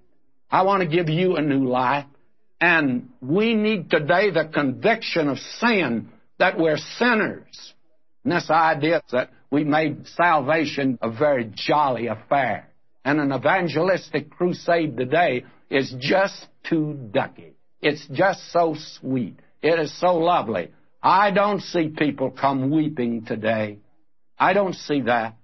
I 0.50 0.62
want 0.62 0.82
to 0.82 0.88
give 0.88 1.08
you 1.08 1.36
a 1.36 1.42
new 1.42 1.68
life. 1.68 2.06
And 2.60 3.10
we 3.20 3.54
need 3.54 3.90
today 3.90 4.30
the 4.30 4.48
conviction 4.52 5.28
of 5.28 5.38
sin 5.38 6.10
that 6.38 6.58
we're 6.58 6.78
sinners. 6.98 7.74
And 8.22 8.32
this 8.32 8.50
idea 8.50 9.02
that 9.12 9.30
we 9.50 9.64
made 9.64 10.06
salvation 10.08 10.98
a 11.02 11.10
very 11.10 11.50
jolly 11.54 12.06
affair. 12.06 12.68
And 13.04 13.20
an 13.20 13.32
evangelistic 13.32 14.30
crusade 14.30 14.96
today 14.96 15.44
is 15.70 15.94
just 15.98 16.46
too 16.68 16.94
ducky. 17.12 17.53
It's 17.84 18.06
just 18.10 18.50
so 18.50 18.74
sweet. 18.98 19.38
It 19.60 19.78
is 19.78 19.92
so 20.00 20.16
lovely. 20.16 20.70
I 21.02 21.30
don't 21.32 21.60
see 21.60 21.88
people 21.90 22.30
come 22.30 22.70
weeping 22.70 23.26
today. 23.26 23.76
I 24.38 24.54
don't 24.54 24.74
see 24.74 25.02
that. 25.02 25.36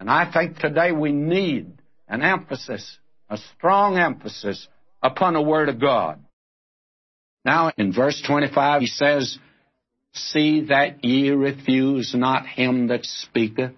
And 0.00 0.08
I 0.10 0.32
think 0.32 0.56
today 0.56 0.92
we 0.92 1.12
need 1.12 1.70
an 2.08 2.22
emphasis, 2.22 2.98
a 3.28 3.36
strong 3.36 3.98
emphasis 3.98 4.66
upon 5.02 5.34
the 5.34 5.42
Word 5.42 5.68
of 5.68 5.78
God. 5.78 6.24
Now, 7.44 7.70
in 7.76 7.92
verse 7.92 8.22
25, 8.26 8.80
he 8.80 8.86
says, 8.86 9.38
See 10.14 10.68
that 10.70 11.04
ye 11.04 11.28
refuse 11.28 12.14
not 12.14 12.46
him 12.46 12.86
that 12.86 13.04
speaketh. 13.04 13.72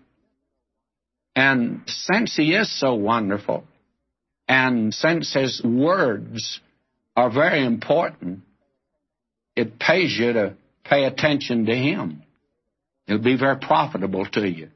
And 1.35 1.83
since 1.89 2.37
he 2.37 2.55
is 2.55 2.79
so 2.79 2.95
wonderful, 2.95 3.65
and 4.47 4.95
since 4.95 5.35
his 5.35 5.61
words 5.65 6.61
are 7.17 7.31
very 7.31 7.65
important, 7.65 8.41
it 9.57 9.79
pays 9.79 10.17
you 10.19 10.33
to 10.33 10.57
pay 10.85 11.05
attention 11.05 11.67
to 11.67 11.75
him. 11.75 12.23
It'll 13.07 13.23
be 13.23 13.37
very 13.37 13.59
profitable 13.59 14.27
to 14.33 14.49
you. 14.49 14.71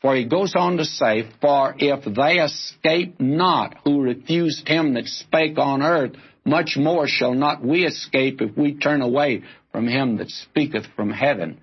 For 0.00 0.14
he 0.14 0.24
goes 0.24 0.54
on 0.54 0.76
to 0.78 0.84
say, 0.84 1.30
For 1.40 1.74
if 1.78 2.04
they 2.04 2.42
escape 2.42 3.20
not 3.20 3.76
who 3.84 4.02
refused 4.02 4.68
him 4.68 4.94
that 4.94 5.06
spake 5.06 5.58
on 5.58 5.82
earth, 5.82 6.12
much 6.44 6.76
more 6.76 7.06
shall 7.06 7.32
not 7.32 7.64
we 7.64 7.86
escape 7.86 8.42
if 8.42 8.56
we 8.56 8.74
turn 8.74 9.00
away 9.00 9.44
from 9.72 9.88
him 9.88 10.18
that 10.18 10.28
speaketh 10.28 10.84
from 10.94 11.10
heaven. 11.10 11.58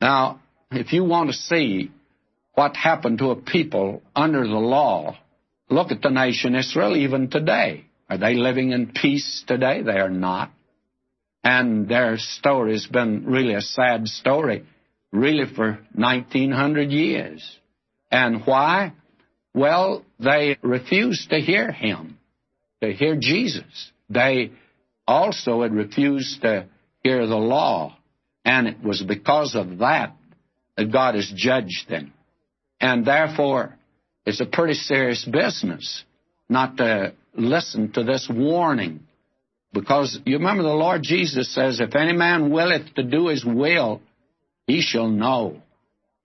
Now, 0.00 0.40
if 0.70 0.92
you 0.92 1.04
want 1.04 1.30
to 1.30 1.36
see 1.36 1.92
what 2.54 2.76
happened 2.76 3.18
to 3.18 3.30
a 3.30 3.36
people 3.36 4.02
under 4.16 4.42
the 4.42 4.54
law, 4.54 5.16
look 5.70 5.92
at 5.92 6.02
the 6.02 6.10
nation 6.10 6.56
Israel 6.56 6.96
even 6.96 7.30
today. 7.30 7.84
Are 8.08 8.18
they 8.18 8.34
living 8.34 8.72
in 8.72 8.92
peace 8.92 9.44
today? 9.46 9.82
They 9.82 9.98
are 9.98 10.10
not. 10.10 10.52
And 11.42 11.88
their 11.88 12.18
story 12.18 12.72
has 12.72 12.86
been 12.86 13.24
really 13.26 13.54
a 13.54 13.60
sad 13.60 14.08
story, 14.08 14.64
really 15.12 15.44
for 15.54 15.78
1900 15.94 16.90
years. 16.90 17.58
And 18.10 18.42
why? 18.44 18.92
Well, 19.54 20.04
they 20.18 20.58
refused 20.62 21.30
to 21.30 21.40
hear 21.40 21.72
him, 21.72 22.18
to 22.82 22.92
hear 22.92 23.16
Jesus. 23.16 23.92
They 24.08 24.52
also 25.06 25.62
had 25.62 25.72
refused 25.72 26.42
to 26.42 26.66
hear 27.02 27.26
the 27.26 27.36
law. 27.36 27.96
And 28.44 28.68
it 28.68 28.82
was 28.82 29.02
because 29.02 29.54
of 29.54 29.78
that 29.78 30.14
that 30.76 30.92
God 30.92 31.14
has 31.14 31.32
judged 31.34 31.88
them. 31.88 32.12
And 32.80 33.04
therefore, 33.04 33.76
it's 34.24 34.40
a 34.40 34.46
pretty 34.46 34.74
serious 34.74 35.24
business 35.24 36.04
not 36.48 36.76
to 36.78 37.14
listen 37.34 37.92
to 37.92 38.04
this 38.04 38.28
warning. 38.30 39.00
Because 39.72 40.18
you 40.24 40.38
remember 40.38 40.62
the 40.62 40.70
Lord 40.70 41.02
Jesus 41.02 41.54
says, 41.54 41.80
If 41.80 41.94
any 41.94 42.12
man 42.12 42.50
willeth 42.50 42.94
to 42.94 43.02
do 43.02 43.28
his 43.28 43.44
will, 43.44 44.00
he 44.66 44.80
shall 44.80 45.08
know. 45.08 45.60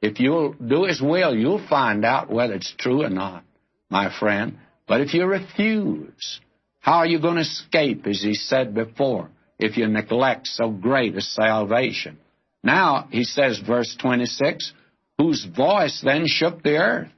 If 0.01 0.19
you'll 0.19 0.53
do 0.53 0.85
his 0.85 1.01
will, 1.01 1.35
you'll 1.35 1.65
find 1.67 2.03
out 2.05 2.31
whether 2.31 2.53
it's 2.53 2.73
true 2.77 3.03
or 3.03 3.09
not, 3.09 3.43
my 3.89 4.11
friend. 4.17 4.57
But 4.87 5.01
if 5.01 5.13
you 5.13 5.25
refuse, 5.25 6.39
how 6.79 6.97
are 6.97 7.05
you 7.05 7.21
going 7.21 7.35
to 7.35 7.41
escape, 7.41 8.07
as 8.07 8.21
he 8.21 8.33
said 8.33 8.73
before, 8.73 9.29
if 9.59 9.77
you 9.77 9.87
neglect 9.87 10.47
so 10.47 10.69
great 10.69 11.15
a 11.15 11.21
salvation? 11.21 12.17
Now, 12.63 13.07
he 13.11 13.23
says, 13.23 13.59
verse 13.59 13.95
26, 13.99 14.73
whose 15.17 15.45
voice 15.45 16.01
then 16.03 16.23
shook 16.25 16.63
the 16.63 16.77
earth. 16.77 17.11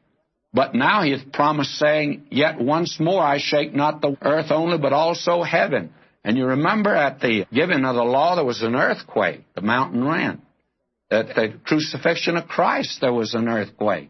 But 0.54 0.76
now 0.76 1.02
he 1.02 1.12
hath 1.12 1.32
promised, 1.32 1.78
saying, 1.80 2.28
Yet 2.30 2.60
once 2.60 3.00
more 3.00 3.24
I 3.24 3.40
shake 3.40 3.74
not 3.74 4.02
the 4.02 4.16
earth 4.22 4.52
only, 4.52 4.78
but 4.78 4.94
also 4.94 5.42
heaven. 5.42 5.92
And 6.24 6.38
you 6.38 6.46
remember 6.46 6.96
at 6.96 7.20
the 7.20 7.46
giving 7.52 7.84
of 7.84 7.96
the 7.96 8.04
law, 8.04 8.36
there 8.36 8.46
was 8.46 8.62
an 8.62 8.76
earthquake, 8.76 9.42
the 9.56 9.62
mountain 9.62 10.06
rent. 10.06 10.42
At 11.10 11.36
the 11.36 11.54
crucifixion 11.66 12.38
of 12.38 12.48
Christ, 12.48 13.00
there 13.02 13.14
was 13.14 13.34
an 13.34 13.48
earthquake. 13.48 14.10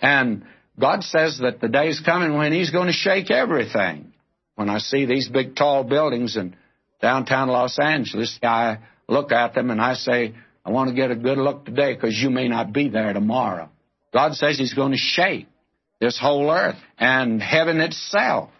And 0.00 0.44
God 0.78 1.02
says 1.02 1.38
that 1.42 1.60
the 1.60 1.68
day's 1.68 2.00
coming 2.00 2.36
when 2.36 2.52
He's 2.52 2.70
going 2.70 2.86
to 2.86 2.92
shake 2.92 3.30
everything. 3.30 4.12
When 4.54 4.70
I 4.70 4.78
see 4.78 5.04
these 5.04 5.28
big 5.28 5.56
tall 5.56 5.84
buildings 5.84 6.36
in 6.36 6.56
downtown 7.00 7.48
Los 7.48 7.78
Angeles, 7.78 8.38
I 8.42 8.78
look 9.08 9.32
at 9.32 9.54
them 9.54 9.70
and 9.70 9.80
I 9.80 9.94
say, 9.94 10.34
I 10.64 10.70
want 10.70 10.90
to 10.90 10.96
get 10.96 11.10
a 11.10 11.16
good 11.16 11.38
look 11.38 11.64
today 11.64 11.94
because 11.94 12.16
you 12.16 12.30
may 12.30 12.48
not 12.48 12.72
be 12.72 12.88
there 12.88 13.12
tomorrow. 13.12 13.68
God 14.12 14.34
says 14.34 14.58
He's 14.58 14.74
going 14.74 14.92
to 14.92 14.98
shake 14.98 15.48
this 16.02 16.18
whole 16.18 16.50
earth 16.50 16.78
and 16.98 17.40
heaven 17.40 17.80
itself. 17.80 18.50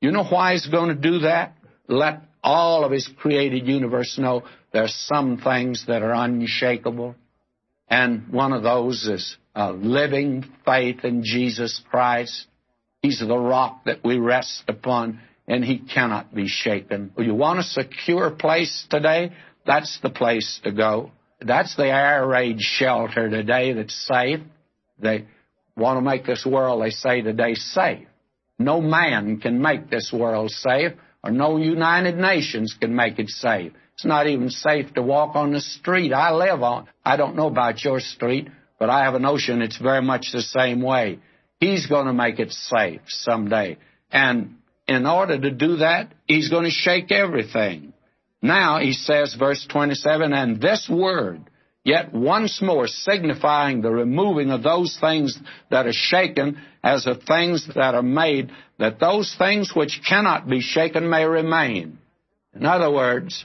You 0.00 0.12
know 0.12 0.22
why 0.22 0.52
He's 0.52 0.68
going 0.68 0.90
to 0.90 0.94
do 0.94 1.18
that? 1.20 1.56
Let 1.88 2.20
all 2.40 2.84
of 2.84 2.92
His 2.92 3.10
created 3.18 3.66
universe 3.66 4.16
know 4.16 4.44
there's 4.72 4.94
some 5.08 5.38
things 5.38 5.84
that 5.88 6.02
are 6.02 6.12
unshakable. 6.14 7.16
And 7.88 8.32
one 8.32 8.52
of 8.52 8.62
those 8.62 9.08
is 9.08 9.36
a 9.56 9.72
living 9.72 10.44
faith 10.64 11.04
in 11.04 11.24
Jesus 11.24 11.82
Christ. 11.90 12.46
He's 13.02 13.18
the 13.18 13.36
rock 13.36 13.86
that 13.86 14.04
we 14.04 14.18
rest 14.18 14.62
upon 14.68 15.20
and 15.48 15.64
he 15.64 15.78
cannot 15.78 16.32
be 16.32 16.46
shaken. 16.46 17.12
You 17.18 17.34
want 17.34 17.58
a 17.58 17.64
secure 17.64 18.30
place 18.30 18.86
today? 18.88 19.32
That's 19.66 19.98
the 20.00 20.10
place 20.10 20.60
to 20.62 20.70
go. 20.70 21.10
That's 21.40 21.74
the 21.76 21.86
air 21.86 22.24
raid 22.26 22.60
shelter 22.60 23.28
today 23.28 23.72
that's 23.72 24.06
safe. 24.06 24.40
They 24.98 25.26
want 25.76 25.96
to 25.98 26.02
make 26.02 26.24
this 26.24 26.46
world, 26.46 26.82
they 26.82 26.90
say 26.90 27.22
today, 27.22 27.54
safe. 27.54 28.06
No 28.58 28.80
man 28.80 29.40
can 29.40 29.60
make 29.60 29.90
this 29.90 30.12
world 30.12 30.50
safe, 30.50 30.92
or 31.22 31.30
no 31.30 31.56
United 31.56 32.16
Nations 32.16 32.76
can 32.78 32.94
make 32.94 33.18
it 33.18 33.28
safe. 33.28 33.72
It's 33.94 34.04
not 34.04 34.26
even 34.26 34.50
safe 34.50 34.92
to 34.94 35.02
walk 35.02 35.36
on 35.36 35.52
the 35.52 35.60
street 35.60 36.12
I 36.12 36.32
live 36.32 36.62
on. 36.62 36.88
I 37.04 37.16
don't 37.16 37.36
know 37.36 37.46
about 37.46 37.82
your 37.84 38.00
street, 38.00 38.48
but 38.78 38.90
I 38.90 39.04
have 39.04 39.14
a 39.14 39.20
notion 39.20 39.62
it's 39.62 39.78
very 39.78 40.02
much 40.02 40.32
the 40.32 40.42
same 40.42 40.82
way. 40.82 41.20
He's 41.60 41.86
going 41.86 42.06
to 42.06 42.12
make 42.12 42.38
it 42.38 42.52
safe 42.52 43.00
someday. 43.06 43.78
And 44.10 44.56
in 44.86 45.06
order 45.06 45.38
to 45.40 45.50
do 45.50 45.76
that, 45.76 46.12
he's 46.26 46.50
going 46.50 46.64
to 46.64 46.70
shake 46.70 47.10
everything. 47.10 47.92
Now, 48.42 48.78
he 48.80 48.92
says, 48.92 49.34
verse 49.38 49.66
27, 49.70 50.32
and 50.32 50.60
this 50.60 50.88
word, 50.90 51.48
yet 51.84 52.12
once 52.12 52.60
more 52.62 52.88
signifying 52.88 53.82
the 53.82 53.90
removing 53.90 54.50
of 54.50 54.62
those 54.62 54.96
things 55.00 55.38
that 55.70 55.86
are 55.86 55.92
shaken 55.92 56.58
as 56.82 57.06
of 57.06 57.22
things 57.22 57.66
that 57.74 57.94
are 57.94 58.02
made, 58.02 58.50
that 58.78 58.98
those 58.98 59.34
things 59.38 59.72
which 59.74 60.00
cannot 60.08 60.48
be 60.48 60.60
shaken 60.60 61.08
may 61.08 61.24
remain. 61.24 61.98
In 62.54 62.66
other 62.66 62.90
words, 62.90 63.44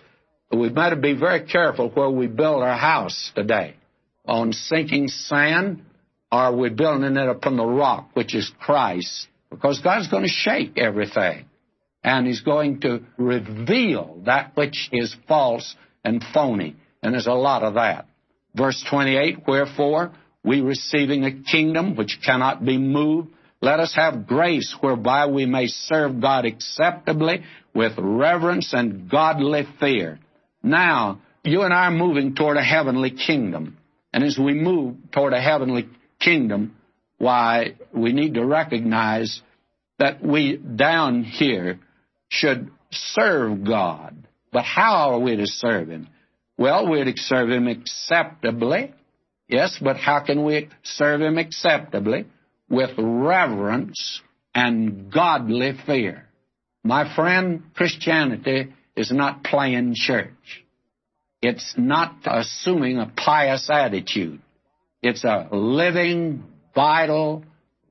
we 0.51 0.69
better 0.69 0.95
be 0.95 1.13
very 1.13 1.45
careful 1.45 1.89
where 1.89 2.09
we 2.09 2.27
build 2.27 2.63
our 2.63 2.77
house 2.77 3.31
today. 3.35 3.75
On 4.25 4.53
sinking 4.53 5.07
sand, 5.07 5.83
or 6.31 6.39
are 6.39 6.55
we 6.55 6.69
building 6.69 7.17
it 7.17 7.29
upon 7.29 7.57
the 7.57 7.65
rock, 7.65 8.09
which 8.13 8.35
is 8.35 8.51
Christ? 8.59 9.27
Because 9.49 9.79
God's 9.79 10.07
going 10.07 10.23
to 10.23 10.29
shake 10.29 10.77
everything. 10.77 11.45
And 12.03 12.27
He's 12.27 12.41
going 12.41 12.81
to 12.81 13.01
reveal 13.17 14.21
that 14.25 14.55
which 14.55 14.89
is 14.91 15.15
false 15.27 15.75
and 16.03 16.23
phony. 16.33 16.75
And 17.01 17.13
there's 17.13 17.27
a 17.27 17.33
lot 17.33 17.63
of 17.63 17.73
that. 17.73 18.05
Verse 18.55 18.83
28, 18.89 19.47
wherefore, 19.47 20.11
we 20.43 20.61
receiving 20.61 21.25
a 21.25 21.43
kingdom 21.43 21.95
which 21.95 22.19
cannot 22.25 22.65
be 22.65 22.77
moved, 22.77 23.29
let 23.61 23.79
us 23.79 23.93
have 23.95 24.25
grace 24.25 24.73
whereby 24.79 25.27
we 25.27 25.45
may 25.45 25.67
serve 25.67 26.21
God 26.21 26.45
acceptably 26.45 27.43
with 27.73 27.93
reverence 27.97 28.73
and 28.73 29.09
godly 29.09 29.63
fear 29.79 30.19
now, 30.63 31.21
you 31.43 31.61
and 31.61 31.73
I 31.73 31.85
are 31.85 31.91
moving 31.91 32.35
toward 32.35 32.57
a 32.57 32.63
heavenly 32.63 33.11
kingdom. 33.11 33.77
And 34.13 34.23
as 34.23 34.37
we 34.37 34.53
move 34.53 34.97
toward 35.11 35.33
a 35.33 35.41
heavenly 35.41 35.87
kingdom, 36.19 36.75
why, 37.17 37.75
we 37.93 38.13
need 38.13 38.33
to 38.35 38.45
recognize 38.45 39.41
that 39.99 40.23
we 40.23 40.57
down 40.57 41.23
here 41.23 41.79
should 42.29 42.71
serve 42.91 43.63
God. 43.65 44.27
But 44.51 44.63
how 44.63 45.11
are 45.11 45.19
we 45.19 45.35
to 45.35 45.47
serve 45.47 45.89
Him? 45.89 46.07
Well, 46.59 46.87
to 46.87 47.13
serve 47.15 47.49
Him 47.49 47.69
acceptably. 47.69 48.93
Yes, 49.47 49.79
but 49.81 49.95
how 49.95 50.19
can 50.19 50.43
we 50.43 50.67
serve 50.83 51.21
Him 51.21 51.37
acceptably? 51.37 52.25
With 52.69 52.91
reverence 52.97 54.21
and 54.53 55.09
godly 55.09 55.71
fear. 55.85 56.27
My 56.83 57.15
friend, 57.15 57.63
Christianity 57.75 58.73
is 58.97 59.09
not 59.09 59.45
playing 59.45 59.93
church. 59.95 60.65
It's 61.41 61.75
not 61.77 62.17
assuming 62.25 62.97
a 62.97 63.09
pious 63.15 63.69
attitude. 63.71 64.41
It's 65.01 65.23
a 65.23 65.47
living, 65.53 66.43
vital, 66.75 67.45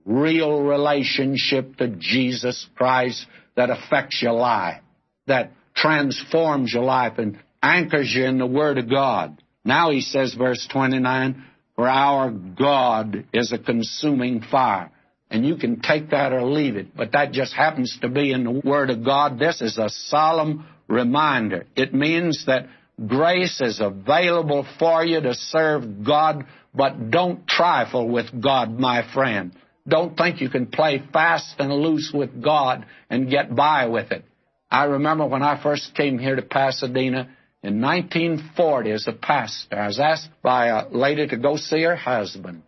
real 0.05 0.61
relationship 0.61 1.77
to 1.79 1.89
Jesus 1.89 2.67
Christ 2.77 3.27
that 3.57 3.71
affects 3.71 4.21
your 4.21 4.35
life, 4.35 4.83
that 5.27 5.53
transforms 5.75 6.75
your 6.75 6.85
life 6.85 7.17
and 7.17 7.39
anchors 7.63 8.13
you 8.15 8.25
in 8.25 8.39
the 8.39 8.47
Word 8.47 8.79
of 8.79 8.89
God. 8.89 9.43
Now 9.65 9.91
he 9.91 10.01
says, 10.01 10.35
verse 10.35 10.67
29, 10.73 11.45
for 11.77 11.89
our 11.89 12.31
God 12.31 13.27
is 13.33 13.53
a 13.53 13.59
consuming 13.59 14.41
fire. 14.41 14.91
And 15.31 15.47
you 15.47 15.57
can 15.57 15.81
take 15.81 16.11
that 16.11 16.33
or 16.33 16.43
leave 16.43 16.77
it, 16.77 16.97
but 16.97 17.13
that 17.13 17.33
just 17.33 17.53
happens 17.53 17.99
to 18.01 18.09
be 18.09 18.33
in 18.33 18.45
the 18.45 18.63
Word 18.65 18.91
of 18.91 19.05
God. 19.05 19.39
This 19.39 19.61
is 19.61 19.77
a 19.77 19.91
solemn 19.91 20.67
reminder. 20.89 21.67
It 21.77 21.93
means 21.93 22.47
that 22.47 22.67
grace 23.07 23.61
is 23.61 23.79
available 23.81 24.67
for 24.79 25.05
you 25.05 25.21
to 25.21 25.35
serve 25.35 26.03
God, 26.05 26.47
but 26.75 27.11
don't 27.11 27.47
trifle 27.47 28.09
with 28.09 28.43
God, 28.43 28.79
my 28.79 29.03
friend. 29.13 29.53
Don't 29.87 30.17
think 30.17 30.41
you 30.41 30.49
can 30.49 30.67
play 30.67 31.03
fast 31.13 31.57
and 31.59 31.73
loose 31.73 32.11
with 32.13 32.43
God 32.43 32.87
and 33.11 33.31
get 33.31 33.55
by 33.55 33.87
with 33.87 34.11
it. 34.13 34.25
I 34.71 34.85
remember 34.85 35.27
when 35.27 35.43
I 35.43 35.63
first 35.63 35.95
came 35.95 36.19
here 36.19 36.37
to 36.37 36.43
Pasadena 36.43 37.29
in 37.63 37.81
1940 37.81 38.91
as 38.93 39.09
a 39.09 39.13
pastor, 39.13 39.77
I 39.77 39.87
was 39.89 39.99
asked 39.99 40.31
by 40.43 40.67
a 40.67 40.89
lady 40.89 41.27
to 41.27 41.37
go 41.37 41.57
see 41.57 41.83
her 41.83 41.97
husband. 41.97 42.63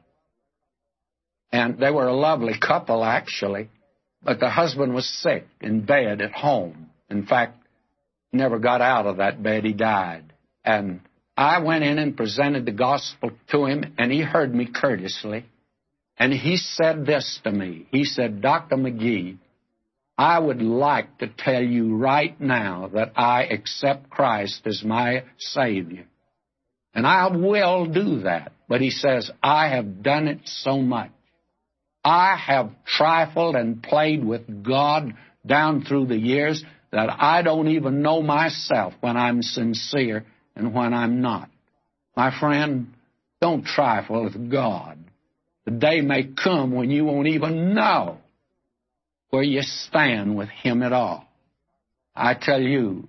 And 1.53 1.79
they 1.79 1.91
were 1.91 2.07
a 2.07 2.15
lovely 2.15 2.55
couple, 2.59 3.05
actually. 3.05 3.69
But 4.23 4.41
the 4.41 4.51
husband 4.51 4.95
was 4.95 5.09
sick 5.23 5.47
in 5.61 5.85
bed 5.85 6.21
at 6.21 6.33
home. 6.33 6.91
In 7.09 7.27
fact, 7.27 7.57
never 8.33 8.59
got 8.59 8.81
out 8.81 9.07
of 9.07 9.19
that 9.19 9.43
bed. 9.43 9.65
He 9.65 9.73
died. 9.73 10.33
And 10.65 11.01
I 11.37 11.61
went 11.61 11.85
in 11.85 11.99
and 11.99 12.17
presented 12.17 12.67
the 12.67 12.73
gospel 12.73 13.31
to 13.51 13.67
him, 13.67 13.95
and 13.97 14.13
he 14.13 14.21
heard 14.21 14.55
me 14.55 14.67
courteously. 14.67 15.47
And 16.19 16.33
he 16.33 16.57
said 16.57 17.07
this 17.07 17.41
to 17.45 17.51
me. 17.51 17.87
He 17.91 18.05
said, 18.05 18.43
Dr. 18.43 18.77
McGee, 18.77 19.39
I 20.21 20.39
would 20.39 20.61
like 20.61 21.17
to 21.21 21.29
tell 21.29 21.63
you 21.63 21.97
right 21.97 22.39
now 22.39 22.91
that 22.93 23.13
I 23.17 23.45
accept 23.45 24.11
Christ 24.11 24.67
as 24.67 24.85
my 24.85 25.25
Savior. 25.39 26.05
And 26.93 27.07
I 27.07 27.35
will 27.35 27.87
do 27.87 28.21
that. 28.25 28.53
But 28.69 28.83
he 28.83 28.91
says, 28.91 29.31
I 29.43 29.69
have 29.69 30.03
done 30.03 30.29
it 30.29 30.41
so 30.45 30.77
much. 30.77 31.11
I 32.05 32.37
have 32.37 32.71
trifled 32.85 33.57
and 33.57 33.83
played 33.83 34.23
with 34.23 34.63
God 34.63 35.15
down 35.47 35.87
through 35.87 36.09
the 36.09 36.19
years 36.19 36.63
that 36.93 37.09
I 37.09 37.41
don't 37.41 37.69
even 37.69 38.03
know 38.03 38.21
myself 38.21 38.93
when 39.01 39.17
I'm 39.17 39.41
sincere 39.41 40.27
and 40.55 40.75
when 40.75 40.93
I'm 40.93 41.23
not. 41.23 41.49
My 42.15 42.39
friend, 42.39 42.93
don't 43.41 43.65
trifle 43.65 44.25
with 44.25 44.51
God. 44.51 44.99
The 45.65 45.71
day 45.71 46.03
may 46.03 46.25
come 46.25 46.73
when 46.73 46.91
you 46.91 47.07
won't 47.07 47.29
even 47.29 47.73
know 47.73 48.19
where 49.31 49.43
you 49.43 49.63
stand 49.63 50.37
with 50.37 50.49
Him 50.49 50.83
at 50.83 50.93
all. 50.93 51.27
I 52.15 52.35
tell 52.35 52.61
you, 52.61 53.09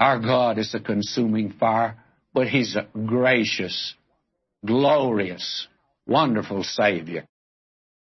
our 0.00 0.20
God 0.20 0.58
is 0.58 0.74
a 0.74 0.80
consuming 0.80 1.52
fire, 1.52 1.96
but 2.32 2.46
He's 2.48 2.76
a 2.76 2.86
gracious, 3.06 3.94
glorious, 4.64 5.66
wonderful 6.06 6.62
Savior. 6.62 7.26